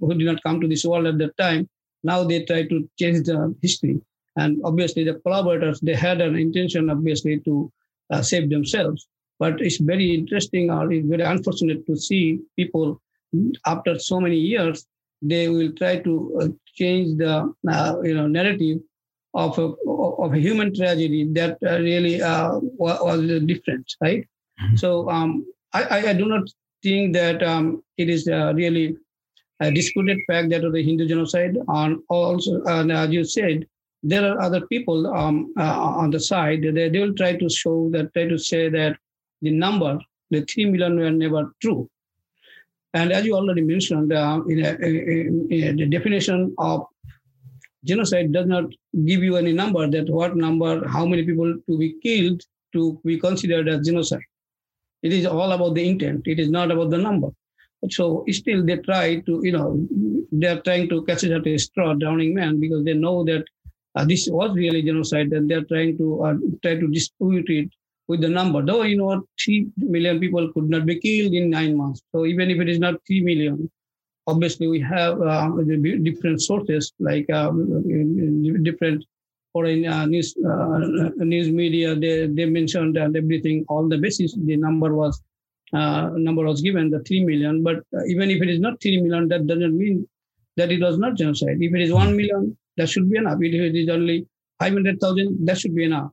who 0.00 0.14
did 0.14 0.26
not 0.26 0.42
come 0.42 0.60
to 0.60 0.66
this 0.66 0.84
world 0.84 1.06
at 1.06 1.18
that 1.18 1.36
time 1.36 1.68
now 2.02 2.24
they 2.24 2.44
try 2.44 2.66
to 2.66 2.88
change 2.98 3.26
the 3.26 3.54
history. 3.60 4.00
And 4.36 4.60
obviously, 4.64 5.04
the 5.04 5.14
collaborators 5.14 5.80
they 5.80 5.94
had 5.94 6.20
an 6.20 6.36
intention, 6.36 6.88
obviously, 6.88 7.40
to 7.40 7.70
uh, 8.10 8.22
save 8.22 8.48
themselves. 8.48 9.08
But 9.40 9.60
it's 9.60 9.78
very 9.78 10.14
interesting 10.14 10.70
or 10.70 10.92
it's 10.92 11.08
very 11.08 11.22
unfortunate 11.22 11.84
to 11.86 11.96
see 11.96 12.40
people 12.56 13.00
after 13.66 13.98
so 13.98 14.20
many 14.20 14.36
years 14.36 14.86
they 15.22 15.48
will 15.48 15.72
try 15.72 15.96
to 15.98 16.40
uh, 16.40 16.48
change 16.74 17.18
the 17.18 17.52
uh, 17.68 17.96
you 18.02 18.14
know 18.14 18.26
narrative 18.26 18.78
of 19.34 19.58
a, 19.58 19.72
of 19.88 20.32
a 20.34 20.38
human 20.38 20.74
tragedy 20.74 21.24
that 21.32 21.58
uh, 21.64 21.78
really 21.78 22.20
uh, 22.20 22.58
was 22.78 23.20
different, 23.46 23.86
right? 24.00 24.26
Mm-hmm. 24.60 24.76
So 24.76 25.08
um, 25.08 25.46
I, 25.72 26.08
I, 26.08 26.12
do 26.14 26.26
not 26.26 26.48
think 26.82 27.14
that 27.14 27.40
um, 27.42 27.84
it 27.96 28.08
is 28.08 28.26
uh, 28.26 28.52
really 28.56 28.96
a 29.60 29.70
disputed 29.70 30.18
fact 30.26 30.50
that 30.50 30.64
of 30.64 30.72
the 30.72 30.82
Hindu 30.82 31.06
genocide. 31.06 31.56
On 31.68 32.02
also, 32.08 32.62
and 32.64 32.90
as 32.90 33.10
you 33.10 33.24
said, 33.24 33.66
there 34.02 34.28
are 34.28 34.40
other 34.40 34.66
people 34.66 35.06
um, 35.14 35.52
uh, 35.56 35.62
on 35.62 36.10
the 36.10 36.18
side. 36.18 36.62
They, 36.62 36.88
they 36.88 36.98
will 36.98 37.14
try 37.14 37.36
to 37.36 37.48
show 37.48 37.88
that, 37.92 38.12
try 38.14 38.26
to 38.26 38.38
say 38.38 38.68
that 38.70 38.96
the 39.42 39.50
number, 39.50 39.98
the 40.30 40.42
three 40.42 40.66
million, 40.66 40.98
were 40.98 41.10
never 41.10 41.52
true. 41.60 41.88
And 42.92 43.12
as 43.12 43.24
you 43.24 43.34
already 43.34 43.62
mentioned, 43.62 44.12
uh, 44.12 44.40
in, 44.48 44.64
a, 44.64 44.70
in, 44.74 45.46
in 45.50 45.76
the 45.76 45.86
definition 45.86 46.54
of 46.58 46.86
genocide 47.84 48.32
does 48.32 48.46
not 48.46 48.64
give 49.06 49.22
you 49.22 49.36
any 49.36 49.52
number 49.52 49.86
that 49.86 50.10
what 50.10 50.36
number, 50.36 50.86
how 50.88 51.06
many 51.06 51.24
people 51.24 51.54
to 51.68 51.78
be 51.78 51.94
killed 52.02 52.42
to 52.72 53.00
be 53.04 53.18
considered 53.18 53.68
as 53.68 53.86
genocide. 53.86 54.22
It 55.02 55.12
is 55.12 55.26
all 55.26 55.52
about 55.52 55.74
the 55.74 55.88
intent. 55.88 56.26
It 56.26 56.38
is 56.38 56.50
not 56.50 56.70
about 56.70 56.90
the 56.90 56.98
number. 56.98 57.28
So 57.88 58.24
still 58.30 58.64
they 58.64 58.76
try 58.76 59.20
to, 59.20 59.40
you 59.42 59.52
know, 59.52 59.88
they 60.30 60.48
are 60.48 60.60
trying 60.60 60.88
to 60.90 61.02
catch 61.04 61.24
it 61.24 61.32
at 61.32 61.46
a 61.46 61.58
straw, 61.58 61.94
drowning 61.94 62.34
man, 62.34 62.60
because 62.60 62.84
they 62.84 62.92
know 62.92 63.24
that 63.24 63.44
uh, 63.94 64.04
this 64.04 64.28
was 64.30 64.54
really 64.54 64.82
genocide 64.82 65.32
and 65.32 65.50
they're 65.50 65.64
trying 65.64 65.96
to 65.96 66.22
uh, 66.22 66.34
try 66.62 66.78
to 66.78 66.88
dispute 66.88 67.48
it 67.48 67.70
with 68.10 68.20
the 68.20 68.28
number. 68.28 68.60
Though, 68.62 68.82
you 68.82 68.96
know, 68.96 69.22
3 69.44 69.66
million 69.76 70.20
people 70.20 70.52
could 70.52 70.68
not 70.68 70.86
be 70.86 70.98
killed 70.98 71.32
in 71.32 71.50
nine 71.50 71.76
months. 71.76 72.00
So 72.12 72.26
even 72.26 72.50
if 72.50 72.58
it 72.60 72.68
is 72.68 72.78
not 72.78 72.94
3 73.06 73.20
million, 73.30 73.70
obviously 74.26 74.66
we 74.68 74.80
have 74.80 75.20
uh, 75.22 75.50
different 76.08 76.42
sources 76.42 76.92
like 76.98 77.28
um, 77.30 77.58
different 78.62 79.04
foreign 79.52 79.84
uh, 79.86 80.06
news 80.06 80.28
uh, 80.48 80.78
news 81.34 81.48
media 81.50 81.96
they, 81.96 82.14
they 82.28 82.46
mentioned 82.46 82.96
and 82.96 83.16
everything 83.16 83.64
all 83.68 83.88
the 83.88 83.98
basis 83.98 84.36
the 84.50 84.56
number 84.56 84.94
was 84.94 85.20
uh, 85.72 86.10
number 86.26 86.44
was 86.44 86.60
given 86.60 86.88
the 86.88 87.00
3 87.00 87.24
million 87.24 87.64
but 87.64 87.78
uh, 87.96 88.04
even 88.12 88.30
if 88.30 88.40
it 88.44 88.48
is 88.48 88.60
not 88.60 88.80
3 88.80 89.00
million 89.02 89.26
that 89.26 89.48
doesn't 89.48 89.76
mean 89.76 90.06
that 90.56 90.70
it 90.70 90.80
was 90.80 90.98
not 90.98 91.16
genocide 91.16 91.58
if 91.66 91.74
it 91.74 91.82
is 91.86 91.92
1 91.92 92.16
million 92.20 92.56
That 92.76 92.88
should 92.88 93.10
be 93.10 93.18
enough. 93.18 93.38
If 93.40 93.52
it 93.52 93.76
is 93.76 93.88
only 93.88 94.26
500,000, 94.58 95.46
that 95.46 95.58
should 95.58 95.74
be 95.74 95.84
enough. 95.84 96.12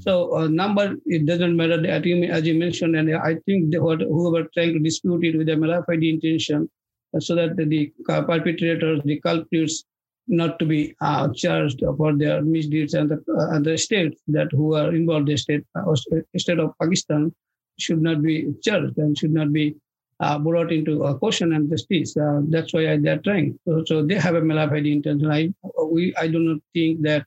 So 0.00 0.36
uh, 0.36 0.48
number, 0.48 0.96
it 1.06 1.26
doesn't 1.26 1.56
matter 1.56 1.86
as 1.86 2.04
you, 2.04 2.24
as 2.24 2.46
you 2.46 2.54
mentioned, 2.54 2.96
and 2.96 3.14
I 3.16 3.34
think 3.46 3.72
the, 3.72 3.78
whoever 3.78 4.48
trying 4.54 4.74
to 4.74 4.78
dispute 4.78 5.24
it 5.24 5.38
with 5.38 5.48
a 5.48 5.56
malafide 5.56 6.08
intention, 6.08 6.68
uh, 7.14 7.20
so 7.20 7.34
that 7.34 7.56
the 7.56 7.92
perpetrators, 8.04 9.00
the 9.04 9.20
culprits, 9.20 9.84
not 10.28 10.58
to 10.58 10.66
be 10.66 10.94
uh, 11.00 11.28
charged 11.34 11.82
for 11.96 12.16
their 12.16 12.42
misdeeds 12.42 12.94
and 12.94 13.10
the, 13.10 13.24
uh, 13.32 13.54
and 13.54 13.64
the 13.64 13.78
states 13.78 14.20
that 14.26 14.48
who 14.50 14.74
are 14.74 14.92
involved, 14.92 15.28
the 15.28 15.36
state, 15.36 15.62
uh, 15.76 15.94
state 16.36 16.58
of 16.58 16.72
Pakistan 16.82 17.32
should 17.78 18.02
not 18.02 18.22
be 18.22 18.52
charged 18.62 18.98
and 18.98 19.16
should 19.16 19.32
not 19.32 19.52
be 19.52 19.76
uh, 20.18 20.38
brought 20.38 20.72
into 20.72 21.04
a 21.04 21.16
question 21.16 21.52
and 21.52 21.70
justice. 21.70 22.14
That's 22.48 22.72
why 22.72 22.96
they're 22.96 23.18
trying. 23.18 23.58
So, 23.66 23.84
so, 23.86 24.04
they 24.04 24.14
have 24.14 24.34
a 24.34 24.40
malafide 24.40 24.90
intention. 24.90 25.30
I 25.30 25.52
we 25.84 26.14
I 26.16 26.26
do 26.26 26.38
not 26.38 26.58
think 26.72 27.02
that 27.02 27.24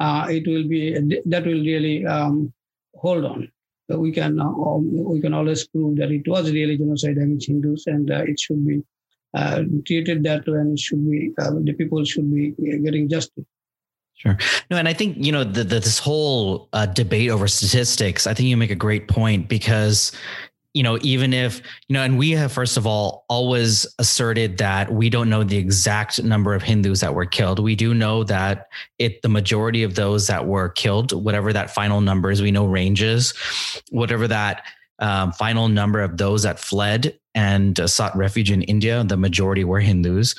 uh, 0.00 0.26
it 0.28 0.46
will 0.46 0.68
be 0.68 0.92
that 1.26 1.44
will 1.44 1.62
really 1.62 2.04
um, 2.06 2.52
hold 2.94 3.24
on. 3.24 3.50
We 3.88 4.10
can 4.12 4.40
uh, 4.40 4.50
we 4.50 5.20
can 5.20 5.32
always 5.32 5.66
prove 5.68 5.96
that 5.98 6.10
it 6.10 6.26
was 6.26 6.50
really 6.50 6.76
genocide 6.76 7.18
against 7.18 7.48
Hindus, 7.48 7.86
and 7.86 8.10
uh, 8.10 8.24
it 8.26 8.38
should 8.40 8.66
be 8.66 8.82
uh, 9.34 9.62
treated 9.86 10.24
that 10.24 10.46
way, 10.46 10.58
and 10.58 10.72
it 10.72 10.80
should 10.80 11.08
be 11.08 11.32
the 11.36 11.74
people 11.78 12.04
should 12.04 12.32
be 12.34 12.52
getting 12.84 13.08
justice. 13.08 13.44
Sure. 14.14 14.38
No, 14.70 14.78
and 14.78 14.88
I 14.88 14.94
think 14.94 15.18
you 15.18 15.30
know 15.30 15.44
the, 15.44 15.62
the, 15.62 15.78
this 15.78 15.98
whole 15.98 16.68
debate 16.94 17.30
over 17.30 17.46
statistics. 17.46 18.26
I 18.26 18.34
think 18.34 18.48
you 18.48 18.56
make 18.56 18.70
a 18.70 18.74
great 18.74 19.08
point 19.08 19.48
because 19.48 20.10
you 20.76 20.82
know, 20.82 20.98
even 21.00 21.32
if, 21.32 21.62
you 21.88 21.94
know, 21.94 22.02
and 22.02 22.18
we 22.18 22.32
have, 22.32 22.52
first 22.52 22.76
of 22.76 22.86
all, 22.86 23.24
always 23.30 23.86
asserted 23.98 24.58
that 24.58 24.92
we 24.92 25.08
don't 25.08 25.30
know 25.30 25.42
the 25.42 25.56
exact 25.56 26.22
number 26.22 26.54
of 26.54 26.62
Hindus 26.62 27.00
that 27.00 27.14
were 27.14 27.24
killed. 27.24 27.58
We 27.58 27.74
do 27.74 27.94
know 27.94 28.24
that 28.24 28.68
it, 28.98 29.22
the 29.22 29.30
majority 29.30 29.82
of 29.82 29.94
those 29.94 30.26
that 30.26 30.46
were 30.46 30.68
killed, 30.68 31.12
whatever 31.12 31.50
that 31.50 31.70
final 31.70 32.02
number 32.02 32.30
is, 32.30 32.42
we 32.42 32.50
know 32.50 32.66
ranges, 32.66 33.32
whatever 33.90 34.28
that 34.28 34.64
um, 34.98 35.32
final 35.32 35.68
number 35.68 36.02
of 36.02 36.18
those 36.18 36.42
that 36.42 36.58
fled 36.58 37.18
and 37.36 37.78
uh, 37.78 37.86
sought 37.86 38.16
refuge 38.16 38.50
in 38.50 38.62
India, 38.62 39.04
the 39.04 39.16
majority 39.16 39.62
were 39.62 39.78
Hindus. 39.78 40.34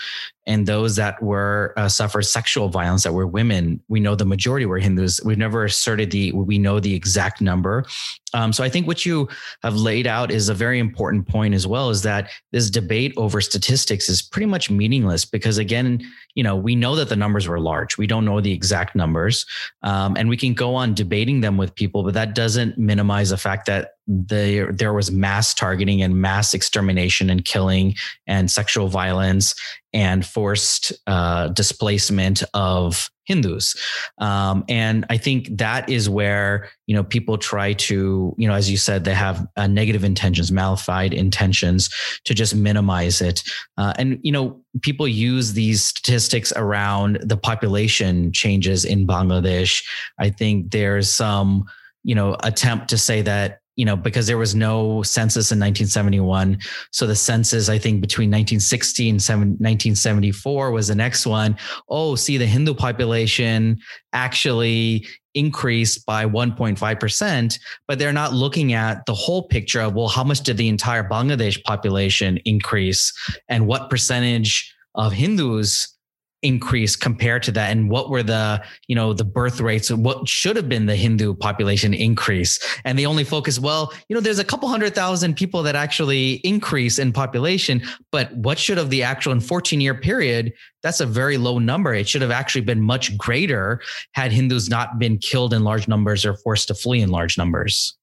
And 0.48 0.66
those 0.66 0.96
that 0.96 1.22
were 1.22 1.74
uh, 1.78 1.90
suffered 1.90 2.24
sexual 2.24 2.70
violence 2.70 3.04
that 3.04 3.14
were 3.14 3.28
women, 3.28 3.82
we 3.88 4.00
know 4.00 4.16
the 4.16 4.26
majority 4.26 4.66
were 4.66 4.80
Hindus. 4.80 5.22
We've 5.24 5.38
never 5.38 5.66
asserted 5.66 6.10
the 6.10 6.32
we 6.32 6.58
know 6.58 6.80
the 6.80 6.96
exact 6.96 7.40
number. 7.42 7.86
Um, 8.34 8.52
so 8.52 8.64
I 8.64 8.70
think 8.70 8.88
what 8.88 9.06
you 9.06 9.28
have 9.62 9.76
laid 9.76 10.08
out 10.08 10.32
is 10.32 10.50
a 10.50 10.54
very 10.54 10.80
important 10.80 11.28
point 11.28 11.54
as 11.54 11.68
well. 11.68 11.90
Is 11.90 12.02
that 12.04 12.32
this 12.52 12.70
debate 12.70 13.14
over 13.18 13.42
statistics 13.42 14.10
is 14.10 14.22
pretty 14.22 14.48
much 14.48 14.72
meaningless 14.72 15.26
because 15.26 15.58
again, 15.58 16.02
you 16.34 16.44
know, 16.44 16.56
we 16.56 16.76
know 16.76 16.96
that 16.96 17.10
the 17.10 17.16
numbers 17.16 17.48
were 17.48 17.60
large. 17.60 17.98
We 17.98 18.08
don't 18.08 18.26
know 18.26 18.42
the 18.42 18.54
exact 18.54 18.96
numbers, 18.96 19.46
um, 19.84 20.16
and 20.16 20.30
we 20.30 20.38
can 20.38 20.54
go 20.54 20.74
on 20.76 20.94
debating 20.94 21.42
them 21.42 21.58
with 21.58 21.76
people, 21.76 22.04
but 22.04 22.14
that 22.14 22.34
doesn't 22.34 22.78
minimize 22.78 23.30
the 23.30 23.38
fact 23.38 23.66
that 23.68 23.97
there 24.08 24.72
there 24.72 24.94
was 24.94 25.12
mass 25.12 25.54
targeting 25.54 26.02
and 26.02 26.22
mass 26.22 26.54
extermination 26.54 27.30
and 27.30 27.44
killing 27.44 27.96
and 28.26 28.50
sexual 28.50 28.88
violence 28.88 29.54
and 29.94 30.26
forced 30.26 30.94
uh, 31.08 31.50
displacement 31.50 32.44
of 32.54 33.10
Hindus. 33.26 33.76
Um, 34.20 34.64
and 34.70 35.06
I 35.10 35.18
think 35.18 35.58
that 35.58 35.90
is 35.90 36.10
where, 36.10 36.70
you 36.86 36.96
know, 36.96 37.04
people 37.04 37.38
try 37.38 37.74
to, 37.74 38.34
you 38.38 38.48
know, 38.48 38.54
as 38.54 38.72
you 38.72 38.78
said, 38.78 39.04
they 39.04 39.14
have 39.14 39.46
uh, 39.58 39.68
negative 39.68 40.06
intentions, 40.06 40.50
malafide 40.50 41.14
intentions 41.14 41.90
to 42.24 42.34
just 42.34 42.56
minimize 42.56 43.20
it. 43.22 43.44
Uh, 43.78 43.94
and, 44.00 44.20
you 44.24 44.32
know, 44.32 44.62
people 44.82 45.08
use 45.08 45.54
these 45.54 45.84
statistics 45.84 46.54
around 46.56 47.20
the 47.22 47.38
population 47.38 48.32
changes 48.32 48.86
in 48.86 49.06
Bangladesh. 49.06 49.84
I 50.18 50.30
think 50.30 50.72
there's 50.72 51.10
some, 51.10 51.66
you 52.04 52.16
know, 52.16 52.38
attempt 52.44 52.88
to 52.90 52.98
say 52.98 53.22
that 53.24 53.60
you 53.78 53.86
know, 53.86 53.96
because 53.96 54.28
there 54.28 54.40
was 54.40 54.56
no 54.56 55.04
census 55.04 55.52
in 55.52 55.60
1971. 55.60 56.58
So 56.92 57.08
the 57.08 57.16
census, 57.16 57.70
I 57.70 57.78
think, 57.78 58.02
between 58.02 58.30
1960 58.30 59.10
and 59.10 59.16
1974 59.16 60.72
was 60.72 60.88
the 60.90 60.96
next 60.96 61.26
one. 61.26 61.56
Oh, 61.88 62.16
see, 62.16 62.38
the 62.38 62.48
Hindu 62.48 62.74
population 62.74 63.80
actually 64.12 65.08
increased 65.36 66.06
by 66.08 66.26
1.5%, 66.26 67.60
but 67.88 68.00
they're 68.00 68.12
not 68.12 68.34
looking 68.34 68.74
at 68.74 69.06
the 69.06 69.14
whole 69.14 69.44
picture 69.44 69.82
of, 69.82 69.94
well, 69.94 70.08
how 70.08 70.24
much 70.24 70.42
did 70.42 70.58
the 70.58 70.68
entire 70.68 71.08
Bangladesh 71.08 71.64
population 71.64 72.38
increase 72.46 73.14
and 73.48 73.68
what 73.68 73.92
percentage 73.92 74.74
of 74.96 75.14
Hindus 75.14 75.97
increase 76.42 76.96
compared 76.96 77.44
to 77.44 77.52
that? 77.52 77.72
And 77.72 77.90
what 77.90 78.10
were 78.10 78.24
the 78.24 78.64
you 78.88 78.96
know 78.96 79.14
the 79.14 79.26
birth 79.26 79.60
rates 79.60 79.92
what 79.92 80.28
should 80.28 80.56
have 80.56 80.70
been 80.70 80.86
the 80.86 80.96
hindu 80.96 81.34
population 81.34 81.94
increase? 81.94 82.60
And 82.86 82.98
they 82.98 83.06
only 83.06 83.24
focus 83.24 83.60
well 83.60 83.94
you 84.10 84.14
know 84.14 84.22
there's 84.22 84.40
a 84.40 84.44
couple 84.44 84.70
hundred 84.70 84.96
thousand 84.96 85.36
people 85.36 85.64
that 85.64 85.76
actually 85.76 86.34
increase 86.44 87.00
in 87.00 87.12
population 87.12 87.82
but 88.12 88.34
what 88.36 88.60
should 88.60 88.78
have 88.78 88.90
the 88.90 89.04
actual 89.04 89.32
in 89.32 89.40
14 89.40 89.82
year 89.82 89.96
period 89.96 90.54
that's 90.84 91.02
a 91.02 91.06
very 91.06 91.38
low 91.38 91.60
number. 91.60 91.94
It 91.94 92.08
should 92.08 92.22
have 92.22 92.32
actually 92.32 92.62
been 92.62 92.82
much 92.82 93.18
greater 93.18 93.82
had 94.14 94.32
hindus 94.32 94.70
not 94.70 95.00
been 95.00 95.18
killed 95.18 95.54
in 95.54 95.64
large 95.64 95.88
numbers 95.88 96.24
or 96.26 96.36
forced 96.36 96.68
to 96.70 96.76
flee 96.76 97.02
in 97.02 97.10
large 97.10 97.38
numbers 97.38 97.98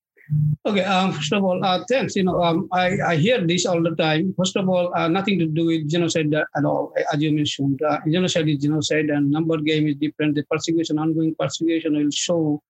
Okay, 0.67 0.83
um, 0.85 1.13
first 1.13 1.33
of 1.33 1.45
all, 1.45 1.63
uh, 1.63 1.85
thanks. 1.89 2.17
You 2.17 2.25
know, 2.25 2.43
um, 2.43 2.69
I, 2.73 2.97
I 3.07 3.17
hear 3.17 3.47
this 3.47 3.67
all 3.67 3.83
the 3.83 3.95
time. 3.95 4.35
First 4.39 4.57
of 4.57 4.69
all, 4.69 4.95
uh, 4.95 5.09
nothing 5.09 5.39
to 5.39 5.47
do 5.47 5.67
with 5.67 5.89
genocide 5.89 6.33
at 6.35 6.65
all, 6.65 6.95
as 7.13 7.21
you 7.21 7.33
mentioned. 7.33 7.83
Uh, 7.83 7.99
genocide 8.11 8.49
is 8.49 8.59
genocide, 8.59 9.11
and 9.11 9.31
number 9.31 9.59
game 9.59 9.87
is 9.87 9.97
different. 9.97 10.35
The 10.35 10.45
persecution, 10.51 10.99
ongoing 10.99 11.35
persecution, 11.39 11.97
will 11.97 12.11
show 12.11 12.63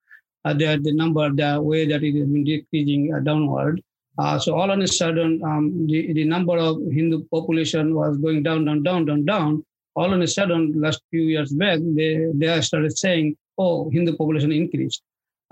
uh, 0.43 0.53
that 0.53 0.83
the 0.83 0.93
number, 0.93 1.31
the 1.31 1.61
way 1.61 1.85
that 1.85 2.03
it 2.03 2.15
has 2.15 2.27
been 2.27 2.43
decreasing 2.43 3.13
uh, 3.13 3.19
downward. 3.19 3.81
Uh, 4.17 4.37
so 4.37 4.55
all 4.55 4.71
of 4.71 4.79
a 4.79 4.87
sudden, 4.87 5.41
um, 5.43 5.87
the, 5.87 6.11
the 6.13 6.23
number 6.25 6.57
of 6.57 6.77
Hindu 6.91 7.23
population 7.25 7.95
was 7.95 8.17
going 8.17 8.43
down, 8.43 8.65
down, 8.65 8.83
down, 8.83 9.05
down, 9.05 9.25
down. 9.25 9.65
All 9.95 10.13
of 10.13 10.19
a 10.19 10.27
sudden, 10.27 10.73
last 10.75 11.01
few 11.09 11.23
years 11.23 11.53
back, 11.53 11.79
they, 11.81 12.27
they 12.33 12.59
started 12.61 12.97
saying, 12.97 13.37
oh, 13.57 13.89
Hindu 13.89 14.17
population 14.17 14.51
increased. 14.51 15.01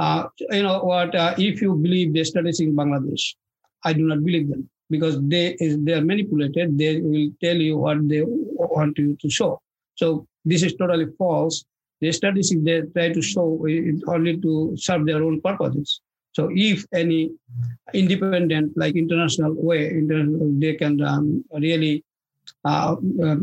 Uh, 0.03 0.27
you 0.51 0.63
know 0.63 0.79
what? 0.91 1.15
Uh, 1.15 1.33
if 1.37 1.61
you 1.61 1.75
believe 1.75 2.13
the 2.13 2.23
studies 2.31 2.59
in 2.59 2.75
Bangladesh, 2.79 3.25
I 3.85 3.93
do 3.93 4.03
not 4.11 4.23
believe 4.27 4.49
them 4.49 4.63
because 4.89 5.15
they 5.33 5.45
they 5.85 5.93
are 5.97 6.05
manipulated. 6.11 6.77
They 6.77 6.93
will 7.01 7.29
tell 7.43 7.59
you 7.67 7.77
what 7.83 7.99
they 8.09 8.21
want 8.73 8.97
you 9.03 9.15
to 9.21 9.29
show. 9.37 9.51
So 10.01 10.27
this 10.43 10.63
is 10.67 10.75
totally 10.81 11.07
false. 11.17 11.63
The 12.01 12.11
studies 12.11 12.53
they 12.67 12.81
try 12.95 13.07
to 13.17 13.21
show 13.21 13.47
only 14.15 14.33
to 14.45 14.73
serve 14.75 15.05
their 15.05 15.23
own 15.23 15.39
purposes. 15.47 16.01
So 16.33 16.49
if 16.51 16.85
any 16.93 17.31
independent, 17.93 18.75
like 18.75 18.95
international 18.95 19.53
way, 19.69 19.81
they 20.63 20.73
can 20.75 20.99
um, 21.01 21.45
really, 21.67 22.03
uh, 22.65 22.95
uh, 23.23 23.35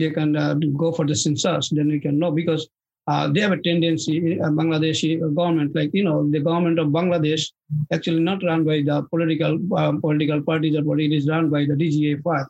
they 0.00 0.10
can 0.10 0.36
uh, 0.36 0.54
go 0.76 0.92
for 0.92 1.06
the 1.06 1.14
census, 1.14 1.70
then 1.70 1.88
we 1.88 2.00
can 2.00 2.18
know 2.18 2.32
because 2.32 2.68
uh, 3.06 3.28
they 3.28 3.40
have 3.40 3.52
a 3.52 3.60
tendency, 3.60 4.40
uh, 4.40 4.48
Bangladeshi 4.48 5.20
government, 5.34 5.74
like, 5.74 5.90
you 5.92 6.04
know, 6.04 6.28
the 6.30 6.40
government 6.40 6.78
of 6.78 6.88
Bangladesh 6.88 7.50
actually 7.92 8.20
not 8.20 8.42
run 8.42 8.64
by 8.64 8.80
the 8.80 9.02
political 9.10 9.58
uh, 9.76 9.92
political 9.92 10.40
parties, 10.42 10.76
but 10.80 11.00
it 11.00 11.12
is 11.12 11.28
run 11.28 11.50
by 11.50 11.66
the 11.66 11.74
DGFI. 11.74 12.46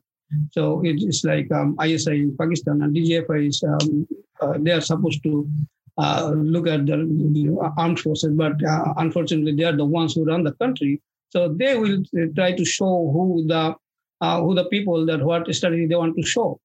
So 0.53 0.81
it's 0.85 1.25
like 1.25 1.51
um, 1.53 1.77
ISI 1.85 2.21
in 2.21 2.37
Pakistan 2.37 2.83
and 2.83 2.95
DGFI 2.95 3.49
is, 3.49 3.63
um, 3.63 4.07
uh, 4.41 4.55
they 4.59 4.71
are 4.71 4.81
supposed 4.81 5.23
to 5.25 5.49
uh, 5.99 6.33
look 6.35 6.67
at 6.69 6.87
the, 6.87 6.97
the, 6.97 7.73
armed 7.77 8.01
forces, 8.01 8.33
but 8.33 8.53
uh, 8.65 8.95
unfortunately 8.97 9.55
they 9.55 9.65
are 9.65 9.77
the 9.77 9.85
ones 9.85 10.15
who 10.15 10.25
run 10.25 10.45
the 10.45 10.53
country. 10.53 11.01
So 11.31 11.49
they 11.49 11.77
will 11.77 12.03
try 12.37 12.53
to 12.53 12.65
show 12.65 13.11
who 13.13 13.45
the 13.47 13.75
who 14.23 14.55
the 14.55 14.65
people 14.67 15.05
that 15.07 15.21
what 15.21 15.53
strategy 15.53 15.87
they 15.87 15.97
want 15.97 16.17
to 16.17 16.23
show. 16.23 16.61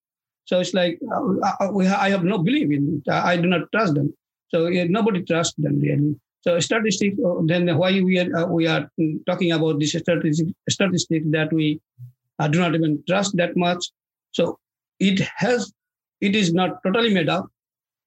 So 0.49 0.59
it's 0.59 0.73
like 0.73 0.97
uh, 1.13 1.65
uh, 1.65 1.71
we, 1.71 1.85
I 1.85 2.09
have 2.09 2.23
no 2.23 2.39
belief 2.39 2.71
in 2.71 3.03
it. 3.05 3.11
I, 3.11 3.33
I 3.33 3.37
do 3.37 3.47
not 3.47 3.71
trust 3.71 3.93
them. 3.93 4.11
So 4.47 4.65
uh, 4.65 4.85
nobody 4.89 5.21
trusts 5.23 5.53
them 5.59 5.79
really. 5.79 6.15
So 6.41 6.59
statistics. 6.59 7.17
Uh, 7.23 7.41
then 7.45 7.77
why 7.77 7.91
we 8.01 8.17
are 8.17 8.35
uh, 8.35 8.47
we 8.47 8.65
are 8.65 8.89
talking 9.27 9.51
about 9.51 9.79
this 9.79 9.91
statistic 9.91 10.47
statistic 10.67 11.21
that 11.33 11.53
we 11.53 11.79
uh, 12.39 12.47
do 12.47 12.57
not 12.57 12.73
even 12.73 13.03
trust 13.07 13.37
that 13.37 13.55
much. 13.55 13.91
So 14.31 14.57
it 14.99 15.19
has 15.35 15.71
it 16.19 16.35
is 16.35 16.51
not 16.51 16.81
totally 16.83 17.13
made 17.13 17.29
up. 17.29 17.45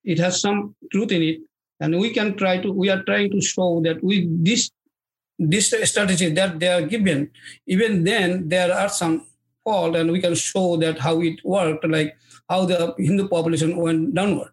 It 0.03 0.19
has 0.19 0.41
some 0.41 0.75
truth 0.91 1.13
in 1.13 1.23
it, 1.23 1.39
and 1.79 2.01
we 2.01 2.11
can 2.11 2.37
try 2.37 2.59
to. 2.59 2.73
We 2.73 2.91
are 2.91 3.05
trying 3.05 3.31
to 3.31 3.41
show 3.41 3.81
that 3.85 4.03
with 4.03 4.27
this 4.45 4.69
this 5.39 5.71
strategy 5.85 6.31
that 6.31 6.59
they 6.59 6.73
are 6.75 6.83
given, 6.83 7.31
even 7.69 8.03
then 8.03 8.49
there 8.49 8.75
are 8.75 8.89
some 8.89 9.27
fault, 9.63 9.95
and 9.95 10.11
we 10.11 10.21
can 10.21 10.35
show 10.35 10.77
that 10.79 10.99
how 10.99 11.21
it 11.21 11.39
worked. 11.45 11.87
Like 11.87 12.17
how 12.53 12.65
the 12.71 12.95
Hindu 12.99 13.29
population 13.29 13.77
went 13.77 14.15
downward. 14.19 14.53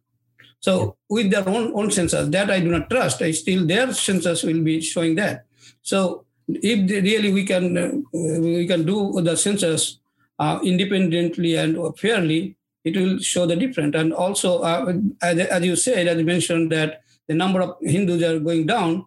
So 0.59 0.97
with 1.09 1.31
their 1.31 1.47
own, 1.47 1.71
own 1.73 1.89
census, 1.91 2.27
that 2.35 2.49
I 2.55 2.59
do 2.59 2.69
not 2.75 2.89
trust. 2.89 3.21
I 3.21 3.31
still 3.31 3.65
their 3.65 3.93
census 3.93 4.43
will 4.43 4.61
be 4.69 4.81
showing 4.81 5.15
that. 5.21 5.45
So 5.81 6.25
if 6.47 6.79
really 6.89 7.31
we 7.31 7.43
can 7.51 7.65
uh, 7.77 7.91
we 8.13 8.67
can 8.67 8.85
do 8.85 9.21
the 9.21 9.35
census 9.37 9.99
uh, 10.39 10.59
independently 10.63 11.55
and 11.55 11.77
fairly, 11.97 12.55
it 12.83 12.95
will 12.95 13.19
show 13.19 13.45
the 13.45 13.55
difference. 13.55 13.95
And 13.95 14.13
also, 14.13 14.61
uh, 14.61 14.93
as, 15.21 15.37
as, 15.39 15.65
you 15.65 15.75
said, 15.75 16.07
as 16.07 16.17
you 16.17 16.25
mentioned, 16.25 16.71
that 16.71 17.03
the 17.27 17.35
number 17.35 17.61
of 17.61 17.77
Hindus 17.81 18.23
are 18.23 18.39
going 18.39 18.65
down, 18.65 19.05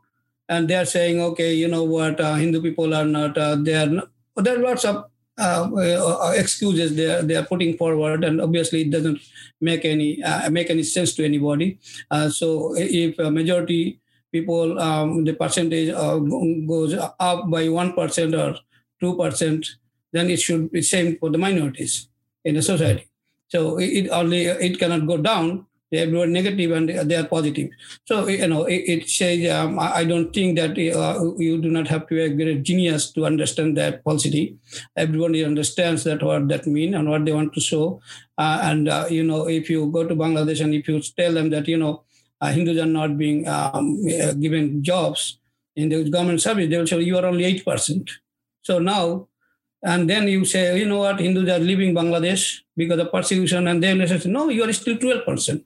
and 0.49 0.69
they 0.69 0.77
are 0.77 0.85
saying, 0.85 1.21
okay, 1.21 1.55
you 1.55 1.69
know 1.69 1.85
what, 1.85 2.21
uh, 2.21 2.35
Hindu 2.35 2.61
people 2.61 2.95
are 2.95 3.07
not, 3.07 3.37
uh, 3.39 3.57
they 3.57 3.75
are 3.75 3.87
not, 3.87 4.09
there 4.37 4.57
are 4.57 4.63
lots 4.63 4.85
of 4.85 5.07
uh, 5.39 5.69
uh, 5.75 6.33
excuses 6.37 6.95
they 6.95 7.07
are, 7.07 7.23
they 7.23 7.37
are 7.37 7.45
putting 7.45 7.77
forward, 7.77 8.25
and 8.25 8.41
obviously 8.41 8.83
it 8.83 8.91
doesn't 8.91 9.21
make 9.61 9.85
any 9.85 10.23
uh, 10.23 10.51
make 10.51 10.71
any 10.71 10.83
sense 10.83 11.15
to 11.15 11.25
anybody. 11.25 11.79
Uh, 12.11 12.29
so 12.29 12.75
if 12.77 13.19
a 13.19 13.31
majority 13.31 14.01
people, 14.31 14.79
um, 14.81 15.25
the 15.25 15.33
percentage 15.33 15.89
uh, 15.91 16.19
goes 16.19 16.95
up 16.95 17.51
by 17.51 17.69
one 17.69 17.93
percent 17.93 18.35
or 18.35 18.57
two 19.01 19.17
percent, 19.17 19.67
then 20.13 20.31
it 20.31 20.41
should 20.41 20.71
be 20.71 20.83
same 20.83 21.17
for 21.19 21.31
the 21.31 21.39
minorities 21.39 22.09
in 22.45 22.55
the 22.55 22.63
society. 22.63 23.09
So 23.49 23.79
it 23.79 24.09
only 24.09 24.47
it 24.47 24.79
cannot 24.79 25.07
go 25.07 25.17
down 25.17 25.67
everyone 25.93 26.33
negative 26.33 26.73
and 26.73 26.89
they 26.89 27.15
are 27.15 27.27
positive. 27.27 27.71
So 28.05 28.27
you 28.29 28.47
know, 28.47 28.65
it, 28.65 28.83
it 28.87 29.09
says 29.09 29.51
um, 29.51 29.79
I 29.79 30.05
don't 30.05 30.33
think 30.33 30.59
that 30.59 30.73
uh, 30.73 31.33
you 31.39 31.61
do 31.61 31.71
not 31.71 31.89
have 31.89 32.07
to 32.09 32.15
be 32.15 32.23
a 32.23 32.29
great 32.29 32.63
genius 32.63 33.13
to 33.13 33.27
understand 33.27 33.77
that 33.77 34.03
falsity. 34.03 34.57
Everyone 34.97 35.35
understands 35.37 36.05
that 36.05 36.23
what 36.23 36.49
that 36.49 36.67
mean 36.67 36.95
and 36.95 37.09
what 37.09 37.25
they 37.25 37.33
want 37.33 37.53
to 37.55 37.61
show. 37.61 38.01
Uh, 38.39 38.61
and 38.63 38.89
uh, 38.89 39.07
you 39.11 39.23
know, 39.23 39.49
if 39.49 39.69
you 39.69 39.91
go 39.91 40.07
to 40.07 40.15
Bangladesh 40.15 40.63
and 40.63 40.75
if 40.75 40.89
you 40.89 41.01
tell 41.01 41.33
them 41.33 41.51
that 41.51 41.69
you 41.69 41.77
know 41.77 42.03
uh, 42.41 42.51
Hindus 42.51 42.79
are 42.79 42.87
not 42.87 43.19
being 43.19 43.47
um, 43.49 43.99
uh, 44.07 44.33
given 44.33 44.83
jobs 44.83 45.39
in 45.77 45.89
the 45.89 46.09
government 46.09 46.41
service, 46.41 46.69
they 46.69 46.79
will 46.79 46.87
say 46.87 47.01
you 47.01 47.19
are 47.19 47.27
only 47.27 47.45
eight 47.45 47.65
percent. 47.65 48.11
So 48.63 48.79
now 48.79 49.29
and 49.83 50.09
then 50.09 50.29
you 50.29 50.45
say, 50.45 50.79
you 50.79 50.87
know 50.87 50.99
what, 50.99 51.19
Hindus 51.19 51.49
are 51.49 51.59
leaving 51.59 51.95
Bangladesh 51.95 52.61
because 52.77 53.01
of 53.01 53.11
persecution, 53.11 53.67
and 53.67 53.83
then 53.83 53.99
they 53.99 54.07
say, 54.07 54.31
no, 54.31 54.49
you 54.49 54.63
are 54.63 54.73
still 54.73 54.97
12%. 54.97 55.63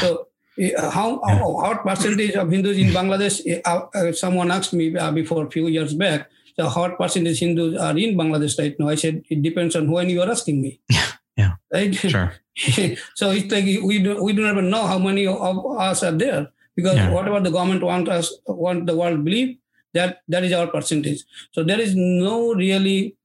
So 0.00 0.28
uh, 0.58 0.90
how, 0.90 1.20
how, 1.24 1.50
what 1.50 1.82
percentage 1.82 2.34
of 2.34 2.50
Hindus 2.50 2.78
in 2.78 2.88
Bangladesh? 2.88 3.40
Uh, 3.64 3.86
uh, 3.94 4.12
someone 4.12 4.50
asked 4.50 4.72
me 4.72 4.90
before 5.14 5.46
a 5.46 5.50
few 5.50 5.68
years 5.68 5.94
back, 5.94 6.30
so 6.56 6.68
what 6.68 6.98
percentage 6.98 7.40
Hindus 7.40 7.78
are 7.78 7.96
in 7.96 8.16
Bangladesh 8.16 8.58
right 8.58 8.74
now? 8.78 8.88
I 8.88 8.96
said 8.96 9.24
it 9.28 9.42
depends 9.42 9.76
on 9.76 9.90
when 9.90 10.10
you 10.10 10.20
are 10.22 10.30
asking 10.30 10.60
me. 10.60 10.80
Yeah, 10.88 11.06
yeah, 11.36 11.52
right. 11.72 11.94
Sure. 11.94 12.32
so 13.14 13.30
it's 13.30 13.50
like 13.50 13.64
we 13.64 14.02
do, 14.02 14.22
we 14.22 14.34
don't 14.34 14.50
even 14.50 14.68
know 14.68 14.86
how 14.86 14.98
many 14.98 15.26
of 15.26 15.66
us 15.78 16.02
are 16.02 16.12
there 16.12 16.48
because 16.76 16.96
yeah. 16.96 17.10
whatever 17.10 17.40
the 17.40 17.50
government 17.50 17.82
want 17.82 18.08
us 18.08 18.32
want 18.46 18.86
the 18.86 18.94
world 18.94 19.24
believe 19.24 19.56
that 19.94 20.20
that 20.28 20.44
is 20.44 20.52
our 20.52 20.66
percentage. 20.66 21.24
So 21.52 21.64
there 21.64 21.80
is 21.80 21.94
no 21.94 22.54
really 22.54 23.16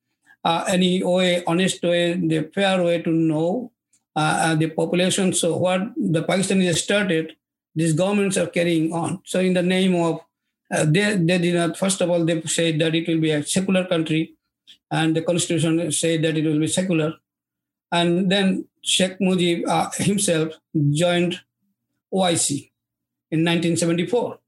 uh, 0.43 0.63
any 0.67 1.03
way, 1.03 1.43
honest 1.45 1.83
way, 1.83 2.13
the 2.13 2.49
fair 2.53 2.81
way 2.81 3.01
to 3.01 3.09
know 3.09 3.71
uh, 4.17 4.55
the 4.55 4.67
population. 4.69 5.31
So 5.31 5.55
what 5.55 5.81
the 5.95 6.23
Pakistanis 6.23 6.77
started, 6.77 7.35
these 7.75 7.93
governments 7.93 8.35
are 8.35 8.47
carrying 8.47 8.91
on. 8.91 9.21
So 9.25 9.39
in 9.39 9.53
the 9.53 9.61
name 9.61 9.93
of, 9.95 10.21
uh, 10.73 10.85
they, 10.85 11.15
they 11.17 11.37
did 11.37 11.53
not, 11.53 11.77
first 11.77 12.01
of 12.01 12.09
all, 12.09 12.25
they 12.25 12.41
said 12.41 12.79
that 12.79 12.95
it 12.95 13.07
will 13.07 13.21
be 13.21 13.29
a 13.29 13.43
secular 13.43 13.85
country 13.85 14.33
and 14.89 15.15
the 15.15 15.21
constitution 15.21 15.91
said 15.91 16.23
that 16.23 16.35
it 16.35 16.45
will 16.45 16.59
be 16.59 16.67
secular. 16.67 17.13
And 17.91 18.31
then 18.31 18.65
Sheikh 18.81 19.19
Mujib 19.19 19.67
uh, 19.67 19.91
himself 19.97 20.53
joined 20.91 21.39
OIC 22.11 22.71
in 23.29 23.45
1974. 23.45 24.39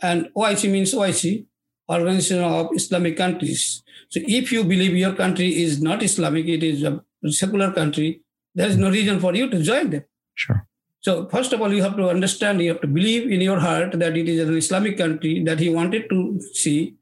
And 0.00 0.30
OIC 0.34 0.70
means 0.70 0.94
OIC, 0.94 1.44
Organization 1.90 2.42
of 2.42 2.70
Islamic 2.74 3.16
Countries. 3.18 3.82
So 4.08 4.20
if 4.24 4.50
you 4.50 4.64
believe 4.64 4.96
your 4.96 5.14
country 5.14 5.62
is 5.62 5.82
not 5.82 6.02
Islamic, 6.02 6.46
it 6.46 6.62
is 6.62 6.82
a 6.82 7.02
secular 7.28 7.70
country, 7.72 8.23
there 8.54 8.68
is 8.68 8.76
no 8.76 8.90
reason 8.90 9.20
for 9.20 9.34
you 9.34 9.50
to 9.50 9.62
join 9.62 9.90
them. 9.90 10.04
Sure. 10.34 10.66
So 11.00 11.28
first 11.28 11.52
of 11.52 11.60
all, 11.60 11.72
you 11.72 11.82
have 11.82 11.96
to 11.96 12.08
understand, 12.08 12.62
you 12.62 12.70
have 12.70 12.80
to 12.80 12.86
believe 12.86 13.30
in 13.30 13.40
your 13.40 13.60
heart 13.60 13.98
that 13.98 14.16
it 14.16 14.28
is 14.28 14.48
an 14.48 14.56
Islamic 14.56 14.96
country 14.96 15.42
that 15.44 15.60
he 15.60 15.68
wanted 15.68 16.08
to 16.08 16.40
see. 16.54 16.96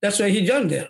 That's 0.00 0.20
why 0.20 0.30
he 0.30 0.44
joined 0.44 0.70
there. 0.70 0.88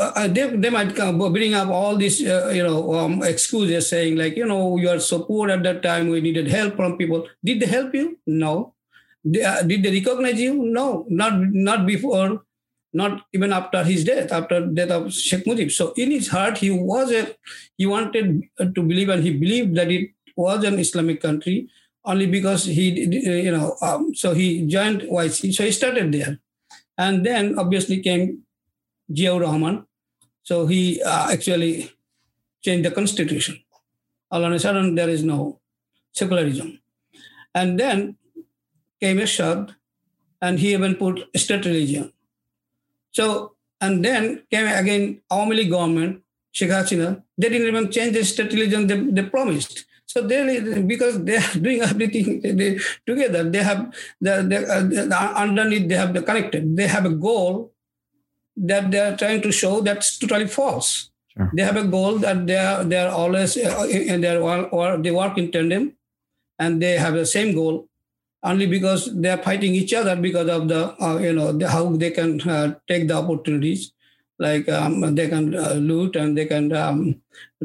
Uh, 0.00 0.26
they, 0.28 0.56
they 0.56 0.70
might 0.70 0.94
bring 0.94 1.54
up 1.54 1.68
all 1.68 1.96
these, 1.96 2.26
uh, 2.26 2.50
you 2.52 2.62
know, 2.62 2.94
um, 2.94 3.22
excuses 3.22 3.88
saying 3.88 4.16
like, 4.16 4.36
you 4.36 4.46
know, 4.46 4.76
you 4.78 4.88
are 4.88 4.98
so 4.98 5.20
poor 5.20 5.50
at 5.50 5.62
that 5.62 5.82
time. 5.82 6.08
We 6.08 6.20
needed 6.20 6.48
help 6.48 6.76
from 6.76 6.96
people. 6.96 7.28
Did 7.44 7.60
they 7.60 7.66
help 7.66 7.94
you? 7.94 8.18
No. 8.26 8.74
They, 9.24 9.42
uh, 9.42 9.62
did 9.62 9.82
they 9.82 9.92
recognize 9.92 10.40
you? 10.40 10.54
No, 10.54 11.06
not 11.08 11.32
not 11.38 11.86
before 11.86 12.42
not 12.94 13.22
even 13.32 13.52
after 13.52 13.82
his 13.84 14.04
death, 14.04 14.32
after 14.32 14.66
death 14.66 14.90
of 14.90 15.12
Sheikh 15.12 15.44
Mujib. 15.44 15.72
So 15.72 15.92
in 15.96 16.10
his 16.10 16.28
heart, 16.28 16.58
he 16.58 16.70
was 16.70 17.10
a, 17.12 17.34
he 17.76 17.86
wanted 17.86 18.42
to 18.58 18.82
believe 18.82 19.08
and 19.08 19.22
he 19.22 19.32
believed 19.32 19.76
that 19.76 19.90
it 19.90 20.10
was 20.36 20.64
an 20.64 20.78
Islamic 20.78 21.20
country 21.20 21.68
only 22.04 22.26
because 22.26 22.64
he, 22.64 22.90
you 23.00 23.50
know, 23.50 23.76
um, 23.82 24.14
so 24.14 24.34
he 24.34 24.66
joined 24.66 25.02
OIC. 25.02 25.54
So 25.54 25.64
he 25.64 25.72
started 25.72 26.12
there. 26.12 26.38
And 26.96 27.26
then 27.26 27.58
obviously 27.58 28.00
came 28.00 28.42
Ziaur 29.10 29.40
Rahman. 29.40 29.86
So 30.42 30.66
he 30.66 31.02
uh, 31.02 31.32
actually 31.32 31.90
changed 32.62 32.84
the 32.84 32.90
constitution. 32.90 33.58
All 34.30 34.44
on 34.44 34.52
a 34.52 34.58
sudden, 34.58 34.94
there 34.94 35.08
is 35.08 35.24
no 35.24 35.60
secularism. 36.12 36.80
And 37.54 37.78
then 37.78 38.16
came 39.00 39.18
Ershad, 39.18 39.74
and 40.40 40.58
he 40.58 40.74
even 40.74 40.94
put 40.96 41.28
state 41.36 41.64
religion. 41.64 42.12
So, 43.14 43.54
and 43.80 44.04
then 44.04 44.42
came 44.50 44.66
again 44.66 45.22
Awami 45.30 45.56
League 45.56 45.70
government, 45.70 46.22
Sheikh 46.52 46.70
Hasina, 46.70 47.22
they 47.38 47.48
didn't 47.48 47.68
even 47.68 47.90
change 47.90 48.14
the 48.14 48.24
state 48.24 48.52
religion 48.52 48.86
they, 48.86 48.96
they 48.96 49.28
promised. 49.28 49.84
So 50.06 50.20
they, 50.22 50.82
because 50.82 51.22
they 51.24 51.36
are 51.36 51.54
doing 51.58 51.80
everything 51.90 52.40
they, 52.42 52.78
together, 53.06 53.48
they 53.48 53.62
have 53.62 53.92
the, 54.20 54.42
the, 54.42 55.08
uh, 55.10 55.32
underneath 55.34 55.88
they 55.88 55.96
have 55.96 56.14
the 56.14 56.22
connected. 56.22 56.76
They 56.76 56.86
have 56.86 57.06
a 57.06 57.10
goal 57.10 57.72
that 58.56 58.90
they 58.90 58.98
are 58.98 59.16
trying 59.16 59.42
to 59.42 59.50
show 59.50 59.80
that's 59.80 60.18
totally 60.18 60.46
false. 60.46 61.10
Sure. 61.36 61.50
They 61.54 61.62
have 61.62 61.76
a 61.76 61.84
goal 61.84 62.18
that 62.18 62.46
they 62.46 62.56
are 62.56 62.84
they 62.84 62.96
are 62.96 63.10
always 63.10 63.56
uh, 63.56 63.88
in 63.90 64.20
their 64.20 64.40
or 64.40 64.96
they 64.98 65.10
work 65.10 65.36
in 65.36 65.50
tandem, 65.50 65.94
and 66.60 66.80
they 66.80 66.92
have 66.92 67.14
the 67.14 67.26
same 67.26 67.54
goal 67.54 67.88
only 68.44 68.66
because 68.66 69.12
they 69.14 69.30
are 69.30 69.42
fighting 69.42 69.74
each 69.74 69.94
other 69.94 70.16
because 70.16 70.48
of 70.48 70.68
the 70.68 71.02
uh, 71.02 71.18
you 71.18 71.32
know 71.32 71.52
the, 71.52 71.68
how 71.68 71.88
they 71.96 72.10
can 72.10 72.40
uh, 72.48 72.74
take 72.88 73.08
the 73.08 73.14
opportunities. 73.14 73.92
Like 74.38 74.68
um, 74.68 75.14
they 75.14 75.28
can 75.28 75.54
uh, 75.54 75.74
loot 75.74 76.16
and 76.16 76.36
they 76.36 76.46
can 76.46 76.72
um, 76.72 77.22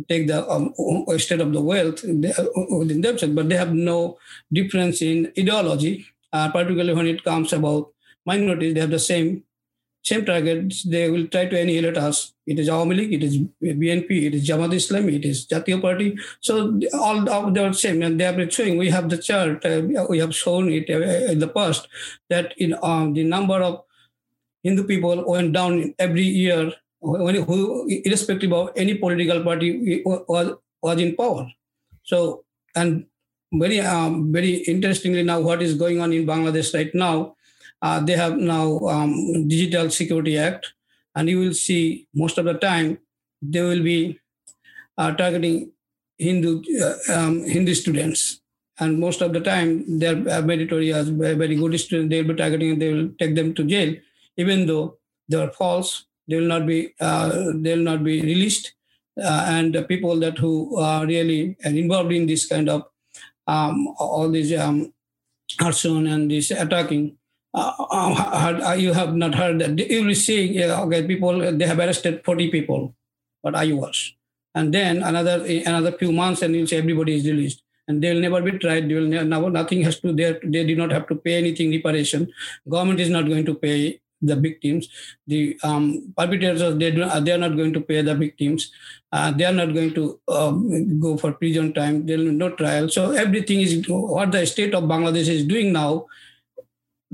take 0.07 0.27
the 0.27 0.47
um, 0.47 0.71
state 1.17 1.41
of 1.41 1.51
the 1.51 1.61
wealth 1.61 2.03
within 2.03 3.01
themselves. 3.01 3.33
But 3.33 3.49
they 3.49 3.57
have 3.57 3.73
no 3.73 4.19
difference 4.53 5.01
in 5.01 5.33
ideology 5.37 6.05
uh, 6.33 6.49
particularly 6.51 6.93
when 6.93 7.07
it 7.07 7.23
comes 7.23 7.53
about 7.53 7.91
minorities 8.25 8.73
they 8.73 8.79
have 8.81 8.91
the 8.91 8.99
same 8.99 9.43
same 10.03 10.25
targets, 10.25 10.83
they 10.83 11.09
will 11.09 11.27
try 11.27 11.45
to 11.45 11.59
annihilate 11.59 11.97
us. 11.97 12.33
It 12.47 12.57
is 12.57 12.69
Awami 12.69 12.95
League, 12.95 13.13
it 13.13 13.23
is 13.23 13.37
BNP, 13.61 14.27
it 14.27 14.33
is 14.33 14.47
Jamaat 14.47 14.73
Islam, 14.73 15.09
it 15.09 15.25
is 15.25 15.45
Jatiya 15.45 15.81
Party. 15.81 16.17
So 16.39 16.79
all 16.93 17.29
of 17.29 17.57
are 17.57 17.73
same, 17.73 18.01
and 18.01 18.19
they 18.19 18.23
have 18.23 18.37
been 18.37 18.49
showing. 18.49 18.77
We 18.77 18.89
have 18.89 19.09
the 19.09 19.17
chart, 19.17 19.65
uh, 19.65 19.81
we 20.09 20.17
have 20.19 20.33
shown 20.33 20.71
it 20.71 20.89
uh, 20.89 21.31
in 21.31 21.39
the 21.39 21.47
past 21.47 21.87
that 22.29 22.53
in 22.57 22.75
um, 22.81 23.13
the 23.13 23.23
number 23.23 23.61
of 23.61 23.83
Hindu 24.63 24.85
people 24.85 25.23
went 25.27 25.53
down 25.53 25.93
every 25.99 26.23
year, 26.23 26.71
when, 27.01 27.35
who, 27.35 27.87
irrespective 27.87 28.51
of 28.51 28.71
any 28.75 28.95
political 28.95 29.43
party 29.43 30.01
was 30.05 30.53
was 30.81 31.01
in 31.01 31.15
power. 31.15 31.47
So 32.03 32.45
and 32.75 33.05
very 33.53 33.79
um, 33.79 34.31
very 34.31 34.55
interestingly 34.73 35.23
now, 35.23 35.39
what 35.39 35.61
is 35.61 35.75
going 35.75 36.01
on 36.01 36.13
in 36.13 36.25
Bangladesh 36.25 36.73
right 36.73 36.93
now? 36.93 37.35
Uh, 37.81 37.99
they 37.99 38.13
have 38.13 38.37
now 38.37 38.79
um, 38.87 39.47
Digital 39.47 39.89
Security 39.89 40.37
Act, 40.37 40.73
and 41.15 41.29
you 41.29 41.39
will 41.39 41.53
see 41.53 42.07
most 42.13 42.37
of 42.37 42.45
the 42.45 42.53
time 42.53 42.99
they 43.41 43.61
will 43.61 43.83
be 43.83 44.19
uh, 44.97 45.13
targeting 45.13 45.71
Hindu 46.17 46.61
uh, 46.81 47.13
um, 47.13 47.45
Hindu 47.45 47.73
students, 47.73 48.41
and 48.79 48.99
most 48.99 49.21
of 49.21 49.31
the 49.31 49.39
time 49.39 49.99
they're 49.99 50.15
mandatory 50.15 50.93
as 50.93 51.07
very 51.07 51.55
good 51.55 51.79
students. 51.79 52.09
They 52.09 52.21
will 52.21 52.33
be 52.33 52.35
targeting 52.35 52.71
and 52.71 52.81
they 52.81 52.93
will 52.93 53.09
take 53.17 53.35
them 53.35 53.53
to 53.53 53.63
jail, 53.63 53.95
even 54.35 54.65
though 54.65 54.97
they 55.29 55.41
are 55.41 55.51
false. 55.51 56.05
They 56.27 56.35
will 56.35 56.47
not 56.47 56.67
be 56.67 56.93
uh, 56.99 57.53
they 57.55 57.75
will 57.75 57.83
not 57.83 58.03
be 58.03 58.21
released, 58.21 58.73
uh, 59.17 59.45
and 59.47 59.73
the 59.73 59.83
people 59.83 60.19
that 60.19 60.37
who 60.37 60.77
are 60.77 61.05
really 61.05 61.55
involved 61.63 62.11
in 62.11 62.27
this 62.27 62.45
kind 62.45 62.67
of 62.67 62.83
um, 63.47 63.87
all 63.97 64.29
these 64.29 64.53
um, 64.53 64.93
arson 65.61 66.07
and 66.07 66.29
this 66.29 66.51
attacking 66.51 67.17
uh, 67.53 67.73
uh, 67.79 68.69
uh, 68.69 68.73
you 68.73 68.93
have 68.93 69.15
not 69.15 69.35
heard 69.35 69.59
that 69.59 69.77
you 69.79 70.05
will 70.05 70.15
see 70.15 70.63
okay 70.63 71.05
people 71.05 71.51
they 71.51 71.65
have 71.65 71.79
arrested 71.79 72.21
40 72.23 72.51
people 72.51 72.93
but 73.43 73.55
I 73.55 73.71
was 73.71 74.13
and 74.55 74.73
then 74.73 75.01
another 75.03 75.43
another 75.45 75.91
few 75.93 76.11
months 76.11 76.41
and 76.41 76.55
you'll 76.55 76.73
everybody 76.73 77.15
is 77.15 77.25
released 77.25 77.63
and 77.87 78.03
they 78.03 78.13
will 78.13 78.21
never 78.21 78.41
be 78.41 78.57
tried 78.57 78.89
they 78.89 78.93
will 78.93 79.07
never 79.07 79.49
nothing 79.49 79.81
has 79.83 79.99
to 80.01 80.13
they 80.13 80.37
they 80.43 80.63
do 80.65 80.75
not 80.75 80.91
have 80.91 81.07
to 81.07 81.15
pay 81.15 81.37
anything 81.37 81.71
reparation 81.71 82.31
government 82.67 82.99
is 82.99 83.09
not 83.09 83.27
going 83.27 83.45
to 83.45 83.55
pay 83.55 83.99
the 84.21 84.35
victims. 84.35 84.89
The 85.27 85.57
um, 85.63 86.13
perpetrators 86.17 86.77
they 86.77 86.91
do, 86.91 87.07
they 87.21 87.31
are 87.31 87.37
not 87.37 87.55
going 87.55 87.73
to 87.73 87.81
pay 87.81 88.01
the 88.01 88.15
victims. 88.15 88.71
Uh, 89.11 89.31
they 89.31 89.45
are 89.45 89.53
not 89.53 89.73
going 89.73 89.93
to 89.93 90.19
um, 90.27 90.99
go 90.99 91.17
for 91.17 91.31
prison 91.33 91.73
time. 91.73 92.05
There 92.05 92.17
will 92.17 92.31
no 92.31 92.49
trial. 92.51 92.89
So 92.89 93.11
everything 93.11 93.61
is 93.61 93.85
what 93.87 94.31
the 94.31 94.45
state 94.45 94.73
of 94.73 94.83
Bangladesh 94.83 95.27
is 95.27 95.45
doing 95.45 95.73
now, 95.73 96.07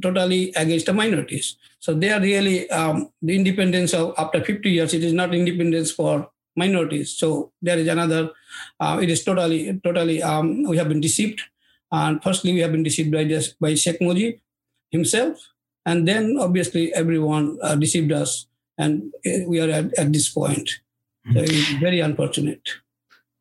totally 0.02 0.52
against 0.56 0.86
the 0.86 0.93
minorities. 0.93 1.58
So 1.80 1.93
they 1.93 2.12
are 2.12 2.20
really 2.20 2.70
um, 2.70 3.10
the 3.22 3.36
independence 3.36 3.93
of 3.93 4.14
after 4.18 4.43
50 4.43 4.70
years. 4.70 4.93
It 4.93 5.04
is 5.04 5.14
not 5.14 5.34
independence 5.34 5.91
for 5.91 6.30
minorities. 6.56 7.18
So 7.18 7.52
there 7.62 7.78
is 7.78 7.88
another. 7.88 8.32
Uh, 8.80 9.00
it 9.02 9.10
is 9.10 9.24
totally 9.24 9.80
totally. 9.84 10.24
Um, 10.24 10.64
we 10.64 10.78
have 10.78 10.89
been 10.89 11.02
deceived. 11.02 11.41
And 11.91 12.22
firstly, 12.22 12.54
we 12.54 12.60
have 12.60 12.72
been 12.72 12.84
deceived 12.84 13.12
by 13.12 13.24
this, 13.24 13.54
by 13.54 13.76
Sheikh 13.76 14.00
Mujib 14.00 14.39
himself, 14.91 15.54
and 15.86 16.08
then 16.08 16.38
obviously 16.39 16.93
everyone 16.93 17.58
uh, 17.62 17.76
deceived 17.76 18.12
us, 18.12 18.48
and 18.78 19.14
uh, 19.26 19.48
we 19.48 19.60
are 19.62 19.70
at, 19.70 19.93
at 19.98 20.12
this 20.12 20.30
point. 20.30 20.70
So 21.34 21.39
it's 21.39 21.72
very 21.80 22.02
unfortunate. 22.02 22.62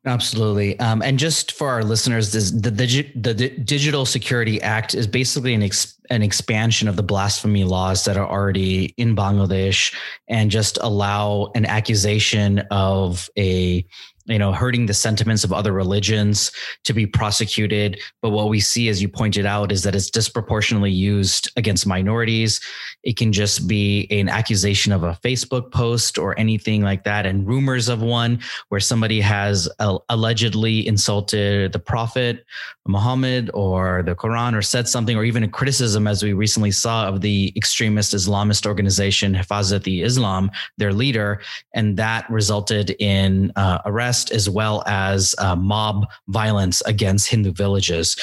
Absolutely. 0.05 0.79
Um, 0.79 1.01
and 1.01 1.17
just 1.17 1.51
for 1.53 1.67
our 1.69 1.83
listeners, 1.83 2.31
this, 2.31 2.51
the, 2.51 2.69
the, 2.69 3.11
the, 3.15 3.49
Digital 3.49 4.05
Security 4.05 4.61
Act 4.61 4.93
is 4.93 5.07
basically 5.07 5.55
an, 5.55 5.63
ex, 5.63 5.97
an 6.11 6.21
expansion 6.21 6.87
of 6.87 6.95
the 6.95 7.01
blasphemy 7.01 7.63
laws 7.63 8.05
that 8.05 8.15
are 8.15 8.27
already 8.27 8.93
in 8.97 9.15
Bangladesh 9.15 9.95
and 10.27 10.51
just 10.51 10.77
allow 10.81 11.51
an 11.55 11.65
accusation 11.65 12.59
of 12.69 13.29
a 13.35 13.83
you 14.25 14.39
know 14.39 14.51
hurting 14.51 14.85
the 14.85 14.93
sentiments 14.93 15.43
of 15.43 15.53
other 15.53 15.71
religions 15.71 16.51
to 16.83 16.93
be 16.93 17.05
prosecuted. 17.05 17.99
But 18.21 18.29
what 18.31 18.49
we 18.49 18.59
see 18.59 18.89
as 18.89 19.01
you 19.01 19.07
pointed 19.07 19.45
out 19.45 19.71
is 19.71 19.83
that 19.83 19.95
it's 19.95 20.09
disproportionately 20.09 20.91
used 20.91 21.51
against 21.55 21.87
minorities. 21.87 22.59
It 23.03 23.17
can 23.17 23.31
just 23.31 23.67
be 23.67 24.07
an 24.11 24.29
accusation 24.29 24.91
of 24.91 25.03
a 25.03 25.17
facebook 25.23 25.71
post 25.71 26.17
or 26.17 26.37
anything 26.39 26.81
like 26.81 27.03
that 27.03 27.25
and 27.25 27.47
rumors 27.47 27.87
of 27.87 28.01
one 28.01 28.39
where 28.69 28.79
somebody 28.79 29.21
has 29.21 29.69
allegedly 30.09 30.85
insulted 30.87 31.71
the 31.71 31.79
prophet 31.79 32.45
muhammad 32.87 33.49
or 33.53 34.03
the 34.03 34.15
quran 34.15 34.55
or 34.55 34.61
said 34.61 34.87
something 34.87 35.17
or 35.17 35.23
even 35.23 35.43
a 35.43 35.47
criticism 35.47 36.07
as 36.07 36.23
we 36.23 36.33
recently 36.33 36.71
saw 36.71 37.07
of 37.07 37.21
the 37.21 37.53
extremist 37.55 38.13
islamist 38.13 38.65
organization 38.65 39.33
Hifazat-e-Islam 39.33 40.51
their 40.77 40.93
leader. 40.93 41.41
And 41.73 41.97
that 41.97 42.29
resulted 42.29 42.95
in 42.99 43.51
uh, 43.55 43.79
arrest 43.85 44.14
arrest 44.15 44.31
as 44.31 44.49
well 44.49 44.83
as 44.85 45.35
uh, 45.39 45.55
mob 45.55 46.05
violence 46.27 46.81
against 46.85 47.29
Hindu 47.29 47.51
villages. 47.51 48.15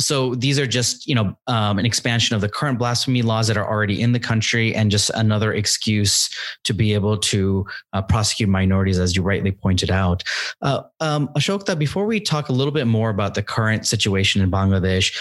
So 0.00 0.34
these 0.34 0.58
are 0.58 0.66
just, 0.66 1.06
you 1.06 1.14
know, 1.14 1.36
um, 1.46 1.78
an 1.78 1.86
expansion 1.86 2.34
of 2.34 2.40
the 2.40 2.48
current 2.48 2.78
blasphemy 2.78 3.22
laws 3.22 3.46
that 3.48 3.56
are 3.56 3.68
already 3.68 4.00
in 4.00 4.12
the 4.12 4.20
country, 4.20 4.74
and 4.74 4.90
just 4.90 5.10
another 5.10 5.52
excuse 5.52 6.30
to 6.64 6.72
be 6.72 6.94
able 6.94 7.18
to 7.18 7.66
uh, 7.92 8.02
prosecute 8.02 8.48
minorities, 8.48 8.98
as 8.98 9.14
you 9.14 9.22
rightly 9.22 9.52
pointed 9.52 9.90
out. 9.90 10.22
Uh, 10.62 10.82
um, 11.00 11.28
Ashokta, 11.36 11.78
before 11.78 12.06
we 12.06 12.20
talk 12.20 12.48
a 12.48 12.52
little 12.52 12.72
bit 12.72 12.86
more 12.86 13.10
about 13.10 13.34
the 13.34 13.42
current 13.42 13.86
situation 13.86 14.42
in 14.42 14.50
Bangladesh, 14.50 15.16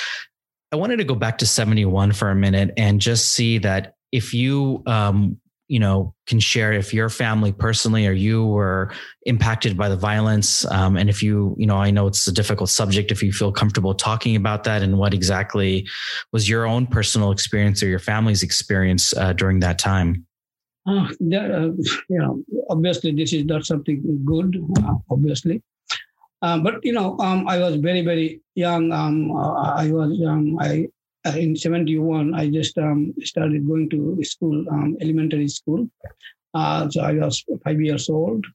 I 0.72 0.78
wanted 0.78 0.98
to 0.98 1.04
go 1.04 1.16
back 1.16 1.38
to 1.40 1.46
71 1.46 2.14
for 2.14 2.30
a 2.30 2.36
minute 2.36 2.72
and 2.78 3.02
just 3.02 3.34
see 3.34 3.58
that 3.60 3.96
if 4.12 4.34
you 4.34 4.84
um, 4.88 5.41
you 5.72 5.80
know 5.80 6.14
can 6.28 6.40
share 6.40 6.74
if 6.74 6.94
your 6.94 7.08
family 7.08 7.54
personally 7.54 8.06
or 8.06 8.12
you 8.12 8.46
were 8.46 8.92
impacted 9.26 9.78
by 9.78 9.88
the 9.88 9.96
violence. 9.96 10.70
Um, 10.70 10.98
and 10.98 11.10
if 11.10 11.24
you 11.24 11.56
you 11.58 11.66
know 11.66 11.78
i 11.78 11.90
know 11.90 12.08
it's 12.08 12.28
a 12.28 12.32
difficult 12.32 12.70
subject 12.70 13.10
if 13.10 13.24
you 13.24 13.32
feel 13.32 13.54
comfortable 13.54 13.94
talking 13.94 14.36
about 14.36 14.66
that 14.66 14.84
and 14.84 14.98
what 14.98 15.14
exactly 15.14 15.88
was 16.34 16.50
your 16.50 16.66
own 16.68 16.88
personal 16.88 17.32
experience 17.32 17.82
or 17.82 17.88
your 17.88 18.04
family's 18.12 18.44
experience 18.44 19.14
uh, 19.16 19.32
during 19.32 19.62
that 19.62 19.80
time. 19.80 20.26
Uh, 20.86 21.08
there, 21.22 21.50
uh, 21.56 21.72
you 22.10 22.20
know 22.22 22.44
obviously 22.70 23.12
this 23.16 23.32
is 23.32 23.46
not 23.46 23.66
something 23.66 23.98
good 24.26 24.62
uh, 24.84 24.96
obviously. 25.10 25.64
Um, 26.42 26.64
but 26.64 26.84
you 26.84 26.92
know 26.92 27.18
um, 27.20 27.48
i 27.48 27.58
was 27.60 27.76
very 27.78 28.02
very 28.02 28.42
young 28.56 28.92
um, 28.92 29.32
i 29.84 29.90
was 29.90 30.12
um, 30.28 30.58
i 30.60 30.70
uh, 30.84 30.88
in 31.26 31.56
71, 31.56 32.34
I 32.34 32.50
just 32.50 32.78
um, 32.78 33.14
started 33.22 33.68
going 33.68 33.90
to 33.92 34.18
school, 34.24 34.66
um, 34.70 34.98
elementary 35.02 35.48
school. 35.48 35.90
Uh, 36.54 36.90
so 36.90 37.02
I 37.02 37.14
was 37.14 37.44
five 37.64 37.80
years 37.82 38.10
old 38.10 38.46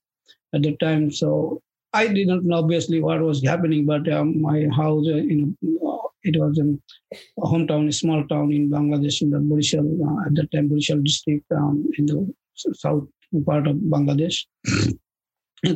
at 0.54 0.62
the 0.62 0.76
time. 0.76 1.10
So 1.10 1.62
I 1.92 2.08
didn't 2.08 2.44
know 2.44 2.58
obviously 2.58 3.00
what 3.00 3.20
was 3.20 3.42
happening, 3.42 3.86
but 3.86 4.10
um, 4.12 4.40
my 4.40 4.66
house, 4.74 5.06
uh, 5.06 5.16
you 5.16 5.56
uh, 5.86 6.08
it 6.22 6.36
was 6.38 6.58
a 6.58 7.40
hometown, 7.40 7.88
a 7.88 7.92
small 7.92 8.26
town 8.26 8.52
in 8.52 8.68
Bangladesh, 8.68 9.22
in 9.22 9.30
the 9.30 9.38
Borishal, 9.38 9.86
uh, 10.06 10.26
at 10.26 10.34
that 10.34 10.50
time, 10.50 10.68
Borishal 10.68 11.02
district 11.04 11.44
um, 11.52 11.88
in 11.96 12.06
the 12.06 12.34
south 12.54 13.06
part 13.44 13.66
of 13.66 13.76
Bangladesh 13.76 14.44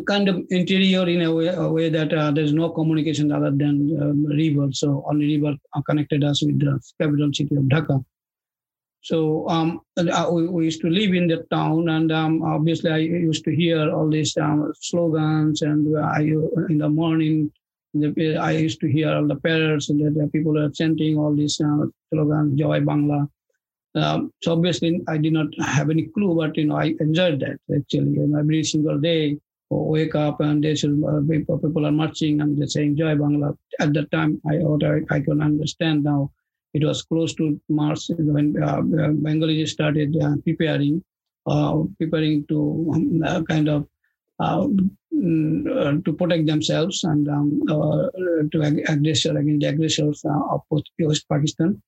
kind 0.07 0.29
of 0.29 0.45
interior 0.51 1.09
in 1.09 1.23
a 1.23 1.35
way, 1.35 1.49
a 1.49 1.69
way 1.69 1.89
that 1.89 2.13
uh, 2.13 2.31
there's 2.31 2.53
no 2.53 2.71
communication 2.71 3.33
other 3.33 3.51
than 3.51 3.99
um, 4.01 4.27
river. 4.27 4.69
So 4.73 5.05
only 5.09 5.37
river 5.37 5.57
connected 5.87 6.25
us 6.25 6.43
with 6.43 6.59
the 6.61 6.81
capital 7.01 7.31
city 7.33 7.57
of 7.57 7.65
Dhaka. 7.65 8.05
So 9.03 9.49
um, 9.49 9.81
uh, 9.97 10.29
we, 10.31 10.47
we, 10.49 10.65
used 10.67 10.83
to 10.83 10.91
live 10.91 11.15
in 11.15 11.27
the 11.27 11.47
town, 11.51 11.89
and 11.89 12.13
um, 12.13 12.43
obviously 12.43 12.91
I 12.91 12.99
used 12.99 13.45
to 13.45 13.57
hear 13.57 13.91
all 13.91 14.11
these 14.11 14.37
um, 14.37 14.71
slogans, 14.79 15.63
and 15.63 15.97
I, 15.99 16.21
in 16.21 16.77
the 16.79 16.89
morning 16.91 17.51
the, 17.95 18.37
I 18.37 18.53
used 18.53 18.81
to 18.81 18.89
hear 18.89 19.11
all 19.11 19.27
the 19.27 19.37
parrots 19.37 19.89
and 19.89 20.01
the 20.01 20.29
people 20.29 20.59
are 20.59 20.71
chanting 20.71 21.19
all 21.19 21.35
these 21.35 21.61
uh, 21.61 21.87
slogans, 22.13 22.59
Joy 22.59 22.81
Bangla. 22.81 23.29
Um, 23.95 24.33
so 24.43 24.53
obviously 24.53 25.01
I 25.09 25.17
did 25.17 25.33
not 25.33 25.49
have 25.61 25.91
any 25.91 26.07
clue, 26.09 26.37
but 26.37 26.57
you 26.57 26.67
know 26.67 26.77
I 26.77 26.95
enjoyed 27.01 27.41
that 27.41 27.59
actually, 27.75 28.19
and 28.19 28.37
every 28.37 28.63
single 28.63 28.99
day 28.99 29.39
wake 29.71 30.15
up 30.15 30.41
and 30.41 30.63
they 30.63 30.75
should, 30.75 31.03
uh, 31.05 31.21
people, 31.29 31.59
people 31.59 31.87
are 31.87 31.93
marching 31.93 32.41
and 32.41 32.59
they're 32.59 32.67
saying 32.67 32.97
Joy 32.97 33.15
Bangla. 33.15 33.57
At 33.79 33.95
that 33.95 34.11
time, 34.11 34.41
I, 34.51 34.57
I, 34.57 35.17
I 35.17 35.21
can 35.21 35.41
understand 35.41 36.05
now. 36.05 36.33
It 36.73 36.85
was 36.85 37.03
close 37.03 37.35
to 37.35 37.61
March 37.69 38.07
when 38.11 38.63
uh, 38.63 38.81
Bengalis 38.83 39.73
started 39.73 40.17
uh, 40.23 40.37
preparing, 40.45 41.03
uh, 41.47 41.83
preparing 41.99 42.47
to 42.47 42.91
um, 42.95 43.23
uh, 43.25 43.43
kind 43.43 43.69
of 43.69 43.89
uh, 44.39 44.69
mm, 45.13 46.05
to 46.05 46.13
protect 46.13 46.47
themselves 46.47 47.03
and 47.03 47.29
um, 47.29 47.63
to 48.53 48.61
aggressor 48.63 49.37
against 49.37 49.61
the 49.63 49.67
aggressors 49.67 50.25
of 50.25 50.63
West 51.01 51.29
Pakistan. 51.29 51.83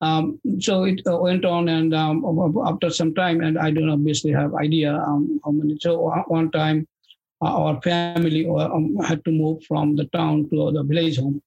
Um, 0.00 0.38
so 0.60 0.84
it 0.84 1.00
uh, 1.06 1.16
went 1.16 1.44
on, 1.44 1.68
and 1.68 1.94
um, 1.94 2.24
after 2.66 2.90
some 2.90 3.14
time, 3.14 3.40
and 3.40 3.58
I 3.58 3.70
don't 3.70 3.88
obviously 3.88 4.32
have 4.32 4.54
idea 4.54 4.94
um, 4.94 5.40
how 5.44 5.52
many. 5.52 5.78
So 5.80 6.10
one 6.26 6.50
time, 6.50 6.86
our 7.42 7.80
family 7.82 8.48
um, 8.48 8.96
had 8.98 9.24
to 9.24 9.30
move 9.30 9.62
from 9.64 9.96
the 9.96 10.06
town 10.06 10.48
to 10.50 10.72
the 10.72 10.82
village 10.82 11.18
home. 11.18 11.42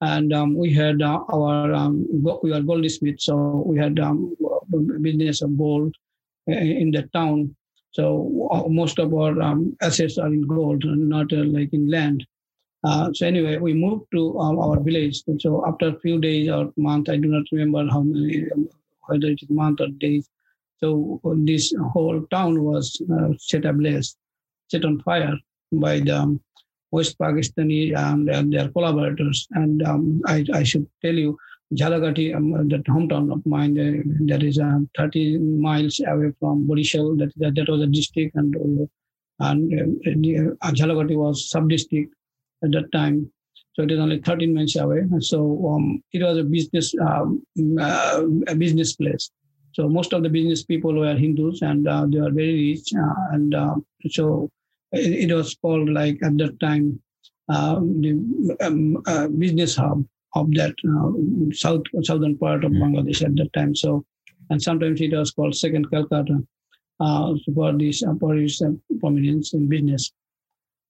And 0.00 0.32
um, 0.32 0.54
we 0.54 0.72
had 0.72 1.02
uh, 1.02 1.24
our, 1.32 1.72
um, 1.74 2.06
we 2.42 2.52
are 2.52 2.62
goldsmiths, 2.62 3.24
so 3.24 3.64
we 3.66 3.78
had 3.78 3.98
um, 3.98 4.36
business 5.02 5.42
of 5.42 5.58
gold 5.58 5.94
in 6.46 6.90
the 6.92 7.02
town. 7.12 7.54
So 7.90 8.48
uh, 8.52 8.68
most 8.68 8.98
of 8.98 9.12
our 9.12 9.40
um, 9.42 9.76
assets 9.82 10.18
are 10.18 10.28
in 10.28 10.42
gold, 10.42 10.84
not 10.84 11.32
uh, 11.32 11.44
like 11.44 11.72
in 11.72 11.90
land. 11.90 12.24
Uh, 12.84 13.10
so 13.12 13.26
anyway, 13.26 13.56
we 13.56 13.74
moved 13.74 14.06
to 14.12 14.38
um, 14.38 14.58
our 14.58 14.78
village. 14.78 15.22
And 15.26 15.40
so 15.40 15.64
after 15.66 15.88
a 15.88 15.98
few 15.98 16.20
days 16.20 16.48
or 16.48 16.72
month, 16.76 17.08
I 17.08 17.16
do 17.16 17.28
not 17.28 17.46
remember 17.50 17.90
how 17.90 18.02
many, 18.02 18.46
whether 19.06 19.26
it 19.26 19.42
is 19.42 19.50
month 19.50 19.80
or 19.80 19.88
days. 19.88 20.28
So 20.78 21.20
this 21.38 21.74
whole 21.92 22.24
town 22.30 22.62
was 22.62 23.02
uh, 23.12 23.30
set 23.38 23.64
ablaze 23.64 24.16
set 24.68 24.84
on 24.84 25.00
fire 25.00 25.36
by 25.72 26.00
the 26.00 26.16
um, 26.16 26.40
West 26.90 27.18
Pakistani 27.18 27.96
and 27.96 28.30
um, 28.30 28.50
their 28.50 28.68
collaborators. 28.68 29.46
And 29.52 29.82
um, 29.82 30.22
I, 30.26 30.44
I, 30.54 30.62
should 30.62 30.86
tell 31.02 31.14
you, 31.14 31.36
Jalagati, 31.74 32.34
um, 32.34 32.68
that 32.68 32.84
hometown 32.84 33.30
of 33.32 33.44
mine, 33.44 33.78
uh, 33.78 34.24
that 34.26 34.42
is 34.42 34.58
uh, 34.58 34.78
30 34.96 35.38
miles 35.38 36.00
away 36.06 36.32
from 36.40 36.66
Borishal, 36.66 37.18
that, 37.18 37.32
that, 37.36 37.54
that 37.56 37.68
was 37.68 37.82
a 37.82 37.86
district, 37.86 38.36
and, 38.36 38.56
uh, 38.56 38.86
and 39.46 39.72
uh, 40.62 40.70
Jhalagati 40.70 41.16
was 41.16 41.50
sub-district 41.50 42.14
at 42.64 42.72
that 42.72 42.90
time. 42.92 43.30
So 43.74 43.82
it 43.82 43.92
is 43.92 44.00
only 44.00 44.20
13 44.20 44.54
miles 44.54 44.74
away. 44.76 45.02
So 45.20 45.68
um, 45.68 46.02
it 46.12 46.22
was 46.22 46.38
a 46.38 46.42
business, 46.42 46.94
uh, 47.00 47.26
a 48.48 48.54
business 48.54 48.96
place. 48.96 49.30
So 49.72 49.88
most 49.88 50.12
of 50.12 50.22
the 50.22 50.30
business 50.30 50.64
people 50.64 50.94
were 50.94 51.14
Hindus, 51.14 51.62
and 51.62 51.86
uh, 51.86 52.06
they 52.08 52.20
were 52.20 52.32
very 52.32 52.70
rich, 52.70 52.88
uh, 52.98 53.34
and 53.34 53.54
so 54.10 54.50
it, 54.92 55.30
it 55.30 55.34
was 55.34 55.54
called 55.54 55.88
like 55.90 56.18
at 56.22 56.36
that 56.38 56.58
time 56.60 57.00
uh, 57.48 57.80
the 57.80 58.56
um, 58.60 59.02
uh, 59.06 59.28
business 59.28 59.76
hub 59.76 60.04
of 60.34 60.52
that 60.52 60.74
uh, 60.86 61.10
south 61.54 61.82
southern 62.02 62.36
part 62.36 62.64
of 62.64 62.72
Bangladesh 62.72 63.24
at 63.24 63.34
that 63.36 63.52
time. 63.54 63.74
So, 63.74 64.04
and 64.50 64.62
sometimes 64.62 65.00
it 65.00 65.12
was 65.12 65.30
called 65.30 65.54
Second 65.54 65.90
Calcutta 65.90 66.38
uh, 67.00 67.34
for 67.54 67.72
this 67.72 68.02
for 68.20 68.36
its 68.36 68.62
prominence 69.00 69.54
in 69.54 69.68
business. 69.68 70.12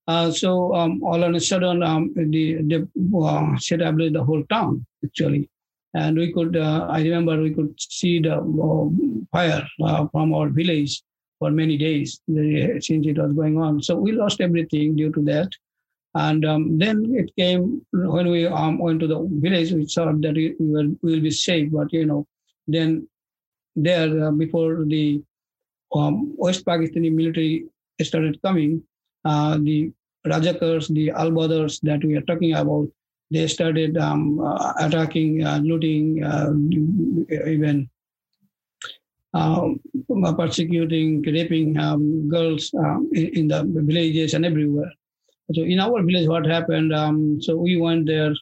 Uh, 0.09 0.31
so 0.31 0.75
um, 0.75 1.03
all 1.05 1.23
of 1.23 1.35
a 1.35 1.41
sudden, 1.41 1.83
um, 1.83 2.13
the, 2.17 2.55
the 2.63 2.89
uh, 3.19 3.55
established 3.55 4.15
the 4.15 4.25
whole 4.25 4.43
town 4.45 4.85
actually. 5.05 5.49
and 5.95 6.17
we 6.17 6.33
could. 6.33 6.57
Uh, 6.57 6.87
I 6.91 7.03
remember 7.03 7.41
we 7.41 7.55
could 7.55 7.75
see 7.81 8.21
the 8.21 8.37
uh, 8.37 8.89
fire 9.33 9.67
uh, 9.83 10.07
from 10.13 10.35
our 10.35 10.49
village 10.49 11.03
for 11.39 11.51
many 11.51 11.77
days 11.77 12.21
since 12.27 13.07
it 13.07 13.19
was 13.19 13.33
going 13.33 13.59
on. 13.59 13.83
So 13.83 13.97
we 13.97 14.13
lost 14.13 14.41
everything 14.41 14.97
due 14.97 15.13
to 15.13 15.23
that. 15.25 15.51
And 16.15 16.45
um, 16.45 16.79
then 16.79 17.15
it 17.15 17.31
came 17.37 17.83
when 17.93 18.31
we 18.31 18.47
um, 18.47 18.79
went 18.79 19.01
to 19.01 19.07
the 19.07 19.29
village, 19.31 19.73
we 19.73 19.87
thought 19.87 20.21
that 20.23 20.35
we 20.35 20.55
will, 20.59 20.97
we 21.03 21.13
will 21.13 21.21
be 21.21 21.31
safe. 21.31 21.71
But, 21.71 21.93
you 21.93 22.07
know, 22.07 22.27
then 22.67 23.09
there, 23.77 24.25
uh, 24.25 24.31
before 24.33 24.85
the 24.85 25.23
um, 25.95 26.35
West 26.37 26.65
Pakistani 26.65 27.13
military 27.13 27.67
started 28.03 28.41
coming, 28.43 28.83
uh, 29.25 29.59
the 29.59 29.93
Rajakars, 30.27 30.89
the 30.89 31.11
Al 31.11 31.31
Badrs 31.31 31.81
that 31.83 32.05
we 32.05 32.17
are 32.17 32.23
talking 32.23 32.55
about, 32.55 32.89
they 33.31 33.47
started 33.47 33.97
um, 33.99 34.41
uh, 34.41 34.73
attacking, 34.81 35.45
uh, 35.45 35.59
looting, 35.59 36.25
uh, 36.25 36.51
even 37.47 37.89
persecuting, 40.37 41.23
raping 41.23 41.79
um, 41.79 42.29
girls 42.29 42.73
um, 42.79 43.09
in, 43.13 43.27
in, 43.39 43.49
the 43.49 43.65
villages 43.65 44.35
and 44.35 44.45
everywhere. 44.45 44.93
So 45.55 45.63
in 45.63 45.81
our 45.81 46.03
village, 46.03 46.29
what 46.29 46.47
happened? 46.47 46.95
Um, 46.95 47.41
so 47.41 47.57
we 47.57 47.77
went 47.77 48.07
there, 48.07 48.35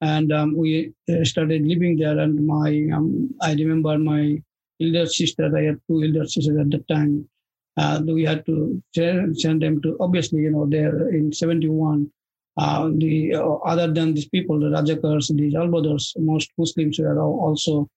and 0.00 0.32
um, 0.32 0.56
we 0.56 0.92
uh, 1.08 1.24
started 1.24 1.66
living 1.66 1.96
there. 1.96 2.18
And 2.18 2.46
my, 2.46 2.88
um, 2.94 3.30
I 3.40 3.54
remember 3.54 3.96
my 3.98 4.42
elder 4.80 5.06
sister. 5.06 5.56
I 5.56 5.62
had 5.64 5.80
two 5.88 6.02
elder 6.02 6.26
sisters 6.26 6.56
at 6.58 6.70
the 6.70 6.84
time. 6.92 7.28
Uh, 7.76 8.00
we 8.04 8.24
had 8.24 8.44
to 8.46 8.82
send 8.92 9.62
them 9.62 9.80
to 9.82 9.96
obviously, 10.00 10.40
you 10.40 10.50
know, 10.50 10.66
there 10.66 11.08
in 11.10 11.32
'71. 11.32 12.10
Uh, 12.56 12.90
the 12.96 13.36
uh, 13.36 13.54
other 13.64 13.92
than 13.92 14.14
these 14.14 14.28
people, 14.28 14.58
the 14.58 14.66
Rajakars, 14.66 15.34
these 15.36 15.54
Albadars, 15.54 16.12
most 16.18 16.50
Muslims 16.58 16.98
were 16.98 17.20
also 17.20 17.88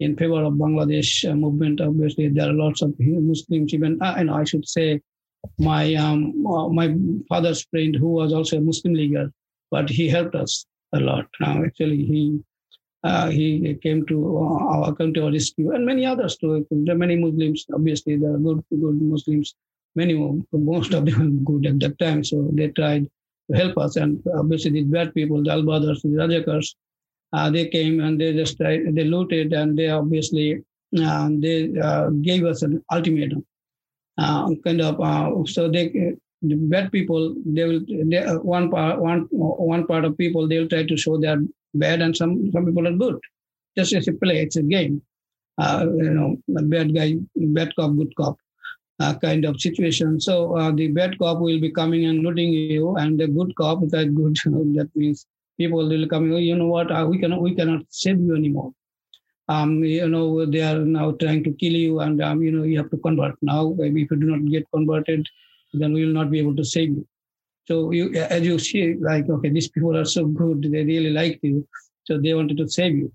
in 0.00 0.16
favor 0.16 0.42
of 0.42 0.54
Bangladesh 0.54 1.30
uh, 1.30 1.34
movement. 1.34 1.80
Obviously, 1.80 2.28
there 2.28 2.48
are 2.48 2.52
lots 2.52 2.82
of 2.82 2.94
Muslims. 2.98 3.74
Even 3.74 3.98
I 4.02 4.22
know 4.22 4.34
I 4.34 4.44
should 4.44 4.66
say 4.66 5.00
my 5.58 5.94
um, 5.94 6.46
uh, 6.46 6.68
my 6.68 6.94
father's 7.28 7.62
friend 7.70 7.94
who 7.94 8.08
was 8.08 8.32
also 8.32 8.58
a 8.58 8.60
Muslim 8.60 8.94
leaguer, 8.94 9.30
but 9.70 9.88
he 9.88 10.08
helped 10.08 10.34
us 10.34 10.66
a 10.92 11.00
lot. 11.00 11.26
Uh, 11.42 11.62
actually, 11.66 12.04
he 12.04 12.40
uh, 13.04 13.30
he 13.30 13.78
came 13.82 14.04
to 14.06 14.38
uh, 14.38 14.64
our 14.74 14.94
country 14.94 15.22
our 15.22 15.30
rescue, 15.30 15.72
and 15.72 15.86
many 15.86 16.04
others 16.04 16.36
too. 16.36 16.66
There 16.70 16.94
are 16.94 16.98
many 16.98 17.16
Muslims. 17.16 17.66
Obviously, 17.72 18.16
there 18.16 18.34
are 18.34 18.38
good 18.38 18.64
good 18.70 19.00
Muslims. 19.00 19.54
Many 19.96 20.14
most 20.52 20.94
of 20.94 21.04
them 21.04 21.44
good 21.44 21.66
at 21.66 21.80
that 21.80 21.98
time, 21.98 22.22
so 22.24 22.48
they 22.52 22.68
tried 22.68 23.08
to 23.50 23.56
help 23.56 23.76
us. 23.78 23.96
And 23.96 24.22
obviously, 24.34 24.70
these 24.70 24.86
bad 24.86 25.12
people, 25.14 25.42
the 25.42 25.50
Al-Badrs, 25.50 26.02
the 26.02 26.08
Rajakars, 26.10 26.74
uh, 27.32 27.50
they 27.50 27.68
came 27.68 28.00
and 28.00 28.20
they 28.20 28.32
just 28.32 28.56
tried, 28.56 28.94
they 28.94 29.04
looted, 29.04 29.52
and 29.52 29.78
they 29.78 29.88
obviously 29.88 30.62
uh, 31.00 31.28
they 31.30 31.72
uh, 31.78 32.10
gave 32.22 32.44
us 32.44 32.62
an 32.62 32.82
ultimatum. 32.92 33.44
Uh, 34.18 34.50
kind 34.64 34.80
of 34.80 35.00
uh, 35.00 35.30
so 35.46 35.70
they 35.70 36.14
the 36.42 36.54
bad 36.54 36.90
people 36.90 37.34
they 37.44 37.64
will 37.64 37.80
they, 37.86 38.18
uh, 38.18 38.38
one 38.38 38.70
part 38.70 38.98
one 39.00 39.20
one 39.30 39.86
part 39.86 40.04
of 40.04 40.16
people 40.18 40.48
they 40.48 40.58
will 40.58 40.68
try 40.68 40.82
to 40.82 40.96
show 40.96 41.18
they're 41.18 41.42
bad 41.74 42.02
and 42.02 42.16
some 42.16 42.50
some 42.52 42.66
people 42.66 42.86
are 42.86 42.96
good. 42.96 43.18
Just 43.76 43.92
as 43.94 44.08
a 44.08 44.12
play 44.12 44.42
it's 44.42 44.56
a 44.56 44.62
game. 44.62 45.02
Uh, 45.58 45.86
you 45.96 46.10
know 46.10 46.36
bad 46.46 46.94
guy 46.94 47.16
bad 47.36 47.74
cop 47.76 47.94
good 47.96 48.14
cop 48.16 48.36
uh, 49.00 49.14
kind 49.18 49.44
of 49.44 49.60
situation. 49.60 50.20
So 50.20 50.56
uh, 50.56 50.72
the 50.72 50.88
bad 50.88 51.18
cop 51.18 51.38
will 51.38 51.60
be 51.60 51.70
coming 51.70 52.06
and 52.06 52.20
looting 52.20 52.52
you 52.52 52.96
and 52.96 53.18
the 53.18 53.28
good 53.28 53.54
cop 53.56 53.80
that 53.88 54.14
good 54.14 54.36
that 54.76 54.90
means 54.94 55.26
people 55.62 55.88
will 55.92 56.06
come 56.12 56.32
oh, 56.32 56.44
you 56.48 56.56
know 56.60 56.70
what 56.76 56.88
we 57.10 57.18
cannot 57.22 57.42
we 57.48 57.54
cannot 57.60 57.82
save 58.02 58.20
you 58.28 58.36
anymore 58.42 58.70
um, 59.50 59.82
you 59.82 60.08
know, 60.08 60.46
they 60.46 60.62
are 60.62 60.78
now 60.78 61.10
trying 61.12 61.42
to 61.42 61.52
kill 61.52 61.72
you 61.72 61.98
and, 62.00 62.22
um, 62.22 62.40
you 62.40 62.52
know, 62.52 62.62
you 62.62 62.78
have 62.78 62.90
to 62.90 62.98
convert. 62.98 63.34
Now, 63.42 63.74
if 63.78 63.92
you 63.92 64.06
do 64.06 64.26
not 64.32 64.48
get 64.48 64.70
converted, 64.72 65.26
then 65.72 65.92
we 65.92 66.04
will 66.06 66.12
not 66.12 66.30
be 66.30 66.38
able 66.38 66.54
to 66.54 66.64
save 66.64 66.90
you. 66.90 67.06
So 67.66 67.90
you, 67.90 68.14
as 68.14 68.42
you 68.42 68.60
see, 68.60 68.94
like, 68.94 69.28
okay, 69.28 69.48
these 69.48 69.68
people 69.68 69.96
are 69.96 70.04
so 70.04 70.24
good, 70.26 70.62
they 70.62 70.84
really 70.84 71.10
like 71.10 71.40
you, 71.42 71.66
so 72.04 72.18
they 72.18 72.32
wanted 72.32 72.58
to 72.58 72.68
save 72.68 72.94
you. 72.96 73.12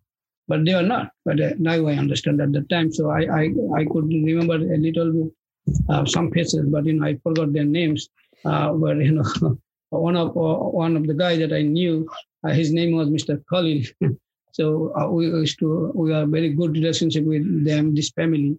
But 0.50 0.66
they 0.66 0.74
are 0.74 0.84
not. 0.84 1.12
But 1.24 1.40
uh, 1.40 1.52
now 1.58 1.88
I 1.88 1.94
understand 1.94 2.42
at 2.42 2.52
the 2.52 2.62
time. 2.64 2.92
So 2.92 3.10
I, 3.10 3.22
I, 3.22 3.44
I 3.78 3.86
could 3.86 4.10
remember 4.10 4.56
a 4.56 4.78
little 4.78 5.14
bit 5.14 5.78
uh, 5.90 6.04
some 6.06 6.32
faces, 6.32 6.66
but, 6.68 6.86
you 6.86 6.94
know, 6.94 7.08
I 7.08 7.16
forgot 7.24 7.54
their 7.54 7.64
names. 7.64 8.10
Uh, 8.44 8.74
but, 8.74 8.98
you 8.98 9.14
know, 9.14 9.58
one 10.00 10.16
of 10.16 10.36
one 10.36 10.96
of 10.98 11.08
the 11.08 11.14
guys 11.14 11.40
that 11.40 11.54
I 11.54 11.62
knew, 11.62 12.08
uh, 12.44 12.52
his 12.52 12.72
name 12.72 12.96
was 12.96 13.10
Mr. 13.10 13.42
Khalil. 13.50 13.84
So 14.56 14.94
uh, 14.98 15.10
we 15.10 15.26
used 15.26 15.60
to 15.60 15.92
we 15.94 16.14
are 16.14 16.26
very 16.26 16.50
good 16.54 16.72
relationship 16.72 17.26
with 17.26 17.66
them, 17.66 17.94
this 17.94 18.12
family. 18.12 18.58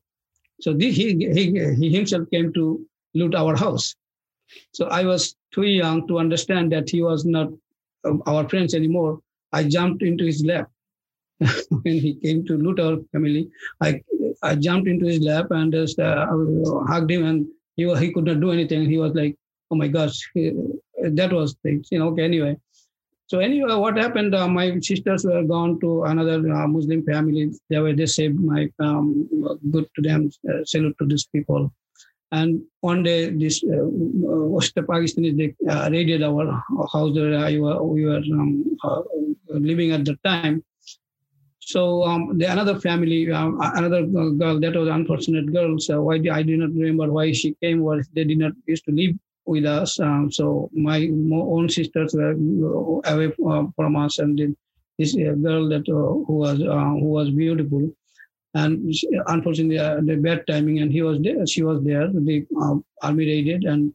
So 0.61 0.75
this, 0.75 0.95
he, 0.95 1.15
he 1.37 1.45
he 1.75 1.91
himself 1.91 2.29
came 2.31 2.53
to 2.53 2.87
loot 3.15 3.35
our 3.35 3.57
house. 3.57 3.95
So 4.75 4.89
I 4.89 5.05
was 5.05 5.35
too 5.55 5.63
young 5.63 6.07
to 6.09 6.19
understand 6.19 6.71
that 6.73 6.91
he 6.91 7.01
was 7.01 7.25
not 7.25 7.49
uh, 8.05 8.19
our 8.27 8.47
friends 8.47 8.75
anymore. 8.75 9.21
I 9.55 9.65
jumped 9.65 10.03
into 10.03 10.27
his 10.27 10.45
lap 10.45 10.69
when 11.71 11.95
he 12.07 12.15
came 12.17 12.45
to 12.45 12.59
loot 12.59 12.79
our 12.79 12.99
family. 13.13 13.49
I 13.81 14.03
I 14.43 14.55
jumped 14.55 14.89
into 14.89 15.07
his 15.07 15.21
lap 15.21 15.47
and 15.51 15.73
just 15.73 15.99
uh, 15.99 16.27
hugged 16.87 17.11
him, 17.11 17.25
and 17.25 17.47
he 17.77 17.85
he 17.97 18.13
could 18.13 18.27
not 18.27 18.41
do 18.41 18.51
anything. 18.51 18.85
He 18.91 18.99
was 18.99 19.15
like, 19.15 19.35
"Oh 19.71 19.77
my 19.77 19.89
gosh!" 19.89 20.19
That 21.15 21.33
was 21.33 21.57
things, 21.63 21.89
you 21.91 21.99
know. 21.99 22.09
Okay, 22.09 22.25
anyway, 22.25 22.57
so 23.29 23.41
anyway, 23.41 23.75
what 23.75 23.97
happened? 23.97 24.35
Uh, 24.35 24.47
my 24.47 24.79
sisters 24.79 25.25
were 25.25 25.43
gone 25.43 25.81
to 25.81 26.05
another 26.05 26.39
uh, 26.53 26.69
Muslim 26.69 27.05
family. 27.05 27.51
They 27.69 27.79
were 27.79 27.93
they 27.93 28.07
saved 28.07 28.39
my 28.39 28.71
um, 28.79 29.29
good 29.71 29.87
to 29.97 30.03
them. 30.03 30.31
Uh, 30.49 30.65
salute 30.65 30.97
to 31.01 31.07
these 31.07 31.27
people. 31.27 31.73
And 32.31 32.63
one 32.81 33.03
day, 33.03 33.31
this 33.31 33.65
uh, 33.65 33.83
West 33.83 34.77
Pakistanis 34.77 35.37
they 35.37 35.55
uh, 35.69 35.91
raided 35.91 36.23
our 36.23 36.63
house 36.93 37.17
where 37.17 37.39
I, 37.39 37.53
we 37.53 38.05
were 38.05 38.23
um, 38.39 38.77
uh, 38.85 39.03
living 39.49 39.91
at 39.91 40.05
the 40.05 40.17
time. 40.25 40.65
So 41.59 42.05
um, 42.05 42.39
the 42.39 42.47
another 42.47 42.79
family, 42.79 43.31
um, 43.33 43.59
another 43.61 44.07
girl, 44.07 44.61
that 44.61 44.77
was 44.77 44.89
unfortunate 44.89 45.53
girl. 45.53 45.81
So 45.81 46.03
why 46.03 46.21
I 46.33 46.43
do 46.45 46.57
not 46.57 46.71
remember 46.71 47.13
why 47.13 47.33
she 47.33 47.57
came. 47.61 47.81
Was 47.81 48.09
they 48.15 48.23
did 48.23 48.39
not 48.39 48.53
used 48.67 48.85
to 48.85 48.93
live 48.93 49.17
with 49.47 49.65
us. 49.65 49.99
Um, 50.01 50.31
so 50.31 50.71
my 50.73 51.09
own 51.33 51.69
sisters 51.69 52.15
were 52.15 52.33
away 53.05 53.31
from 53.33 53.97
us, 53.97 54.19
and 54.19 54.39
then 54.39 54.57
this 54.99 55.17
uh, 55.17 55.33
girl 55.33 55.69
that 55.69 55.89
uh, 55.89 56.25
who 56.27 56.35
was 56.45 56.61
uh, 56.61 56.91
who 57.01 57.09
was 57.19 57.31
beautiful, 57.31 57.91
and 58.55 58.95
she, 58.95 59.09
unfortunately 59.27 59.77
the 59.79 60.21
bad 60.21 60.47
timing, 60.47 60.81
and 60.81 60.93
he 60.93 61.03
was 61.03 61.21
there. 61.21 61.47
She 61.47 61.63
was 61.63 61.83
there. 61.85 62.09
The 62.09 62.47
uh, 62.61 62.77
army 63.03 63.27
raided, 63.27 63.65
and 63.65 63.93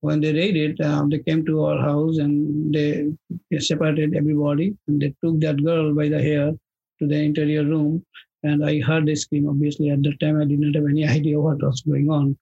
when 0.00 0.20
they 0.20 0.32
raided, 0.32 0.78
they 1.10 1.18
came 1.20 1.46
to 1.46 1.64
our 1.64 1.80
house 1.80 2.18
and 2.18 2.74
they, 2.74 3.10
they 3.50 3.58
separated 3.58 4.14
everybody, 4.14 4.76
and 4.86 5.00
they 5.00 5.14
took 5.22 5.40
that 5.40 5.62
girl 5.64 5.94
by 5.94 6.08
the 6.08 6.20
hair 6.20 6.52
to 6.98 7.06
the 7.06 7.16
interior 7.16 7.64
room. 7.64 8.04
And 8.42 8.62
I 8.62 8.80
heard 8.80 9.06
the 9.06 9.14
scream. 9.14 9.48
Obviously, 9.48 9.88
at 9.88 10.02
that 10.02 10.20
time, 10.20 10.38
I 10.38 10.44
did 10.44 10.60
not 10.60 10.74
have 10.74 10.84
any 10.84 11.06
idea 11.18 11.40
what 11.40 11.62
was 11.62 11.80
going 11.80 12.10
on 12.10 12.36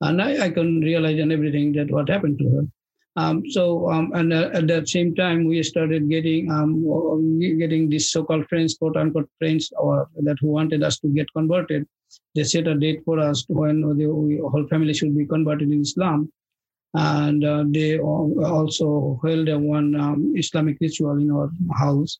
and 0.00 0.20
I, 0.20 0.46
I 0.46 0.50
couldn't 0.50 0.80
realize 0.80 1.18
and 1.18 1.32
everything 1.32 1.72
that 1.72 1.90
what 1.90 2.08
happened 2.08 2.38
to 2.38 2.50
her. 2.50 2.66
Um, 3.18 3.48
so 3.48 3.90
um, 3.90 4.12
and 4.14 4.32
uh, 4.32 4.50
at 4.52 4.66
that 4.68 4.88
same 4.88 5.14
time 5.14 5.46
we 5.46 5.62
started 5.62 6.08
getting 6.10 6.50
um, 6.50 7.38
getting 7.58 7.88
these 7.88 8.10
so-called 8.10 8.46
friends, 8.48 8.76
quote 8.76 8.96
unquote 8.96 9.30
friends, 9.38 9.72
or 9.78 10.08
that 10.22 10.36
who 10.40 10.48
wanted 10.48 10.82
us 10.82 10.98
to 10.98 11.08
get 11.08 11.32
converted. 11.32 11.86
They 12.34 12.44
set 12.44 12.68
a 12.68 12.74
date 12.74 13.00
for 13.04 13.18
us 13.18 13.44
when 13.48 13.80
the 13.80 14.06
whole 14.50 14.66
family 14.68 14.92
should 14.92 15.16
be 15.16 15.26
converted 15.26 15.70
in 15.70 15.80
Islam, 15.80 16.30
and 16.92 17.42
uh, 17.42 17.64
they 17.68 17.98
also 17.98 19.18
held 19.24 19.48
one 19.62 19.98
um, 19.98 20.34
Islamic 20.36 20.76
ritual 20.78 21.16
in 21.16 21.30
our 21.30 21.50
house, 21.74 22.18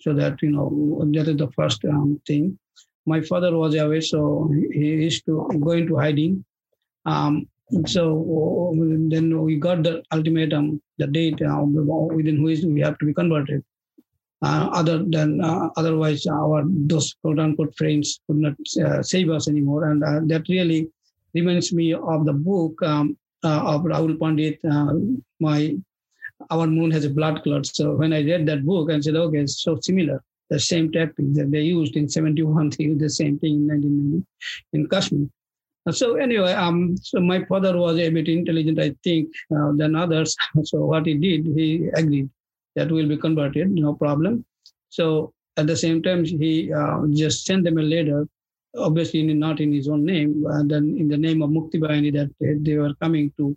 so 0.00 0.14
that 0.14 0.40
you 0.40 0.52
know 0.52 1.04
that 1.12 1.28
is 1.28 1.36
the 1.36 1.50
first 1.50 1.84
um, 1.84 2.18
thing. 2.26 2.58
My 3.04 3.20
father 3.20 3.54
was 3.54 3.74
away, 3.74 4.00
so 4.00 4.50
he 4.72 4.86
used 5.04 5.26
to 5.26 5.50
go 5.60 5.72
into 5.72 5.96
hiding 5.96 6.46
um, 7.06 7.48
so 7.86 8.72
then 9.08 9.40
we 9.42 9.56
got 9.56 9.82
the 9.82 10.02
ultimatum, 10.12 10.82
the 10.98 11.06
date 11.06 11.40
uh, 11.42 11.62
within 11.62 12.42
which 12.42 12.62
we 12.64 12.80
have 12.80 12.98
to 12.98 13.06
be 13.06 13.14
converted. 13.14 13.62
Uh, 14.42 14.70
other 14.72 15.04
than 15.04 15.40
uh, 15.42 15.68
otherwise, 15.76 16.26
our 16.26 16.64
those 16.66 17.14
quote 17.22 17.38
unquote 17.38 17.76
friends 17.76 18.20
could 18.26 18.38
not 18.38 18.54
uh, 18.84 19.02
save 19.02 19.28
us 19.30 19.48
anymore, 19.48 19.90
and 19.90 20.02
uh, 20.02 20.20
that 20.24 20.48
really 20.48 20.88
reminds 21.34 21.72
me 21.72 21.92
of 21.92 22.24
the 22.24 22.32
book 22.32 22.82
um, 22.82 23.16
uh, 23.44 23.60
of 23.74 23.82
Rahul 23.82 24.16
Pandita. 24.16 25.22
my 25.40 25.76
our 26.50 26.66
moon 26.66 26.90
has 26.90 27.04
a 27.04 27.10
blood 27.10 27.42
clot. 27.42 27.66
So 27.66 27.94
when 27.96 28.14
I 28.14 28.24
read 28.24 28.46
that 28.46 28.64
book, 28.64 28.90
I 28.90 28.98
said, 29.00 29.14
okay, 29.14 29.38
it's 29.40 29.62
so 29.62 29.78
similar. 29.82 30.22
The 30.48 30.58
same 30.58 30.90
tactics 30.90 31.36
that 31.36 31.50
they 31.50 31.60
used 31.60 31.96
in 31.96 32.08
71, 32.08 32.70
they 32.70 32.84
used 32.90 33.00
the 33.00 33.10
same 33.10 33.38
thing 33.38 33.56
in 33.56 33.68
1990 33.68 34.26
in 34.72 34.88
Kashmir. 34.88 35.28
So 35.88 36.16
anyway, 36.16 36.52
um, 36.52 36.96
so 36.98 37.20
my 37.20 37.44
father 37.46 37.76
was 37.76 37.98
a 37.98 38.10
bit 38.10 38.28
intelligent, 38.28 38.78
I 38.78 38.94
think, 39.02 39.28
uh, 39.54 39.72
than 39.76 39.94
others. 39.96 40.36
So 40.64 40.84
what 40.84 41.06
he 41.06 41.14
did, 41.14 41.46
he 41.46 41.88
agreed 41.94 42.28
that 42.76 42.90
will 42.90 43.08
be 43.08 43.16
converted, 43.16 43.70
no 43.70 43.94
problem. 43.94 44.44
So 44.90 45.32
at 45.56 45.66
the 45.66 45.76
same 45.76 46.02
time, 46.02 46.24
he 46.24 46.72
uh, 46.72 47.00
just 47.12 47.46
sent 47.46 47.64
them 47.64 47.78
a 47.78 47.82
letter, 47.82 48.28
obviously 48.76 49.22
not 49.22 49.60
in 49.60 49.72
his 49.72 49.88
own 49.88 50.04
name, 50.04 50.44
and 50.48 50.70
then 50.70 50.96
in 50.98 51.08
the 51.08 51.16
name 51.16 51.42
of 51.42 51.50
Mukti 51.50 51.80
Bahini 51.80 52.12
that 52.12 52.30
they 52.40 52.76
were 52.76 52.94
coming 53.00 53.32
to 53.38 53.56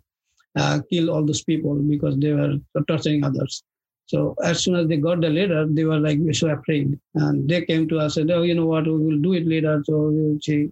uh, 0.56 0.80
kill 0.90 1.10
all 1.10 1.24
those 1.24 1.44
people 1.44 1.74
because 1.74 2.16
they 2.16 2.32
were 2.32 2.54
torturing 2.88 3.22
others. 3.22 3.62
So 4.06 4.34
as 4.42 4.62
soon 4.62 4.76
as 4.76 4.88
they 4.88 4.98
got 4.98 5.20
the 5.20 5.30
letter, 5.30 5.66
they 5.66 5.84
were 5.84 5.98
like 5.98 6.18
so 6.32 6.50
afraid, 6.50 6.98
and 7.14 7.48
they 7.48 7.64
came 7.64 7.88
to 7.88 7.98
us 7.98 8.16
and 8.16 8.28
said, 8.28 8.36
"Oh, 8.36 8.42
you 8.42 8.54
know 8.54 8.66
what? 8.66 8.86
We 8.86 8.92
will 8.92 9.18
do 9.18 9.32
it 9.32 9.46
later." 9.46 9.82
So 9.86 10.36
see, 10.42 10.70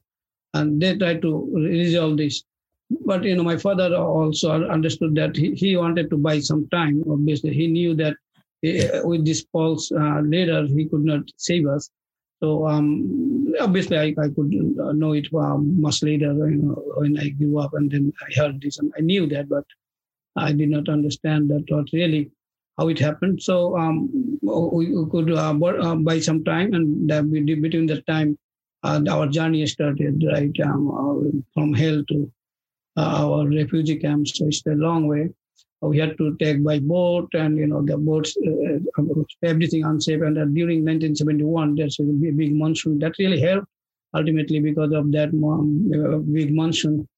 and 0.55 0.81
they 0.81 0.97
tried 0.97 1.23
to 1.23 1.51
resolve 1.55 2.17
this. 2.17 2.43
But 3.07 3.25
you 3.25 3.37
know, 3.37 3.43
my 3.43 3.57
father 3.57 3.95
also 3.95 4.65
understood 4.69 5.15
that 5.15 5.37
he, 5.37 5.53
he 5.53 5.77
wanted 5.77 6.11
to 6.11 6.19
buy 6.19 6.41
some 6.41 6.69
time. 6.69 7.03
Obviously, 7.09 7.55
he 7.55 7.67
knew 7.67 7.95
that 7.95 8.15
uh, 8.65 9.01
with 9.07 9.25
this 9.25 9.45
false 9.53 9.91
uh, 9.93 10.21
letter, 10.21 10.67
he 10.67 10.89
could 10.89 11.05
not 11.05 11.23
save 11.37 11.67
us. 11.67 11.91
So 12.43 12.67
um, 12.67 13.55
obviously, 13.61 13.99
I, 13.99 14.15
I 14.21 14.29
could 14.29 14.51
know 14.51 15.13
it 15.13 15.29
um, 15.33 15.81
much 15.81 16.03
later, 16.03 16.33
you 16.51 16.63
know, 16.63 16.83
when 16.97 17.19
I 17.19 17.29
grew 17.31 17.59
up, 17.59 17.73
and 17.75 17.91
then 17.91 18.13
I 18.21 18.41
heard 18.41 18.61
this, 18.61 18.79
and 18.79 18.93
I 18.99 19.01
knew 19.01 19.27
that, 19.29 19.49
but 19.49 19.65
I 20.37 20.53
did 20.53 20.71
not 20.71 20.89
understand 20.89 21.51
that 21.51 21.65
what 21.69 21.93
really 21.93 22.31
how 22.79 22.89
it 22.89 22.99
happened. 22.99 23.43
So 23.43 23.79
um, 23.79 24.39
we, 24.43 24.87
could 25.11 25.31
uh, 25.31 25.55
uh, 25.55 25.95
buy 25.97 26.21
some 26.21 26.43
time, 26.45 26.75
and 26.75 27.09
that 27.09 27.31
between 27.31 27.87
that 27.87 28.07
time, 28.07 28.39
uh, 28.83 29.01
our 29.11 29.27
journey 29.29 29.67
started 29.67 30.23
right 30.33 30.55
um, 30.65 30.91
uh, 30.91 31.41
from 31.55 31.73
hell 31.73 32.03
to 32.09 32.33
uh, 32.97 33.27
our 33.27 33.49
refugee 33.49 33.99
camp. 33.99 34.29
So 34.29 34.47
it's 34.47 34.67
a 34.67 34.71
long 34.71 35.07
way. 35.07 35.31
We 35.81 35.99
had 35.99 36.17
to 36.19 36.37
take 36.37 36.63
by 36.63 36.79
boat, 36.79 37.29
and 37.35 37.59
you 37.59 37.67
know 37.67 37.83
the 37.83 37.97
boats, 37.97 38.37
uh, 38.37 39.03
everything 39.43 39.85
unsafe. 39.85 40.21
And 40.23 40.37
during 40.55 40.85
1971, 40.85 41.75
there's 41.75 41.99
a 41.99 42.05
big 42.05 42.55
monsoon 42.55 43.01
that 43.01 43.19
really 43.19 43.41
helped 43.41 43.67
ultimately 44.15 44.61
because 44.61 44.93
of 44.93 45.11
that 45.13 45.31
um, 45.31 45.91
big 46.33 46.55
monsoon. 46.55 47.09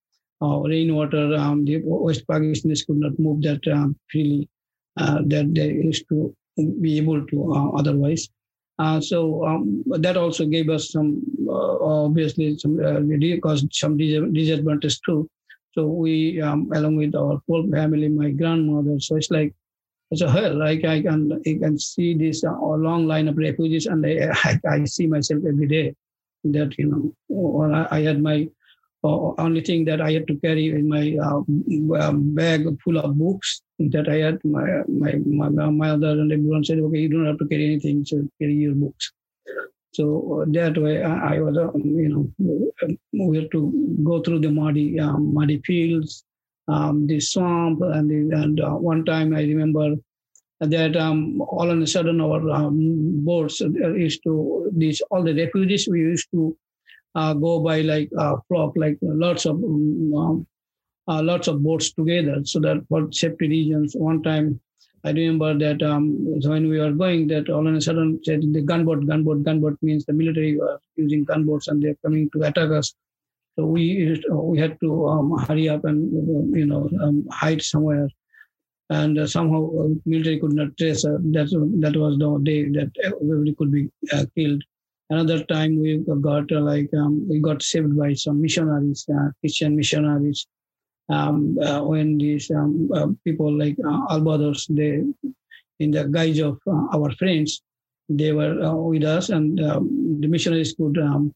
rainwater, 0.41 1.35
um, 1.35 1.65
the 1.65 1.81
West 1.83 2.25
Pakistanis 2.27 2.85
could 2.85 2.97
not 2.97 3.19
move 3.19 3.41
that 3.43 3.67
um, 3.67 3.95
freely 4.11 4.49
uh, 4.97 5.21
that 5.27 5.53
they 5.53 5.67
used 5.73 6.05
to 6.09 6.35
be 6.81 6.97
able 6.97 7.25
to 7.27 7.53
uh, 7.53 7.69
otherwise. 7.71 8.29
Uh, 8.77 8.99
so 8.99 9.45
um, 9.45 9.83
that 9.87 10.17
also 10.17 10.45
gave 10.45 10.69
us 10.69 10.91
some, 10.91 11.23
obviously, 11.49 12.57
some 12.57 12.77
caused 13.41 13.67
some 13.71 13.97
disadvantage 13.97 14.99
too. 15.01 15.29
So 15.73 15.87
we, 15.87 16.41
um, 16.41 16.71
along 16.73 16.95
with 16.97 17.15
our 17.15 17.41
whole 17.47 17.69
family, 17.69 18.09
my 18.09 18.31
grandmother, 18.31 18.99
so 18.99 19.15
it's 19.17 19.31
like 19.31 19.53
it's 20.11 20.21
a 20.21 20.31
hell. 20.31 20.57
Like 20.57 20.85
I 20.85 21.01
can, 21.01 21.41
I 21.45 21.53
can 21.59 21.77
see 21.79 22.13
this 22.13 22.43
uh, 22.43 22.51
long 22.51 23.07
line 23.07 23.27
of 23.27 23.37
refugees, 23.37 23.85
and 23.85 24.05
I, 24.05 24.31
I, 24.43 24.59
I, 24.69 24.85
see 24.85 25.07
myself 25.07 25.43
every 25.47 25.67
day. 25.67 25.95
That 26.45 26.77
you 26.77 27.15
know, 27.29 27.73
I, 27.73 27.97
I 27.97 28.01
had 28.01 28.21
my 28.21 28.47
uh, 29.05 29.41
only 29.45 29.61
thing 29.61 29.85
that 29.85 30.01
I 30.01 30.11
had 30.13 30.27
to 30.27 30.35
carry 30.45 30.65
in 30.69 30.87
my 30.89 31.05
uh, 31.27 32.11
bag 32.39 32.61
full 32.83 32.97
of 32.97 33.17
books 33.17 33.61
that 33.79 34.07
I 34.09 34.17
had 34.25 34.37
my 34.43 34.67
my 34.87 35.13
my, 35.39 35.49
my 35.49 35.69
mother 35.69 36.11
and 36.21 36.31
everyone 36.31 36.63
said, 36.63 36.79
okay, 36.79 36.99
you 36.99 37.09
don't 37.09 37.25
have 37.25 37.39
to 37.39 37.47
carry 37.47 37.65
anything, 37.65 38.05
so 38.05 38.27
carry 38.39 38.55
your 38.55 38.75
books. 38.75 39.11
So 39.93 40.41
uh, 40.41 40.45
that 40.49 40.77
way, 40.77 41.03
I, 41.03 41.35
I 41.35 41.39
was, 41.39 41.57
uh, 41.57 41.71
you 41.77 42.09
know, 42.09 42.77
we 43.13 43.37
had 43.37 43.51
to 43.51 43.61
go 44.03 44.21
through 44.21 44.39
the 44.39 44.51
muddy, 44.51 44.99
um, 44.99 45.33
muddy 45.33 45.61
fields, 45.65 46.25
um, 46.67 47.07
the 47.07 47.19
swamp, 47.21 47.81
and 47.81 48.09
the, 48.09 48.35
and 48.35 48.59
uh, 48.59 48.71
one 48.71 49.05
time 49.05 49.33
I 49.33 49.43
remember 49.43 49.95
that 50.59 50.97
um, 50.97 51.41
all 51.41 51.69
of 51.69 51.79
a 51.79 51.87
sudden 51.87 52.19
our 52.21 52.49
um, 52.49 53.23
boats 53.23 53.61
used 53.61 54.21
to 54.23 54.69
these 54.75 55.01
all 55.11 55.23
the 55.23 55.33
refugees 55.33 55.87
we 55.87 55.99
used 55.99 56.27
to 56.31 56.57
uh, 57.15 57.33
go 57.33 57.59
by 57.59 57.81
like 57.81 58.09
uh, 58.17 58.35
flock, 58.47 58.73
like 58.75 58.97
lots 59.01 59.45
of 59.45 59.55
um, 59.57 60.45
uh, 61.07 61.21
lots 61.23 61.47
of 61.47 61.63
boats 61.63 61.91
together 61.93 62.37
so 62.43 62.59
that 62.59 62.83
for 62.89 63.11
safety 63.11 63.47
reasons. 63.47 63.95
One 63.95 64.21
time, 64.23 64.59
I 65.03 65.11
remember 65.11 65.57
that 65.59 65.83
um, 65.83 66.15
when 66.41 66.67
we 66.67 66.79
were 66.79 66.91
going, 66.91 67.27
that 67.27 67.49
all 67.49 67.67
of 67.67 67.75
a 67.75 67.81
sudden 67.81 68.19
said 68.23 68.41
the 68.41 68.61
gunboat, 68.61 69.05
gunboat, 69.07 69.43
gunboat 69.43 69.77
means 69.81 70.05
the 70.05 70.13
military 70.13 70.57
were 70.57 70.79
using 70.95 71.23
gunboats 71.23 71.67
and 71.67 71.81
they're 71.81 71.95
coming 72.03 72.29
to 72.31 72.43
attack 72.43 72.71
us. 72.71 72.93
So 73.57 73.65
we 73.65 74.21
we 74.31 74.59
had 74.59 74.79
to 74.81 75.07
um, 75.07 75.37
hurry 75.47 75.69
up 75.69 75.85
and 75.85 76.11
you 76.57 76.65
know 76.65 76.89
um, 77.01 77.25
hide 77.31 77.61
somewhere, 77.61 78.09
and 78.89 79.17
uh, 79.19 79.27
somehow 79.27 79.69
uh, 79.79 79.89
military 80.05 80.39
could 80.39 80.53
not 80.53 80.75
trace. 80.77 81.05
Uh, 81.05 81.17
that 81.35 81.47
that 81.81 81.95
was 81.95 82.17
the 82.17 82.39
day 82.43 82.69
that 82.69 82.91
everybody 83.03 83.55
could 83.55 83.71
be 83.71 83.89
uh, 84.11 84.25
killed. 84.35 84.63
Another 85.09 85.43
time 85.43 85.79
we 85.79 86.03
got 86.21 86.51
uh, 86.51 86.61
like 86.61 86.89
um, 86.93 87.27
we 87.29 87.39
got 87.39 87.61
saved 87.61 87.95
by 87.97 88.13
some 88.13 88.41
missionaries, 88.41 89.05
uh, 89.13 89.29
Christian 89.41 89.75
missionaries, 89.75 90.47
um, 91.09 91.57
uh, 91.61 91.83
when 91.83 92.17
these 92.17 92.49
um, 92.49 92.89
uh, 92.93 93.07
people 93.23 93.55
like 93.55 93.77
uh, 93.85 94.07
Albadars, 94.07 94.65
they, 94.69 95.03
in 95.79 95.91
the 95.91 96.05
guise 96.05 96.39
of 96.39 96.59
uh, 96.65 96.87
our 96.97 97.11
friends, 97.11 97.61
they 98.09 98.31
were 98.31 98.55
with 98.81 99.03
us, 99.03 99.29
and 99.29 99.59
um, 99.63 100.17
the 100.21 100.27
missionaries 100.27 100.73
could 100.73 100.97
um, 100.97 101.33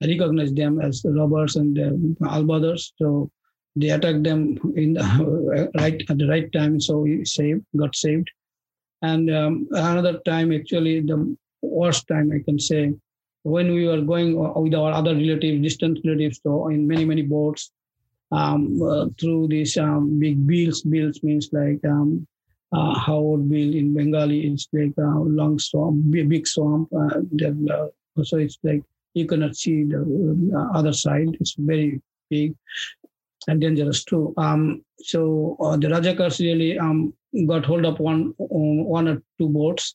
recognize 0.00 0.52
them 0.52 0.80
as 0.80 1.02
robbers 1.04 1.56
and 1.56 1.76
Albadars. 2.18 2.92
So 2.98 3.30
they 3.74 3.90
attacked 3.90 4.22
them 4.22 4.58
in 4.76 4.94
the 4.94 5.70
right 5.76 6.02
at 6.08 6.18
the 6.18 6.28
right 6.28 6.50
time. 6.52 6.80
So 6.80 6.98
we 6.98 7.24
saved, 7.24 7.64
got 7.76 7.96
saved. 7.96 8.30
And 9.02 9.30
um, 9.30 9.68
another 9.72 10.18
time, 10.24 10.52
actually, 10.52 11.00
the 11.00 11.36
worst 11.62 12.06
time 12.08 12.32
I 12.32 12.42
can 12.44 12.58
say, 12.58 12.94
when 13.42 13.72
we 13.72 13.86
were 13.86 14.00
going 14.00 14.36
with 14.36 14.74
our 14.74 14.92
other 14.92 15.14
relatives, 15.14 15.62
distant 15.62 16.00
relatives, 16.04 16.40
so 16.42 16.68
in 16.68 16.86
many 16.86 17.04
many 17.04 17.22
boats, 17.22 17.70
um, 18.32 18.80
uh, 18.82 19.06
through 19.20 19.48
these 19.48 19.76
um, 19.76 20.18
big 20.18 20.46
bills. 20.46 20.82
Bills 20.82 21.22
means 21.22 21.48
like 21.52 21.80
um, 21.84 22.26
uh, 22.72 22.94
haor 22.94 23.38
beel 23.48 23.74
in 23.74 23.94
Bengali. 23.94 24.46
It's 24.46 24.68
like 24.72 24.92
a 24.98 25.08
long 25.40 25.58
swamp, 25.58 26.10
big 26.10 26.46
swamp. 26.46 26.88
Uh, 26.92 27.20
uh, 27.72 28.24
so 28.24 28.36
it's 28.38 28.58
like 28.62 28.82
you 29.14 29.26
cannot 29.26 29.56
see 29.56 29.84
the 29.84 30.00
uh, 30.54 30.78
other 30.78 30.92
side. 30.92 31.36
It's 31.40 31.54
very 31.58 32.00
big 32.30 32.54
and 33.46 33.60
dangerous 33.60 34.04
too. 34.04 34.34
Um, 34.36 34.84
so 34.98 35.56
uh, 35.60 35.76
the 35.76 35.88
Rajakars 35.88 36.40
really 36.40 36.78
um, 36.78 37.14
got 37.46 37.64
hold 37.64 37.84
of 37.84 37.98
one, 37.98 38.34
one 38.38 39.08
or 39.08 39.22
two 39.38 39.48
boats. 39.48 39.94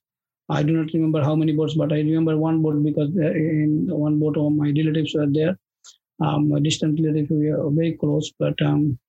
I 0.59 0.63
do 0.63 0.73
not 0.73 0.93
remember 0.93 1.21
how 1.23 1.35
many 1.35 1.53
boats, 1.53 1.73
but 1.73 1.91
I 1.91 1.97
remember 1.97 2.37
one 2.37 2.61
boat 2.61 2.83
because 2.83 3.09
in 3.15 3.87
one 3.89 4.19
boat 4.19 4.37
all 4.37 4.49
my 4.49 4.69
relatives 4.77 5.13
were 5.13 5.27
there. 5.27 5.57
Um, 6.19 6.51
distant 6.63 6.99
relative 7.03 7.31
we 7.31 7.47
are 7.49 7.69
very 7.71 7.93
close 7.93 8.31
but 8.39 8.61
um, 8.61 8.99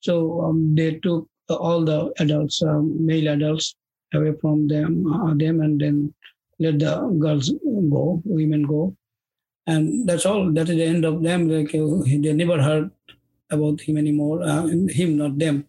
so 0.00 0.42
um, 0.42 0.74
they 0.74 0.98
took 1.04 1.28
all 1.48 1.84
the 1.84 2.12
adults 2.18 2.60
um, 2.62 3.06
male 3.06 3.28
adults 3.28 3.76
away 4.12 4.32
from 4.40 4.66
them 4.66 5.06
uh, 5.06 5.32
them 5.34 5.60
and 5.60 5.80
then 5.80 6.12
let 6.58 6.78
the 6.80 6.94
girls 7.18 7.50
go 7.94 8.20
women 8.24 8.64
go. 8.64 8.96
And 9.66 10.08
that's 10.08 10.26
all. 10.26 10.52
That 10.52 10.68
is 10.68 10.76
the 10.76 10.84
end 10.84 11.04
of 11.04 11.22
them. 11.22 11.48
Like 11.48 11.74
uh, 11.74 12.02
they 12.04 12.32
never 12.32 12.60
heard 12.60 12.90
about 13.50 13.80
him 13.80 13.96
anymore 13.96 14.42
uh, 14.42 14.66
him 14.88 15.16
not 15.16 15.38
them 15.38 15.66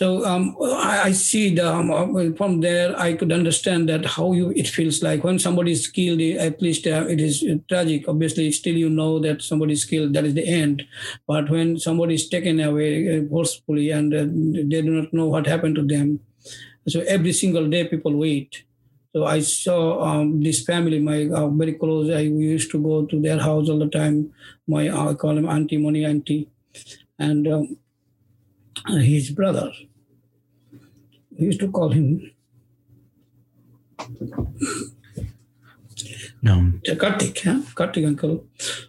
so 0.00 0.24
um, 0.24 0.56
I, 0.62 1.02
I, 1.08 1.12
see 1.12 1.54
the, 1.54 1.70
um, 1.70 2.34
from 2.34 2.62
there 2.62 2.98
I 2.98 3.12
could 3.12 3.30
understand 3.30 3.86
that 3.90 4.06
how 4.06 4.32
you 4.32 4.48
it 4.56 4.66
feels 4.66 5.02
like 5.02 5.24
when 5.24 5.38
somebody 5.38 5.72
is 5.72 5.88
killed. 5.88 6.22
At 6.22 6.62
least 6.62 6.86
uh, 6.86 7.04
it 7.06 7.20
is 7.20 7.44
tragic. 7.68 8.08
Obviously, 8.08 8.50
still 8.52 8.76
you 8.76 8.88
know 8.88 9.18
that 9.18 9.42
somebody 9.42 9.74
is 9.74 9.84
killed. 9.84 10.14
That 10.14 10.24
is 10.24 10.32
the 10.32 10.48
end. 10.48 10.84
But 11.26 11.50
when 11.50 11.78
somebody 11.78 12.14
is 12.14 12.30
taken 12.30 12.60
away 12.60 13.18
uh, 13.18 13.28
forcefully 13.28 13.90
and 13.90 14.14
uh, 14.14 14.24
they 14.70 14.80
do 14.80 14.90
not 14.90 15.12
know 15.12 15.26
what 15.26 15.46
happened 15.46 15.74
to 15.74 15.82
them, 15.82 16.20
so 16.88 17.00
every 17.00 17.34
single 17.34 17.68
day 17.68 17.86
people 17.86 18.16
wait. 18.16 18.64
So 19.12 19.26
I 19.26 19.40
saw 19.40 20.02
um, 20.02 20.42
this 20.42 20.64
family, 20.64 20.98
my 20.98 21.28
uh, 21.28 21.48
very 21.48 21.74
close. 21.74 22.08
I 22.08 22.20
used 22.20 22.70
to 22.70 22.82
go 22.82 23.04
to 23.04 23.20
their 23.20 23.38
house 23.38 23.68
all 23.68 23.78
the 23.78 23.90
time. 23.90 24.32
My 24.66 24.88
I 24.88 25.12
call 25.12 25.36
him 25.36 25.46
Auntie 25.46 25.76
Money 25.76 26.06
Auntie, 26.06 26.48
and 27.18 27.46
um, 27.46 27.76
his 28.86 29.30
brother 29.30 29.70
we 31.40 31.46
used 31.46 31.60
to 31.60 31.70
call 31.70 31.88
him. 31.90 32.30
No. 36.42 36.72
Kartik, 36.98 37.44
yeah? 37.44 37.62
Kartik 37.74 38.04
uncle. 38.06 38.46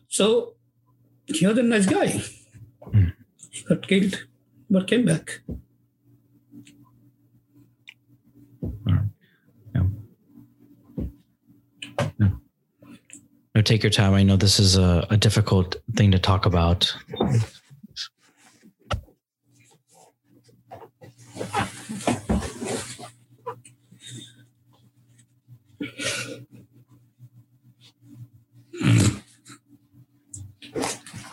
So 0.07 0.53
he 1.25 1.47
was 1.47 1.57
a 1.57 1.63
nice 1.63 1.85
guy. 1.85 2.21
Mm. 2.93 3.13
He 3.49 3.63
got 3.63 3.87
killed, 3.87 4.27
but 4.69 4.87
came 4.87 5.05
back. 5.05 5.41
No, 13.53 13.61
take 13.61 13.83
your 13.83 13.89
time. 13.91 14.13
I 14.13 14.23
know 14.23 14.37
this 14.37 14.59
is 14.59 14.77
a, 14.77 15.05
a 15.09 15.17
difficult 15.17 15.75
thing 15.95 16.11
to 16.11 16.19
talk 16.19 16.45
about. 16.45 16.95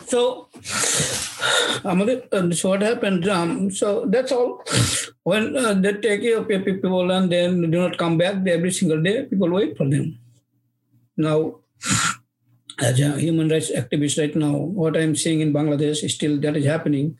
So, 0.09 0.47
um, 1.83 2.53
so 2.53 2.69
what 2.69 2.81
happened? 2.81 3.27
Um, 3.27 3.71
so 3.71 4.05
that's 4.05 4.31
all. 4.31 4.63
When 5.23 5.55
uh, 5.55 5.73
they 5.73 5.93
take 5.93 6.23
of 6.35 6.47
people 6.47 7.11
and 7.11 7.31
then 7.31 7.69
do 7.69 7.79
not 7.79 7.97
come 7.97 8.17
back 8.17 8.47
every 8.47 8.71
single 8.71 9.01
day, 9.01 9.25
people 9.25 9.49
wait 9.51 9.77
for 9.77 9.87
them. 9.87 10.17
Now, 11.17 11.59
as 12.81 12.99
a 12.99 13.19
human 13.19 13.49
rights 13.49 13.71
activist 13.71 14.17
right 14.17 14.35
now, 14.35 14.55
what 14.55 14.95
I'm 14.97 15.15
seeing 15.15 15.41
in 15.41 15.53
Bangladesh 15.53 16.03
is 16.03 16.15
still 16.15 16.39
that 16.39 16.55
is 16.55 16.65
happening. 16.65 17.17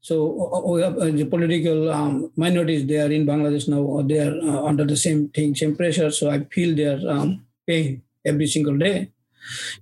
So 0.00 0.50
uh, 0.52 0.82
have 0.82 0.98
uh, 0.98 1.04
the 1.06 1.24
political 1.24 1.90
um, 1.90 2.32
minorities 2.36 2.86
there 2.86 3.10
in 3.10 3.26
Bangladesh 3.26 3.68
now, 3.68 4.02
they 4.02 4.18
are 4.18 4.36
uh, 4.40 4.64
under 4.64 4.84
the 4.84 4.96
same 4.96 5.28
thing, 5.28 5.54
same 5.54 5.76
pressure. 5.76 6.10
So 6.10 6.30
I 6.30 6.44
feel 6.44 6.74
their 6.74 6.98
um, 7.08 7.46
pain 7.66 8.02
every 8.24 8.46
single 8.46 8.76
day. 8.76 9.12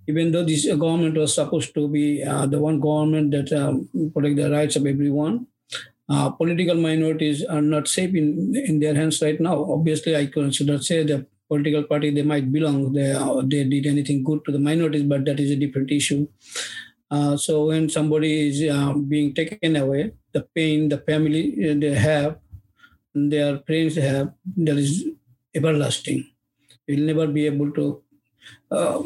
Even 0.08 0.32
though 0.32 0.44
this 0.44 0.66
government 0.66 1.16
was 1.16 1.34
supposed 1.34 1.74
to 1.74 1.88
be 1.88 2.22
uh, 2.22 2.46
the 2.46 2.58
one 2.58 2.80
government 2.80 3.30
that 3.32 3.52
um, 3.52 3.88
protect 4.14 4.36
the 4.36 4.50
rights 4.50 4.76
of 4.76 4.86
everyone, 4.86 5.46
uh, 6.08 6.30
political 6.30 6.76
minorities 6.76 7.44
are 7.44 7.62
not 7.62 7.88
safe 7.88 8.14
in, 8.14 8.54
in 8.66 8.80
their 8.80 8.94
hands 8.94 9.20
right 9.22 9.40
now. 9.40 9.64
Obviously, 9.72 10.16
I 10.16 10.26
consider 10.26 10.78
say 10.78 11.02
that 11.04 11.26
political 11.48 11.84
party 11.84 12.10
they 12.10 12.22
might 12.22 12.50
belong 12.52 12.92
they 12.92 13.12
uh, 13.12 13.40
they 13.44 13.62
did 13.64 13.86
anything 13.86 14.24
good 14.24 14.44
to 14.44 14.50
the 14.52 14.58
minorities 14.58 15.04
but 15.04 15.24
that 15.24 15.38
is 15.38 15.50
a 15.52 15.56
different 15.56 15.90
issue 15.92 16.26
uh, 17.10 17.36
so 17.36 17.66
when 17.66 17.88
somebody 17.88 18.48
is 18.48 18.68
uh, 18.68 18.92
being 18.94 19.32
taken 19.34 19.76
away 19.76 20.12
the 20.32 20.42
pain 20.56 20.88
the 20.88 20.98
family 20.98 21.44
uh, 21.70 21.74
they 21.78 21.94
have 21.94 22.38
their 23.14 23.58
friends 23.66 23.96
have 23.96 24.32
that 24.56 24.76
is 24.76 25.04
everlasting 25.54 26.20
you 26.86 26.96
will 26.96 27.06
never 27.12 27.26
be 27.26 27.46
able 27.46 27.70
to 27.72 27.86
uh, 28.70 29.00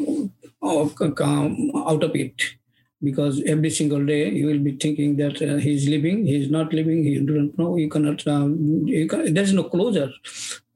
out 0.63 2.03
of 2.03 2.15
it 2.15 2.41
because 3.03 3.41
every 3.47 3.69
single 3.69 4.05
day 4.05 4.29
you 4.29 4.45
will 4.45 4.59
be 4.59 4.73
thinking 4.77 5.17
that 5.17 5.41
uh, 5.41 5.57
he's 5.57 5.89
living, 5.89 6.25
he's 6.25 6.51
not 6.51 6.71
living, 6.71 7.03
he 7.03 7.19
don't 7.19 7.57
know, 7.57 7.75
you 7.75 7.89
cannot, 7.89 8.25
um, 8.27 8.55
you 8.85 9.07
can, 9.07 9.33
there's 9.33 9.53
no 9.53 9.63
closure. 9.63 10.11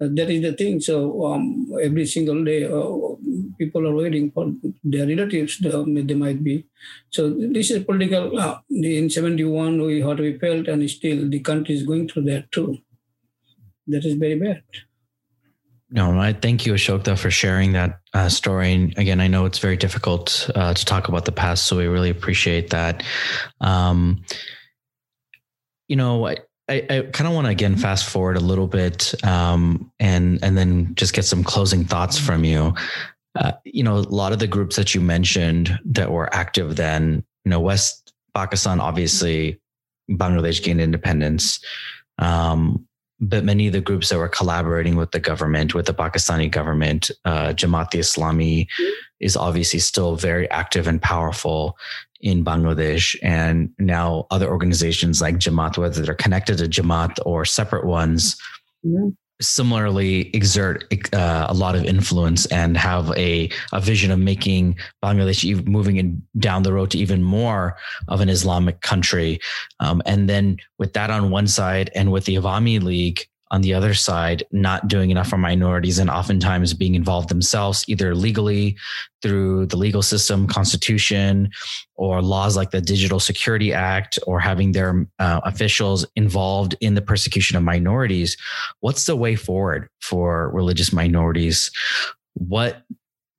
Uh, 0.02 0.08
that 0.12 0.30
is 0.30 0.42
the 0.42 0.54
thing. 0.54 0.80
So 0.80 1.26
um, 1.26 1.68
every 1.82 2.06
single 2.06 2.44
day, 2.44 2.66
uh, 2.66 3.16
people 3.60 3.88
are 3.88 3.96
waiting 3.96 4.32
for 4.32 4.52
their 4.84 5.06
relatives, 5.08 5.60
they 5.60 6.14
might 6.16 6.44
be. 6.44 6.66
So 7.12 7.30
this 7.30 7.70
is 7.72 7.84
political. 7.84 8.38
Uh, 8.40 8.60
in 8.72 9.10
71, 9.10 9.82
we 9.82 10.04
what 10.04 10.20
we 10.20 10.38
felt, 10.40 10.68
and 10.68 10.90
still 10.90 11.30
the 11.30 11.40
country 11.40 11.76
is 11.76 11.84
going 11.84 12.10
through 12.10 12.24
that 12.24 12.52
too. 12.52 12.80
That 13.88 14.06
is 14.06 14.16
very 14.16 14.38
bad. 14.40 14.64
No, 15.96 16.20
I 16.20 16.34
thank 16.34 16.66
you, 16.66 16.74
Ashokta, 16.74 17.18
for 17.18 17.32
sharing 17.32 17.72
that 17.72 18.02
uh, 18.14 18.28
story. 18.28 18.74
And 18.74 18.98
again, 18.98 19.22
I 19.22 19.28
know 19.28 19.46
it's 19.46 19.60
very 19.60 19.78
difficult 19.78 20.50
uh, 20.54 20.74
to 20.74 20.86
talk 20.86 21.08
about 21.08 21.24
the 21.24 21.32
past, 21.32 21.68
so 21.68 21.78
we 21.78 21.88
really 21.88 22.10
appreciate 22.10 22.72
that. 22.72 23.02
Um, 23.62 24.26
you 25.88 25.96
know, 25.96 26.28
I, 26.28 26.36
I, 26.68 26.86
I 26.90 27.02
kind 27.14 27.30
of 27.30 27.34
want 27.34 27.46
to 27.46 27.52
again 27.52 27.78
fast 27.78 28.10
forward 28.10 28.36
a 28.36 28.42
little 28.42 28.68
bit, 28.68 29.14
um, 29.24 29.90
and 29.98 30.44
and 30.44 30.58
then 30.58 30.96
just 30.96 31.14
get 31.14 31.24
some 31.24 31.46
closing 31.46 31.86
thoughts 31.86 32.20
from 32.20 32.44
you. 32.44 32.74
Uh, 33.36 33.54
you 33.64 33.84
know, 33.84 33.96
a 33.96 34.00
lot 34.00 34.34
of 34.34 34.40
the 34.40 34.48
groups 34.48 34.76
that 34.76 34.94
you 34.94 35.00
mentioned 35.00 35.80
that 35.86 36.12
were 36.12 36.34
active 36.36 36.76
then, 36.76 37.24
you 37.46 37.50
know, 37.52 37.62
West 37.62 38.14
Pakistan, 38.34 38.82
obviously, 38.82 39.62
Bangladesh 40.12 40.62
gained 40.62 40.82
independence. 40.82 41.64
Um, 42.20 42.86
but 43.20 43.44
many 43.44 43.68
of 43.68 43.74
the 43.74 43.82
groups 43.82 44.10
that 44.10 44.18
were 44.18 44.28
collaborating 44.28 44.96
with 44.96 45.12
the 45.12 45.20
government, 45.20 45.74
with 45.74 45.86
the 45.86 45.94
Pakistani 45.94 46.52
government, 46.52 47.12
uh, 47.24 47.54
Jamaat-e-Islami 47.54 48.68
is 49.20 49.38
obviously 49.38 49.80
still 49.80 50.16
very 50.16 50.50
active 50.52 50.88
and 50.88 51.02
powerful 51.02 51.78
in 52.20 52.44
Bangladesh. 52.44 53.16
And 53.24 53.72
now 53.80 54.28
other 54.32 54.50
organizations 54.50 55.22
like 55.22 55.36
Jamaat, 55.36 55.78
whether 55.78 56.02
they're 56.02 56.16
connected 56.16 56.58
to 56.58 56.66
Jamaat 56.66 57.18
or 57.26 57.46
separate 57.46 57.86
ones, 57.86 58.38
similarly 59.42 60.30
exert 60.36 60.86
uh, 61.14 61.46
a 61.50 61.54
lot 61.54 61.76
of 61.76 61.84
influence 61.84 62.46
and 62.48 62.78
have 62.78 63.12
a, 63.18 63.50
a 63.74 63.82
vision 63.82 64.12
of 64.12 64.20
making 64.20 64.78
Bangladesh 65.04 65.66
moving 65.68 65.98
in, 65.98 66.22
down 66.40 66.64
the 66.64 66.74
road 66.74 66.92
to 66.92 66.98
even 66.98 67.24
more 67.24 67.76
of 68.08 68.22
an 68.22 68.30
Islamic 68.30 68.82
country. 68.82 69.40
Um, 69.80 70.02
and 70.06 70.30
then 70.30 70.58
with 70.78 70.94
that 70.94 71.10
on 71.10 71.32
one 71.32 71.48
side 71.48 71.92
and 71.96 72.12
with 72.12 72.26
the 72.26 72.36
Awami 72.36 72.82
League 72.82 73.28
on 73.56 73.62
the 73.62 73.74
other 73.74 73.94
side 73.94 74.44
not 74.52 74.90
doing 74.90 75.12
enough 75.12 75.30
for 75.30 75.38
minorities 75.38 75.98
and 75.98 76.10
oftentimes 76.10 76.74
being 76.74 76.94
involved 76.94 77.30
themselves 77.30 77.86
either 77.88 78.14
legally 78.14 78.76
through 79.22 79.66
the 79.68 79.78
legal 79.78 80.02
system 80.02 80.46
constitution 80.46 81.50
or 81.96 82.22
laws 82.22 82.58
like 82.58 82.72
the 82.72 82.82
digital 82.82 83.18
security 83.18 83.72
act 83.72 84.20
or 84.28 84.42
having 84.42 84.74
their 84.74 85.08
uh, 85.20 85.40
officials 85.46 86.06
involved 86.18 86.76
in 86.82 86.96
the 86.96 87.02
persecution 87.02 87.56
of 87.56 87.64
minorities. 87.64 88.36
What's 88.82 89.06
the 89.06 89.16
way 89.16 89.38
forward 89.38 89.88
for 90.02 90.50
religious 90.50 90.92
minorities? 90.92 91.72
What 92.34 92.84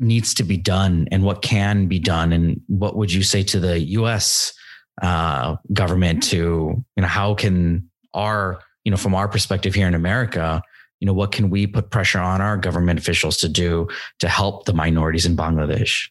needs 0.00 0.32
to 0.32 0.44
be 0.44 0.56
done 0.56 1.08
and 1.12 1.24
what 1.24 1.42
can 1.42 1.88
be 1.88 1.98
done? 1.98 2.32
And 2.32 2.62
what 2.68 2.96
would 2.96 3.12
you 3.12 3.22
say 3.22 3.42
to 3.42 3.60
the 3.60 3.78
us 3.80 4.54
uh, 5.02 5.56
government 5.74 6.22
to 6.22 6.82
you 6.96 7.02
know 7.02 7.06
how 7.06 7.34
can 7.34 7.90
our 8.14 8.60
you 8.86 8.90
know, 8.92 8.96
from 8.96 9.16
our 9.16 9.26
perspective 9.26 9.74
here 9.74 9.88
in 9.88 9.94
America, 9.94 10.62
you 11.00 11.06
know, 11.06 11.12
what 11.12 11.32
can 11.32 11.50
we 11.50 11.66
put 11.66 11.90
pressure 11.90 12.20
on 12.20 12.40
our 12.40 12.56
government 12.56 13.00
officials 13.00 13.36
to 13.38 13.48
do 13.48 13.88
to 14.20 14.28
help 14.28 14.64
the 14.64 14.72
minorities 14.72 15.26
in 15.26 15.36
Bangladesh? 15.36 16.08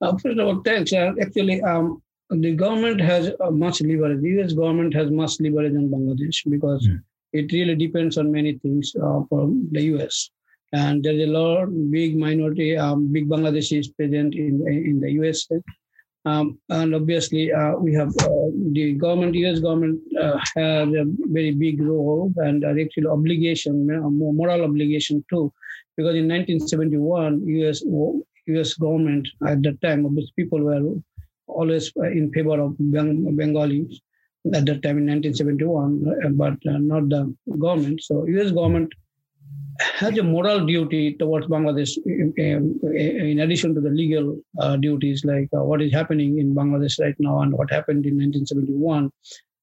Uh, 0.00 0.10
first 0.18 0.36
of 0.36 0.44
all, 0.44 0.60
thanks. 0.62 0.92
Uh, 0.92 1.12
actually, 1.22 1.62
um, 1.62 2.02
the 2.30 2.52
government 2.56 3.00
has 3.00 3.30
uh, 3.38 3.50
much 3.52 3.80
leverage. 3.80 4.20
The 4.22 4.28
U.S. 4.40 4.52
government 4.54 4.92
has 4.92 5.08
much 5.08 5.40
leverage 5.40 5.76
on 5.76 5.88
Bangladesh 5.88 6.38
because 6.50 6.84
mm. 6.88 7.00
it 7.32 7.52
really 7.52 7.76
depends 7.76 8.18
on 8.18 8.32
many 8.32 8.58
things 8.58 8.92
uh, 9.00 9.20
from 9.28 9.68
the 9.70 9.82
U.S. 9.94 10.30
And 10.72 11.04
there's 11.04 11.22
a 11.28 11.30
lot 11.30 11.68
big 11.92 12.16
minority, 12.16 12.76
um, 12.76 13.12
big 13.12 13.28
Bangladeshis 13.28 13.94
present 13.96 14.34
in 14.34 14.66
in 14.66 14.98
the 14.98 15.12
U.S. 15.12 15.46
Um, 16.26 16.58
and 16.68 16.94
obviously, 16.94 17.50
uh, 17.52 17.76
we 17.76 17.94
have 17.94 18.08
uh, 18.08 18.50
the 18.72 18.94
government, 18.94 19.34
US 19.36 19.60
government 19.60 20.00
uh, 20.20 20.38
has 20.54 20.88
a 20.88 21.04
very 21.06 21.52
big 21.52 21.80
role 21.80 22.32
and 22.36 22.64
actually 22.64 23.06
obligation, 23.06 23.86
moral 23.86 24.64
obligation 24.64 25.24
too, 25.30 25.52
because 25.96 26.14
in 26.16 26.28
1971, 26.28 27.46
US 27.48 27.82
US 28.46 28.74
government 28.74 29.28
at 29.46 29.62
that 29.62 29.80
time, 29.80 30.04
obviously 30.04 30.32
people 30.36 30.60
were 30.60 30.94
always 31.46 31.92
in 31.96 32.30
favor 32.32 32.60
of 32.60 32.76
Bengalis 32.78 34.00
at 34.54 34.66
that 34.66 34.82
time 34.82 34.98
in 34.98 35.06
1971, 35.06 36.04
uh, 36.24 36.28
but 36.30 36.58
uh, 36.66 36.78
not 36.78 37.08
the 37.08 37.34
government. 37.58 38.02
So 38.02 38.26
US 38.26 38.50
government 38.50 38.92
has 39.80 40.16
a 40.18 40.22
moral 40.22 40.66
duty 40.66 41.14
towards 41.14 41.46
Bangladesh 41.46 41.96
in, 42.06 43.40
addition 43.40 43.74
to 43.74 43.80
the 43.80 43.90
legal 43.90 44.36
uh, 44.58 44.76
duties 44.76 45.24
like 45.24 45.48
uh, 45.56 45.62
what 45.62 45.80
is 45.82 45.92
happening 45.92 46.38
in 46.38 46.54
Bangladesh 46.54 47.00
right 47.00 47.14
now 47.18 47.40
and 47.40 47.52
what 47.52 47.70
happened 47.70 48.04
in 48.06 48.14
1971. 48.14 49.10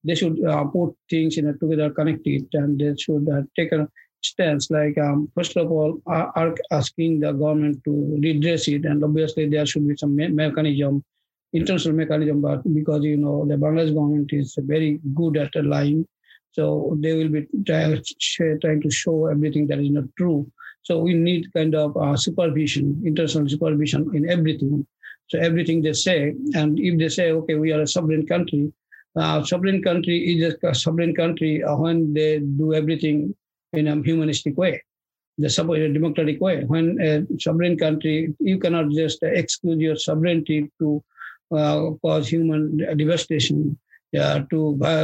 They 0.04 0.16
should 0.16 0.44
uh, 0.44 0.66
put 0.66 0.96
things 1.10 1.38
in 1.38 1.48
a 1.48 1.54
together, 1.54 1.90
connect 1.90 2.26
it, 2.26 2.46
and 2.54 2.80
they 2.80 2.96
should 2.98 3.28
uh, 3.30 3.42
take 3.56 3.72
a 3.72 3.88
stance. 4.24 4.72
Like 4.72 4.98
um, 4.98 5.32
first 5.36 5.56
of 5.58 5.72
all, 5.72 6.02
are 6.08 6.56
asking 6.72 7.20
the 7.20 7.34
government 7.34 7.84
to 7.86 8.20
redress 8.22 8.68
it, 8.68 8.86
and 8.86 9.04
obviously 9.04 9.48
there 9.50 9.66
should 9.66 9.88
be 9.88 9.98
some 9.98 10.16
me- 10.16 10.30
mechanism, 10.30 11.04
international 11.54 11.96
mechanism. 11.96 12.42
But 12.42 12.64
because 12.74 13.04
you 13.04 13.18
know 13.18 13.46
the 13.46 13.56
Bangladesh 13.56 13.94
government 13.94 14.32
is 14.34 14.58
very 14.60 15.00
good 15.14 15.38
at 15.38 15.54
lying 15.64 16.08
so 16.58 16.98
they 17.00 17.14
will 17.14 17.30
be 17.30 17.48
trying 17.68 18.82
to 18.82 18.90
show 18.90 19.28
everything 19.28 19.68
that 19.68 19.80
is 19.80 19.92
not 19.92 20.06
true. 20.18 20.52
So 20.82 21.00
we 21.00 21.14
need 21.14 21.54
kind 21.54 21.76
of 21.76 21.96
uh, 21.96 22.16
supervision, 22.18 23.04
international 23.06 23.48
supervision 23.48 24.10
in 24.16 24.30
everything. 24.30 24.88
So 25.28 25.38
everything 25.38 25.82
they 25.82 25.94
say, 25.94 26.34
and 26.56 26.80
if 26.80 26.98
they 26.98 27.10
say, 27.10 27.32
okay, 27.32 27.56
we 27.56 27.72
are 27.74 27.82
a 27.82 27.88
sovereign 27.88 28.26
country, 28.26 28.72
uh, 29.16 29.44
sovereign 29.44 29.84
country 29.84 30.18
is 30.34 30.56
a 30.64 30.74
sovereign 30.74 31.14
country 31.14 31.64
uh, 31.64 31.76
when 31.76 32.14
they 32.14 32.40
do 32.40 32.74
everything 32.74 33.36
in 33.74 33.88
a 33.88 34.02
humanistic 34.02 34.58
way, 34.58 34.82
the 35.38 35.50
democratic 35.94 36.42
way. 36.42 36.64
When 36.64 37.00
a 37.02 37.26
sovereign 37.40 37.78
country, 37.78 38.34
you 38.40 38.58
cannot 38.58 38.90
just 38.92 39.20
exclude 39.22 39.80
your 39.80 39.98
sovereignty 39.98 40.72
to 40.80 41.04
uh, 41.52 41.92
cause 42.02 42.28
human 42.30 42.78
devastation 42.98 43.78
yeah, 44.18 44.44
to 44.52 44.60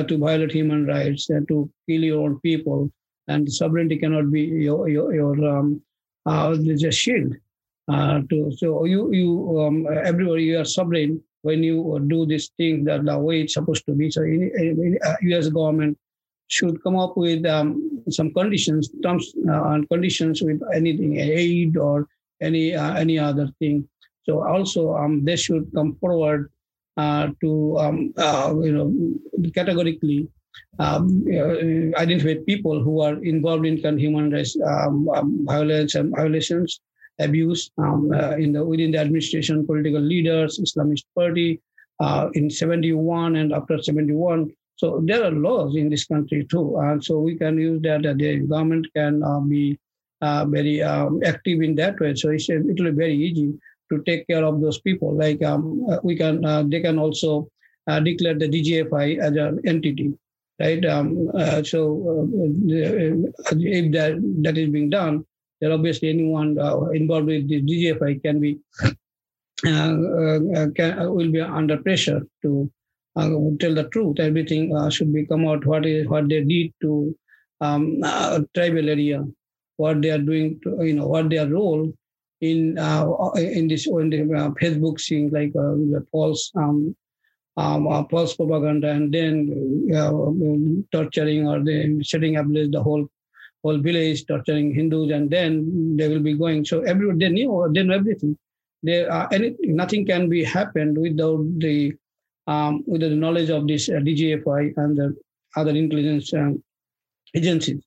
to 0.09 0.17
violate 0.17 0.51
human 0.51 0.85
rights 0.85 1.29
and 1.29 1.47
to 1.47 1.69
kill 1.87 2.03
your 2.09 2.21
own 2.25 2.39
people. 2.39 2.91
And 3.27 3.51
sovereignty 3.51 3.97
cannot 3.97 4.31
be 4.31 4.41
your 4.67 4.89
your, 4.89 5.13
your 5.13 5.35
um, 5.53 5.81
uh, 6.25 6.55
just 6.83 6.99
shield. 6.99 7.33
Uh, 7.91 8.21
to 8.29 8.37
so 8.59 8.85
you 8.85 9.01
you 9.19 9.29
um, 9.61 9.87
everywhere 10.11 10.39
you 10.39 10.59
are 10.59 10.69
sovereign 10.77 11.21
when 11.41 11.61
you 11.61 11.77
do 12.07 12.25
this 12.25 12.49
thing 12.57 12.85
that 12.85 13.05
the 13.05 13.17
way 13.19 13.41
it's 13.41 13.53
supposed 13.53 13.85
to 13.85 13.93
be. 13.93 14.09
So 14.09 14.21
in, 14.23 14.51
in, 14.57 14.97
uh, 15.05 15.15
U.S. 15.33 15.49
government 15.49 15.97
should 16.47 16.81
come 16.83 16.97
up 16.97 17.17
with 17.17 17.45
um, 17.45 18.01
some 18.09 18.33
conditions, 18.33 18.89
terms 19.03 19.33
uh, 19.49 19.63
and 19.71 19.89
conditions 19.89 20.41
with 20.41 20.61
anything, 20.73 21.17
aid 21.17 21.75
or 21.77 22.07
any 22.41 22.73
uh, 22.73 22.93
any 22.95 23.19
other 23.19 23.47
thing. 23.59 23.87
So 24.23 24.47
also 24.47 24.95
um, 24.95 25.25
they 25.25 25.35
should 25.35 25.69
come 25.75 25.95
forward 25.99 26.49
to 26.97 27.77
um, 27.79 28.13
you 28.63 28.71
know 28.71 29.51
categorically 29.53 30.27
um, 30.79 31.25
uh, 31.31 31.99
identify 31.99 32.35
people 32.45 32.81
who 32.81 33.01
are 33.01 33.23
involved 33.23 33.65
in 33.65 33.97
human 33.97 34.31
rights 34.31 34.57
um, 34.65 35.07
um, 35.09 35.45
violence 35.45 35.95
and 35.95 36.15
violations, 36.15 36.79
abuse 37.19 37.71
um, 37.77 38.11
uh, 38.11 38.31
in 38.31 38.53
the 38.53 38.63
within 38.63 38.91
the 38.91 38.97
administration, 38.97 39.65
political 39.65 40.01
leaders, 40.01 40.59
Islamist 40.59 41.05
party 41.15 41.61
uh, 41.99 42.29
in 42.33 42.49
71 42.49 43.35
and 43.35 43.53
after 43.53 43.81
71. 43.81 44.51
So 44.75 45.01
there 45.05 45.23
are 45.23 45.31
laws 45.31 45.75
in 45.75 45.89
this 45.89 46.05
country 46.05 46.45
too, 46.49 46.77
and 46.77 47.03
so 47.03 47.19
we 47.19 47.35
can 47.35 47.59
use 47.59 47.81
that. 47.83 48.01
the 48.01 48.39
government 48.39 48.87
can 48.95 49.21
uh, 49.23 49.39
be 49.39 49.77
uh, 50.21 50.45
very 50.45 50.81
um, 50.81 51.21
active 51.23 51.61
in 51.61 51.75
that 51.75 51.99
way. 51.99 52.15
So 52.15 52.29
it 52.31 52.41
will 52.49 52.91
be 52.91 52.97
very 52.97 53.15
easy 53.15 53.53
to 53.95 54.03
take 54.05 54.27
care 54.27 54.43
of 54.43 54.61
those 54.61 54.79
people. 54.79 55.15
Like 55.15 55.43
um, 55.43 55.85
uh, 55.89 55.97
we 56.03 56.15
can, 56.15 56.69
they 56.69 56.81
can 56.81 56.99
also 56.99 57.49
declare 57.85 58.37
the 58.37 58.49
DGFI 58.49 59.19
as 59.19 59.35
an 59.35 59.59
entity 59.65 60.13
right? 60.59 60.85
Um, 60.85 61.29
uh, 61.33 61.63
so 61.63 61.79
uh, 62.09 63.51
if 63.51 63.91
that 63.91 64.37
that 64.43 64.57
is 64.57 64.69
being 64.69 64.89
done, 64.89 65.25
then 65.61 65.71
obviously 65.71 66.09
anyone 66.09 66.59
uh, 66.59 66.85
involved 66.89 67.27
with 67.27 67.47
the 67.47 67.61
DGFI 67.61 68.21
can 68.23 68.39
be 68.39 68.59
uh, 69.65 69.95
uh, 70.59 70.67
can, 70.75 71.13
will 71.13 71.31
be 71.31 71.41
under 71.41 71.77
pressure 71.77 72.21
to 72.41 72.71
tell 73.17 73.75
the 73.79 73.87
truth. 73.91 74.19
Everything 74.19 74.73
should 74.89 75.13
be 75.13 75.25
come 75.25 75.45
out 75.47 75.65
what 75.65 75.85
is 75.85 76.07
what 76.07 76.29
they 76.29 76.43
did 76.43 76.73
to 76.81 77.15
um, 77.61 78.01
tribal 78.53 78.89
area, 78.89 79.23
what 79.77 80.01
they 80.01 80.09
are 80.09 80.17
doing, 80.17 80.59
to, 80.63 80.83
you 80.83 80.93
know, 80.93 81.07
what 81.07 81.29
their 81.29 81.47
role 81.47 81.93
in 82.49 82.77
uh, 82.77 83.05
in 83.35 83.67
this 83.67 83.87
in 83.87 84.09
the 84.09 84.21
uh, 84.21 84.49
Facebook 84.61 84.99
seeing 84.99 85.29
like 85.31 85.53
uh, 85.55 85.75
the 85.93 86.05
false 86.11 86.51
um, 86.55 86.95
um, 87.55 87.87
uh, 87.87 88.03
false 88.11 88.35
propaganda 88.35 88.89
and 88.89 89.13
then 89.13 89.35
uh, 89.95 90.19
torturing 90.91 91.47
or 91.47 91.63
then 91.63 92.01
setting 92.03 92.35
up 92.37 92.47
the 92.47 92.81
whole 92.83 93.07
whole 93.63 93.77
village 93.77 94.25
torturing 94.25 94.73
Hindus 94.75 95.11
and 95.11 95.29
then 95.29 95.95
they 95.95 96.09
will 96.09 96.19
be 96.19 96.33
going. 96.33 96.65
So 96.65 96.81
everyone 96.81 97.19
they 97.19 97.29
knew 97.29 97.71
they 97.73 97.83
know 97.83 97.95
everything. 97.95 98.37
There 98.81 99.09
are 99.09 99.29
any 99.31 99.55
nothing 99.61 100.05
can 100.05 100.27
be 100.27 100.43
happened 100.43 100.97
without 100.97 101.45
the 101.59 101.93
um, 102.47 102.83
without 102.85 103.09
the 103.09 103.21
knowledge 103.23 103.49
of 103.49 103.67
this 103.67 103.87
uh, 103.87 104.03
DGFI 104.07 104.73
and 104.75 104.97
the 104.97 105.15
other 105.55 105.71
intelligence 105.71 106.33
um, 106.33 106.61
agencies. 107.33 107.81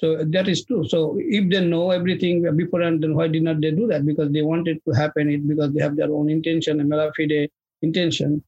So 0.00 0.24
that 0.24 0.48
is 0.48 0.64
true. 0.64 0.88
So 0.88 1.16
if 1.18 1.50
they 1.50 1.64
know 1.64 1.90
everything 1.90 2.42
beforehand, 2.56 3.02
then 3.02 3.14
why 3.14 3.28
did 3.28 3.42
not 3.42 3.60
they 3.60 3.70
do 3.70 3.86
that? 3.88 4.06
Because 4.06 4.32
they 4.32 4.42
wanted 4.42 4.78
to 4.86 4.92
happen 4.92 5.30
it 5.30 5.46
because 5.46 5.72
they 5.74 5.82
have 5.82 5.96
their 5.96 6.10
own 6.10 6.30
intention, 6.30 6.80
a 6.80 6.84
malafide 6.84 7.48
intention. 7.82 8.42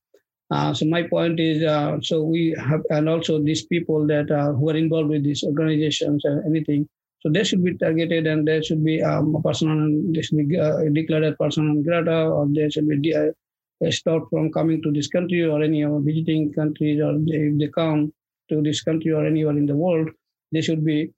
Uh, 0.50 0.72
so 0.74 0.86
my 0.86 1.02
point 1.02 1.40
is, 1.40 1.62
uh, 1.62 1.98
so 2.02 2.22
we 2.22 2.54
have, 2.58 2.82
and 2.90 3.08
also 3.08 3.42
these 3.42 3.66
people 3.66 4.06
that 4.06 4.30
uh, 4.30 4.52
who 4.52 4.70
are 4.70 4.76
involved 4.76 5.10
with 5.10 5.24
these 5.24 5.44
organizations 5.44 6.24
and 6.24 6.44
anything, 6.46 6.88
so 7.20 7.30
they 7.30 7.44
should 7.44 7.62
be 7.64 7.76
targeted 7.76 8.26
and 8.26 8.48
there 8.48 8.62
should 8.62 8.84
be 8.84 9.02
um, 9.02 9.34
a 9.34 9.42
person 9.42 9.70
on, 9.70 10.12
they 10.12 10.22
should 10.22 10.48
be 10.48 10.58
uh, 10.58 10.78
declared 10.92 11.24
as 11.24 11.34
persona 11.38 11.68
non 11.68 11.82
grata 11.82 12.28
or 12.28 12.46
they 12.48 12.68
should 12.70 12.88
be 12.88 12.98
de- 12.98 13.14
uh, 13.14 13.90
stopped 13.90 14.28
from 14.30 14.52
coming 14.52 14.82
to 14.82 14.90
this 14.92 15.08
country 15.08 15.44
or 15.44 15.62
any 15.62 15.82
of 15.82 16.02
visiting 16.02 16.52
countries 16.52 17.00
or 17.00 17.18
they, 17.18 17.48
if 17.48 17.58
they 17.58 17.68
come 17.68 18.12
to 18.48 18.62
this 18.62 18.82
country 18.82 19.12
or 19.12 19.24
anywhere 19.26 19.56
in 19.56 19.66
the 19.66 19.76
world, 19.76 20.10
they 20.52 20.60
should 20.60 20.84
be 20.84 21.10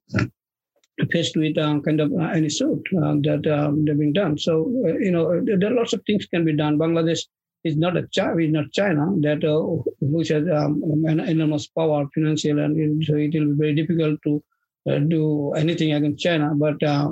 faced 1.11 1.35
with 1.35 1.57
um, 1.57 1.81
kind 1.81 1.99
of 1.99 2.11
uh, 2.13 2.31
any 2.39 2.49
suit 2.49 2.81
uh, 2.97 3.15
that 3.21 3.45
um, 3.47 3.85
they've 3.85 3.97
been 3.97 4.13
done. 4.13 4.37
So, 4.37 4.71
uh, 4.85 4.97
you 4.97 5.11
know, 5.11 5.41
there 5.43 5.71
are 5.71 5.75
lots 5.75 5.93
of 5.93 6.01
things 6.05 6.25
can 6.25 6.45
be 6.45 6.55
done. 6.55 6.79
Bangladesh 6.79 7.21
is 7.63 7.75
not 7.75 7.97
a 7.97 8.07
China, 8.11 8.37
is 8.37 8.51
not 8.51 8.71
China 8.71 9.07
that 9.19 9.43
uh, 9.43 9.59
which 9.99 10.29
has 10.29 10.47
um, 10.49 11.03
an 11.05 11.19
enormous 11.19 11.67
power, 11.67 12.05
financial, 12.13 12.59
and 12.59 13.03
so 13.03 13.15
it 13.15 13.33
will 13.33 13.47
be 13.47 13.57
very 13.57 13.75
difficult 13.75 14.19
to 14.23 14.43
uh, 14.89 14.99
do 14.99 15.51
anything 15.53 15.93
against 15.93 16.23
China. 16.23 16.53
But 16.55 16.81
uh, 16.83 17.09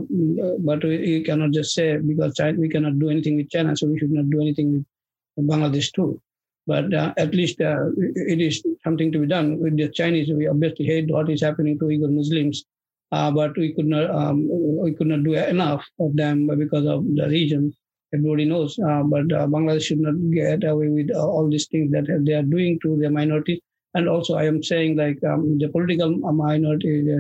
but 0.60 0.84
we 0.84 1.24
cannot 1.24 1.52
just 1.52 1.74
say 1.74 1.98
because 1.98 2.36
China, 2.36 2.60
we 2.60 2.70
cannot 2.70 3.00
do 3.00 3.10
anything 3.10 3.36
with 3.36 3.50
China, 3.50 3.76
so 3.76 3.88
we 3.88 4.00
should 4.00 4.12
not 4.12 4.30
do 4.30 4.42
anything 4.42 4.86
with 5.36 5.48
Bangladesh 5.48 5.92
too. 5.92 6.22
But 6.66 6.94
uh, 6.94 7.14
at 7.18 7.36
least 7.36 7.60
uh, 7.62 7.88
it 7.98 8.40
is 8.40 8.64
something 8.84 9.12
to 9.12 9.20
be 9.20 9.28
done 9.28 9.60
with 9.60 9.78
the 9.78 9.90
Chinese. 9.90 10.30
We 10.32 10.48
obviously 10.48 10.86
hate 10.86 11.10
what 11.10 11.30
is 11.30 11.42
happening 11.42 11.78
to 11.80 11.86
Uyghur 11.86 12.12
Muslims, 12.12 12.64
uh, 13.12 13.32
but 13.32 13.58
we 13.58 13.74
could 13.74 13.86
not 13.86 14.10
um, 14.10 14.48
we 14.50 14.94
could 14.94 15.08
not 15.08 15.24
do 15.24 15.34
enough 15.34 15.86
of 16.00 16.16
them 16.16 16.48
because 16.58 16.86
of 16.86 17.04
the 17.16 17.28
region 17.28 17.74
everybody 18.14 18.46
knows. 18.46 18.78
Uh, 18.80 19.04
but 19.04 19.32
uh, 19.34 19.48
Bangladesh 19.48 19.86
should 19.86 20.00
not 20.00 20.16
get 20.32 20.64
away 20.64 20.90
with 20.90 21.10
uh, 21.14 21.26
all 21.26 21.50
these 21.50 21.68
things 21.68 21.92
that 21.92 22.06
they 22.26 22.34
are 22.34 22.44
doing 22.44 22.80
to 22.84 22.98
their 22.98 23.10
minorities. 23.10 23.60
And 23.96 24.10
also, 24.10 24.36
I 24.36 24.46
am 24.46 24.64
saying 24.64 24.98
like 24.98 25.24
um, 25.24 25.58
the 25.60 25.70
political 25.70 26.10
minority, 26.10 27.02
the 27.02 27.18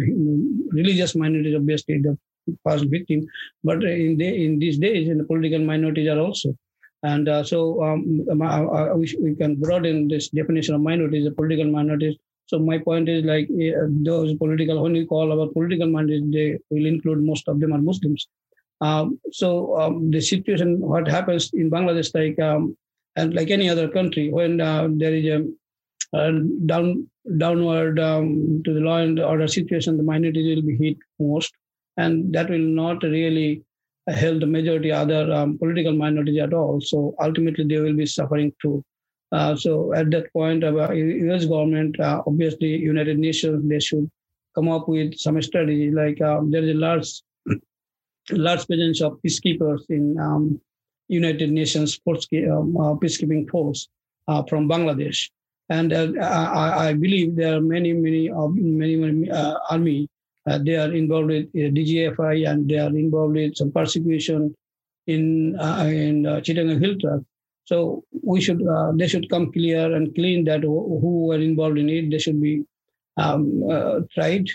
religious 0.71 1.15
minorities, 1.15 1.55
obviously 1.55 1.99
the 1.99 2.17
first 2.65 2.85
victim. 2.85 3.25
But 3.63 3.83
in 3.83 4.17
the, 4.17 4.45
in 4.45 4.59
these 4.59 4.79
days, 4.79 5.07
the 5.07 5.23
political 5.23 5.59
minorities 5.59 6.07
are 6.07 6.19
also. 6.19 6.55
And 7.03 7.27
uh, 7.27 7.43
so 7.43 7.83
um, 7.83 8.25
uh, 8.41 8.93
we, 8.95 9.13
we 9.21 9.35
can 9.35 9.55
broaden 9.55 10.07
this 10.07 10.29
definition 10.29 10.73
of 10.75 10.81
minorities, 10.81 11.25
the 11.25 11.31
political 11.31 11.65
minorities. 11.65 12.15
So 12.45 12.59
my 12.59 12.77
point 12.77 13.09
is 13.09 13.25
like 13.25 13.49
uh, 13.49 13.87
those 13.89 14.33
political, 14.35 14.81
when 14.81 14.93
we 14.93 15.05
call 15.05 15.37
our 15.37 15.47
political 15.47 15.87
minorities, 15.87 16.23
they 16.31 16.59
will 16.69 16.85
include 16.85 17.21
most 17.21 17.47
of 17.47 17.59
them 17.59 17.73
are 17.73 17.77
Muslims. 17.77 18.27
Um, 18.81 19.19
so 19.31 19.79
um, 19.79 20.11
the 20.11 20.21
situation, 20.21 20.79
what 20.79 21.07
happens 21.07 21.51
in 21.53 21.69
Bangladesh, 21.69 22.13
like 22.15 22.39
um, 22.39 22.77
and 23.15 23.33
like 23.33 23.49
any 23.49 23.69
other 23.69 23.87
country, 23.87 24.31
when 24.31 24.59
uh, 24.59 24.87
there 24.91 25.13
is 25.13 25.25
a, 25.25 26.17
a 26.17 26.31
down 26.65 27.07
downward 27.37 27.99
um, 27.99 28.61
to 28.65 28.73
the 28.73 28.81
law 28.81 28.97
and 28.97 29.19
order 29.19 29.47
situation, 29.47 29.97
the 29.97 30.03
minorities 30.03 30.55
will 30.55 30.67
be 30.67 30.75
hit 30.75 30.97
most, 31.19 31.53
and 31.97 32.33
that 32.33 32.49
will 32.49 32.67
not 32.81 33.03
really 33.03 33.63
the 34.07 34.45
majority 34.45 34.91
other 34.91 35.31
um, 35.31 35.57
political 35.57 35.93
minorities 35.93 36.41
at 36.41 36.53
all. 36.53 36.81
So 36.81 37.15
ultimately, 37.21 37.65
they 37.65 37.79
will 37.79 37.95
be 37.95 38.05
suffering 38.05 38.53
too. 38.61 38.83
Uh, 39.31 39.55
so 39.55 39.93
at 39.93 40.11
that 40.11 40.31
point, 40.31 40.63
uh, 40.63 40.91
U.S. 40.91 41.45
government, 41.45 41.99
uh, 41.99 42.21
obviously 42.27 42.67
United 42.67 43.17
Nations, 43.17 43.67
they 43.67 43.79
should 43.79 44.09
come 44.53 44.69
up 44.69 44.87
with 44.87 45.17
some 45.17 45.41
strategy. 45.41 45.89
Like 45.89 46.21
uh, 46.21 46.41
there 46.43 46.63
is 46.63 46.75
a 46.75 46.77
large 46.77 47.09
large 48.31 48.67
presence 48.67 49.01
of 49.01 49.19
peacekeepers 49.25 49.81
in 49.89 50.17
um, 50.19 50.61
United 51.07 51.51
Nations 51.51 51.95
force, 51.95 52.27
um, 52.33 52.77
uh, 52.77 52.93
peacekeeping 52.95 53.49
force 53.49 53.89
uh, 54.27 54.43
from 54.43 54.69
Bangladesh. 54.69 55.29
And 55.69 55.91
uh, 55.93 56.11
I, 56.21 56.89
I, 56.89 56.93
believe 56.93 57.35
there 57.35 57.55
are 57.55 57.61
many, 57.61 57.93
many, 57.93 58.29
many, 58.29 58.95
many 58.95 59.31
army. 59.31 60.07
Uh, 60.49 60.59
they 60.63 60.75
are 60.75 60.91
involved 60.93 61.27
with 61.27 61.45
uh, 61.55 61.69
DGFI 61.77 62.49
and 62.49 62.69
they 62.69 62.77
are 62.77 62.89
involved 62.89 63.35
with 63.35 63.55
some 63.55 63.71
persecution 63.71 64.53
in 65.07 65.55
in 65.55 66.25
uh, 66.25 66.39
Chittagong 66.45 66.81
Hill 66.81 66.95
Tracts. 66.99 67.25
So 67.65 68.03
we 68.23 68.41
should 68.41 68.61
they 68.95 69.07
should 69.07 69.29
come 69.29 69.51
clear 69.51 69.95
and 69.95 70.13
clean 70.15 70.43
that 70.45 70.63
who, 70.63 71.27
were 71.27 71.39
involved 71.39 71.77
in 71.77 71.89
it. 71.89 72.11
They 72.11 72.19
should 72.19 72.41
be 72.41 72.63
um, 73.17 73.63
tried 74.13 74.47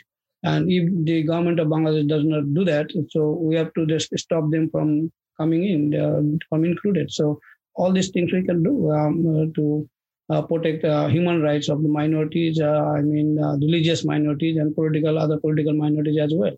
and 0.42 0.70
if 0.70 0.88
the 1.04 1.22
government 1.24 1.58
of 1.58 1.68
Bangladesh 1.68 2.08
does 2.08 2.24
not 2.24 2.54
do 2.54 2.64
that, 2.64 2.90
so 3.10 3.32
we 3.32 3.56
have 3.56 3.72
to 3.74 3.86
just 3.86 4.16
stop 4.18 4.50
them 4.50 4.70
from 4.70 5.10
coming 5.36 5.64
in, 5.64 5.94
uh, 5.94 6.22
from 6.48 6.64
included. 6.64 7.10
So 7.10 7.40
all 7.74 7.92
these 7.92 8.10
things 8.10 8.32
we 8.32 8.44
can 8.44 8.62
do 8.62 8.90
um, 8.92 9.26
uh, 9.26 9.46
to 9.54 9.64
uh, 9.82 9.97
protect 10.42 10.84
uh, 10.84 11.08
human 11.08 11.42
rights 11.42 11.68
of 11.68 11.82
the 11.82 11.88
minorities. 11.88 12.60
Uh, 12.60 12.84
I 12.96 13.00
mean, 13.00 13.42
uh, 13.42 13.56
religious 13.56 14.04
minorities 14.04 14.56
and 14.58 14.74
political 14.74 15.18
other 15.18 15.38
political 15.38 15.72
minorities 15.72 16.18
as 16.20 16.32
well. 16.34 16.56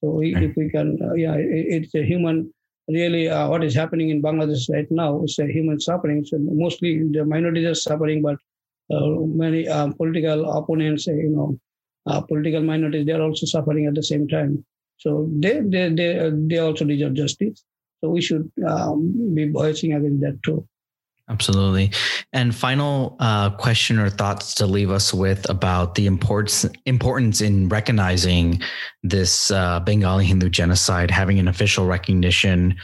So 0.00 0.10
we, 0.10 0.34
if 0.34 0.56
we 0.56 0.68
can, 0.68 0.98
yeah, 1.16 1.34
it, 1.34 1.84
it's 1.84 1.94
a 1.94 2.04
human. 2.04 2.52
Really, 2.88 3.28
what 3.28 3.62
is 3.62 3.76
happening 3.76 4.10
in 4.10 4.20
Bangladesh 4.20 4.68
right 4.68 4.90
now 4.90 5.22
is 5.22 5.38
a 5.38 5.46
human 5.46 5.78
suffering. 5.78 6.24
So 6.24 6.36
mostly 6.40 7.08
the 7.08 7.24
minorities 7.24 7.68
are 7.68 7.74
suffering, 7.76 8.22
but 8.22 8.36
many 8.90 9.66
political 9.96 10.50
opponents, 10.50 11.06
you 11.06 11.30
know, 11.30 11.58
uh, 12.06 12.20
political 12.22 12.60
minorities, 12.60 13.06
they 13.06 13.12
are 13.12 13.22
also 13.22 13.46
suffering 13.46 13.86
at 13.86 13.94
the 13.94 14.02
same 14.02 14.26
time. 14.26 14.64
So 14.98 15.28
they 15.32 15.60
they 15.60 15.90
they, 15.90 16.30
they 16.34 16.58
also 16.58 16.84
deserve 16.84 17.14
justice. 17.14 17.64
So 18.00 18.10
we 18.10 18.20
should 18.20 18.50
um, 18.66 19.34
be 19.34 19.48
voicing 19.48 19.92
against 19.92 20.20
that 20.22 20.42
too. 20.42 20.66
Absolutely. 21.30 21.92
And 22.32 22.54
final 22.54 23.16
uh, 23.20 23.50
question 23.50 23.98
or 23.98 24.10
thoughts 24.10 24.54
to 24.56 24.66
leave 24.66 24.90
us 24.90 25.14
with 25.14 25.48
about 25.48 25.94
the 25.94 26.06
importance 26.06 26.66
importance 26.84 27.40
in 27.40 27.68
recognizing 27.68 28.60
this 29.02 29.50
uh, 29.50 29.80
Bengali 29.80 30.26
Hindu 30.26 30.50
genocide, 30.50 31.10
having 31.10 31.38
an 31.38 31.48
official 31.48 31.86
recognition, 31.86 32.76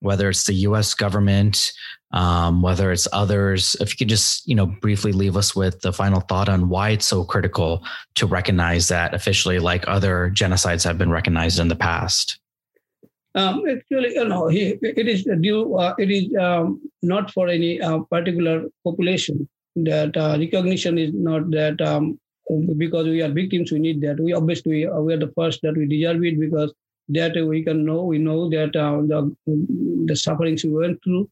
whether 0.00 0.30
it's 0.30 0.46
the 0.46 0.54
U.S. 0.54 0.94
government, 0.94 1.72
um, 2.12 2.62
whether 2.62 2.90
it's 2.90 3.06
others. 3.12 3.76
If 3.80 3.90
you 3.90 3.96
could 3.98 4.08
just, 4.08 4.48
you 4.48 4.54
know, 4.54 4.66
briefly 4.66 5.12
leave 5.12 5.36
us 5.36 5.54
with 5.54 5.80
the 5.80 5.92
final 5.92 6.20
thought 6.20 6.48
on 6.48 6.68
why 6.70 6.90
it's 6.90 7.06
so 7.06 7.22
critical 7.24 7.84
to 8.14 8.26
recognize 8.26 8.88
that 8.88 9.12
officially, 9.14 9.58
like 9.58 9.86
other 9.86 10.30
genocides 10.34 10.84
have 10.84 10.96
been 10.96 11.10
recognized 11.10 11.58
in 11.58 11.68
the 11.68 11.76
past. 11.76 12.38
Um, 13.34 13.64
actually, 13.68 14.14
you 14.14 14.24
know, 14.28 14.48
it 14.48 15.08
is 15.08 15.24
due. 15.40 15.76
Uh, 15.76 15.94
it 15.98 16.10
is 16.10 16.34
um, 16.36 16.80
not 17.02 17.30
for 17.30 17.48
any 17.48 17.80
uh, 17.80 17.98
particular 18.10 18.64
population. 18.84 19.48
that 19.76 20.16
uh, 20.16 20.36
recognition 20.38 20.98
is 20.98 21.12
not 21.12 21.50
that 21.50 21.80
um, 21.80 22.18
because 22.76 23.06
we 23.06 23.22
are 23.22 23.28
victims, 23.28 23.72
we 23.72 23.78
need 23.78 24.00
that. 24.02 24.20
We 24.20 24.32
obviously 24.32 24.86
we 24.86 25.14
are 25.14 25.16
the 25.16 25.32
first 25.36 25.62
that 25.62 25.76
we 25.76 25.86
deserve 25.86 26.24
it 26.24 26.38
because 26.38 26.72
that 27.08 27.34
we 27.34 27.62
can 27.62 27.84
know 27.84 28.04
we 28.04 28.18
know 28.18 28.48
that 28.50 28.74
uh, 28.76 29.02
the 29.02 29.36
the 30.06 30.16
sufferings 30.16 30.64
we 30.64 30.72
went 30.72 31.02
through, 31.02 31.28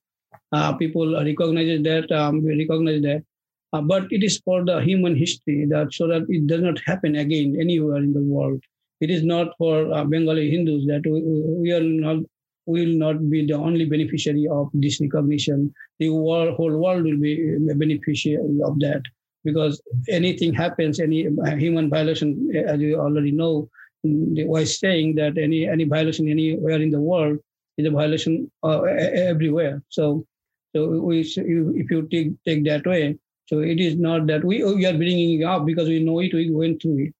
uh, 0.52 0.72
people 0.74 1.14
recognize 1.14 1.82
that 1.82 2.10
um, 2.12 2.42
we 2.42 2.58
recognize 2.58 3.02
that. 3.02 3.24
Uh, 3.72 3.80
but 3.80 4.04
it 4.10 4.22
is 4.22 4.38
for 4.44 4.64
the 4.64 4.80
human 4.82 5.16
history 5.16 5.64
that 5.66 5.94
so 5.94 6.06
that 6.06 6.26
it 6.28 6.46
does 6.46 6.60
not 6.60 6.78
happen 6.84 7.16
again 7.16 7.56
anywhere 7.58 7.96
in 7.98 8.12
the 8.12 8.20
world. 8.20 8.62
It 9.02 9.10
is 9.10 9.22
not 9.24 9.48
for 9.58 9.92
uh, 9.92 10.04
Bengali 10.04 10.50
Hindus 10.50 10.86
that 10.86 11.02
we, 11.04 11.20
we 11.62 11.72
are 11.72 11.82
not 11.82 12.18
will 12.66 12.94
not 13.04 13.28
be 13.28 13.44
the 13.44 13.54
only 13.54 13.84
beneficiary 13.84 14.46
of 14.48 14.70
this 14.72 15.00
recognition. 15.00 15.74
The 15.98 16.06
whole 16.08 16.76
world 16.78 17.04
will 17.04 17.18
be 17.18 17.56
a 17.70 17.74
beneficiary 17.74 18.60
of 18.64 18.78
that 18.80 19.02
because 19.44 19.82
anything 20.08 20.54
happens, 20.54 21.00
any 21.00 21.28
human 21.58 21.90
violation, 21.90 22.50
as 22.54 22.80
you 22.80 23.00
already 23.00 23.32
know, 23.32 23.68
was 24.04 24.78
saying 24.78 25.16
that 25.16 25.38
any 25.38 25.68
any 25.68 25.84
violation 25.84 26.28
anywhere 26.28 26.80
in 26.80 26.90
the 26.90 27.00
world 27.00 27.38
is 27.78 27.86
a 27.86 27.90
violation 27.90 28.50
uh, 28.62 28.82
everywhere. 28.82 29.82
So, 29.88 30.26
so 30.74 30.88
we, 30.88 31.20
if 31.20 31.90
you 31.90 32.08
take 32.10 32.32
take 32.44 32.64
that 32.64 32.86
way, 32.86 33.16
so 33.46 33.60
it 33.60 33.80
is 33.80 33.96
not 33.96 34.26
that 34.28 34.44
we 34.44 34.62
we 34.64 34.86
are 34.86 34.96
bringing 34.96 35.40
it 35.40 35.44
up 35.44 35.66
because 35.66 35.88
we 35.88 36.02
know 36.02 36.20
it, 36.20 36.34
we 36.34 36.50
went 36.50 36.82
through 36.82 36.98
it, 37.06 37.14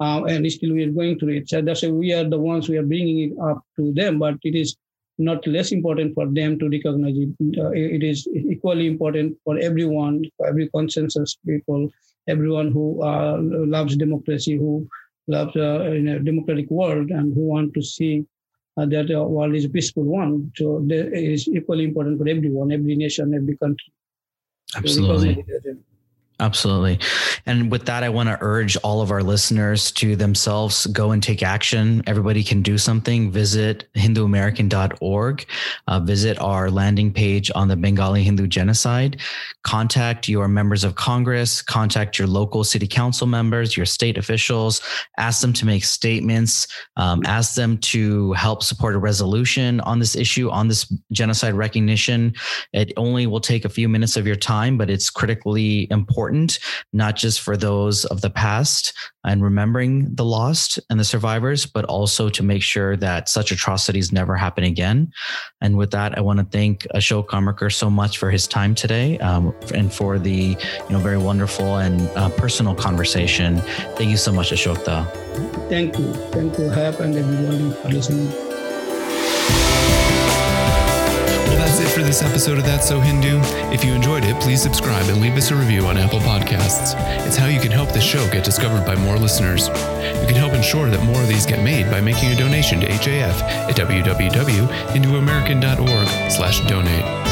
uh, 0.00 0.24
and 0.24 0.50
still 0.50 0.72
we 0.72 0.84
are 0.84 0.90
going 0.90 1.18
through 1.18 1.34
it. 1.34 1.48
So 1.48 1.62
that's 1.62 1.82
why 1.82 1.90
we 1.90 2.12
are 2.12 2.24
the 2.24 2.38
ones 2.38 2.68
we 2.68 2.78
are 2.78 2.82
bringing 2.82 3.30
it 3.30 3.38
up 3.42 3.62
to 3.76 3.92
them. 3.92 4.18
But 4.18 4.36
it 4.42 4.54
is 4.54 4.76
not 5.18 5.46
less 5.46 5.70
important 5.72 6.14
for 6.14 6.26
them 6.26 6.58
to 6.58 6.68
recognize 6.68 7.16
it. 7.16 7.58
Uh, 7.58 7.70
it 7.70 8.02
is 8.02 8.26
equally 8.26 8.86
important 8.86 9.36
for 9.44 9.58
everyone, 9.58 10.24
for 10.36 10.46
every 10.46 10.68
consensus 10.68 11.36
people, 11.46 11.88
everyone 12.28 12.72
who 12.72 13.02
uh, 13.02 13.38
loves 13.40 13.96
democracy, 13.96 14.56
who 14.56 14.88
loves 15.28 15.54
uh, 15.56 15.82
in 15.92 16.08
a 16.08 16.18
democratic 16.18 16.68
world, 16.70 17.10
and 17.10 17.34
who 17.34 17.40
want 17.40 17.72
to 17.74 17.82
see 17.82 18.24
uh, 18.76 18.86
that 18.86 19.06
the 19.08 19.22
world 19.22 19.54
is 19.54 19.64
a 19.64 19.68
peaceful 19.68 20.02
one. 20.02 20.50
So 20.56 20.84
it 20.88 21.12
is 21.12 21.46
equally 21.48 21.84
important 21.84 22.18
for 22.18 22.28
everyone, 22.28 22.72
every 22.72 22.96
nation, 22.96 23.34
every 23.34 23.56
country. 23.56 23.92
Absolutely. 24.76 25.44
Absolutely. 26.40 26.98
And 27.46 27.70
with 27.70 27.86
that, 27.86 28.02
I 28.02 28.08
want 28.08 28.28
to 28.28 28.36
urge 28.40 28.76
all 28.78 29.00
of 29.00 29.12
our 29.12 29.22
listeners 29.22 29.92
to 29.92 30.16
themselves 30.16 30.84
go 30.86 31.12
and 31.12 31.22
take 31.22 31.44
action. 31.44 32.02
Everybody 32.08 32.42
can 32.42 32.60
do 32.60 32.76
something. 32.76 33.30
Visit 33.30 33.88
HinduAmerican.org. 33.94 35.46
Uh, 35.86 36.00
visit 36.00 36.40
our 36.40 36.72
landing 36.72 37.12
page 37.12 37.52
on 37.54 37.68
the 37.68 37.76
Bengali 37.76 38.24
Hindu 38.24 38.48
genocide. 38.48 39.20
Contact 39.62 40.28
your 40.28 40.48
members 40.48 40.82
of 40.82 40.96
Congress. 40.96 41.62
Contact 41.62 42.18
your 42.18 42.26
local 42.26 42.64
city 42.64 42.88
council 42.88 43.28
members, 43.28 43.76
your 43.76 43.86
state 43.86 44.18
officials. 44.18 44.80
Ask 45.18 45.40
them 45.40 45.52
to 45.52 45.66
make 45.66 45.84
statements. 45.84 46.66
Um, 46.96 47.22
ask 47.26 47.54
them 47.54 47.78
to 47.78 48.32
help 48.32 48.64
support 48.64 48.96
a 48.96 48.98
resolution 48.98 49.78
on 49.82 50.00
this 50.00 50.16
issue, 50.16 50.50
on 50.50 50.66
this 50.66 50.92
genocide 51.12 51.54
recognition. 51.54 52.34
It 52.72 52.92
only 52.96 53.28
will 53.28 53.40
take 53.40 53.64
a 53.64 53.68
few 53.68 53.88
minutes 53.88 54.16
of 54.16 54.26
your 54.26 54.36
time, 54.36 54.76
but 54.76 54.90
it's 54.90 55.10
critically 55.10 55.86
important 55.92 56.23
important, 56.24 56.58
not 56.92 57.16
just 57.16 57.40
for 57.40 57.56
those 57.56 58.04
of 58.06 58.20
the 58.22 58.30
past 58.30 58.94
and 59.24 59.42
remembering 59.42 60.14
the 60.14 60.24
lost 60.24 60.80
and 60.88 60.98
the 60.98 61.04
survivors, 61.04 61.66
but 61.66 61.84
also 61.84 62.28
to 62.30 62.42
make 62.42 62.62
sure 62.62 62.96
that 62.96 63.28
such 63.28 63.52
atrocities 63.52 64.10
never 64.10 64.36
happen 64.36 64.64
again. 64.64 65.12
And 65.60 65.76
with 65.76 65.90
that, 65.90 66.16
I 66.16 66.22
want 66.22 66.38
to 66.38 66.46
thank 66.46 66.86
Ashok 66.94 67.26
Karmakar 67.26 67.70
so 67.70 67.90
much 67.90 68.16
for 68.16 68.30
his 68.30 68.46
time 68.46 68.74
today 68.74 69.18
um, 69.18 69.54
and 69.74 69.92
for 69.92 70.18
the 70.18 70.56
you 70.56 70.90
know 70.90 70.98
very 70.98 71.18
wonderful 71.18 71.76
and 71.76 72.00
uh, 72.16 72.30
personal 72.30 72.74
conversation. 72.74 73.60
Thank 73.96 74.10
you 74.10 74.16
so 74.16 74.32
much, 74.32 74.50
Ashokta. 74.50 75.06
Thank 75.68 75.98
you. 75.98 76.12
Thank 76.32 76.58
you, 76.58 76.70
Hap, 76.70 77.00
and 77.00 77.14
everyone 77.16 77.74
for 77.82 77.88
listening. 77.88 78.53
That's 81.56 81.80
it 81.80 81.88
for 81.88 82.02
this 82.02 82.22
episode 82.22 82.58
of 82.58 82.64
That's 82.64 82.88
So 82.88 83.00
Hindu. 83.00 83.40
If 83.72 83.84
you 83.84 83.92
enjoyed 83.92 84.24
it, 84.24 84.40
please 84.40 84.62
subscribe 84.62 85.08
and 85.08 85.20
leave 85.20 85.34
us 85.34 85.50
a 85.50 85.56
review 85.56 85.86
on 85.86 85.96
Apple 85.96 86.20
Podcasts. 86.20 86.94
It's 87.26 87.36
how 87.36 87.46
you 87.46 87.60
can 87.60 87.70
help 87.70 87.92
the 87.92 88.00
show 88.00 88.28
get 88.30 88.44
discovered 88.44 88.86
by 88.86 88.96
more 88.96 89.16
listeners. 89.16 89.68
You 89.68 90.26
can 90.26 90.36
help 90.36 90.52
ensure 90.52 90.90
that 90.90 91.04
more 91.04 91.20
of 91.20 91.28
these 91.28 91.46
get 91.46 91.62
made 91.62 91.90
by 91.90 92.00
making 92.00 92.32
a 92.32 92.36
donation 92.36 92.80
to 92.80 92.86
HAF 92.86 93.40
at 93.42 93.76
www.hinduamerican.org 93.76 96.30
slash 96.30 96.60
donate. 96.66 97.23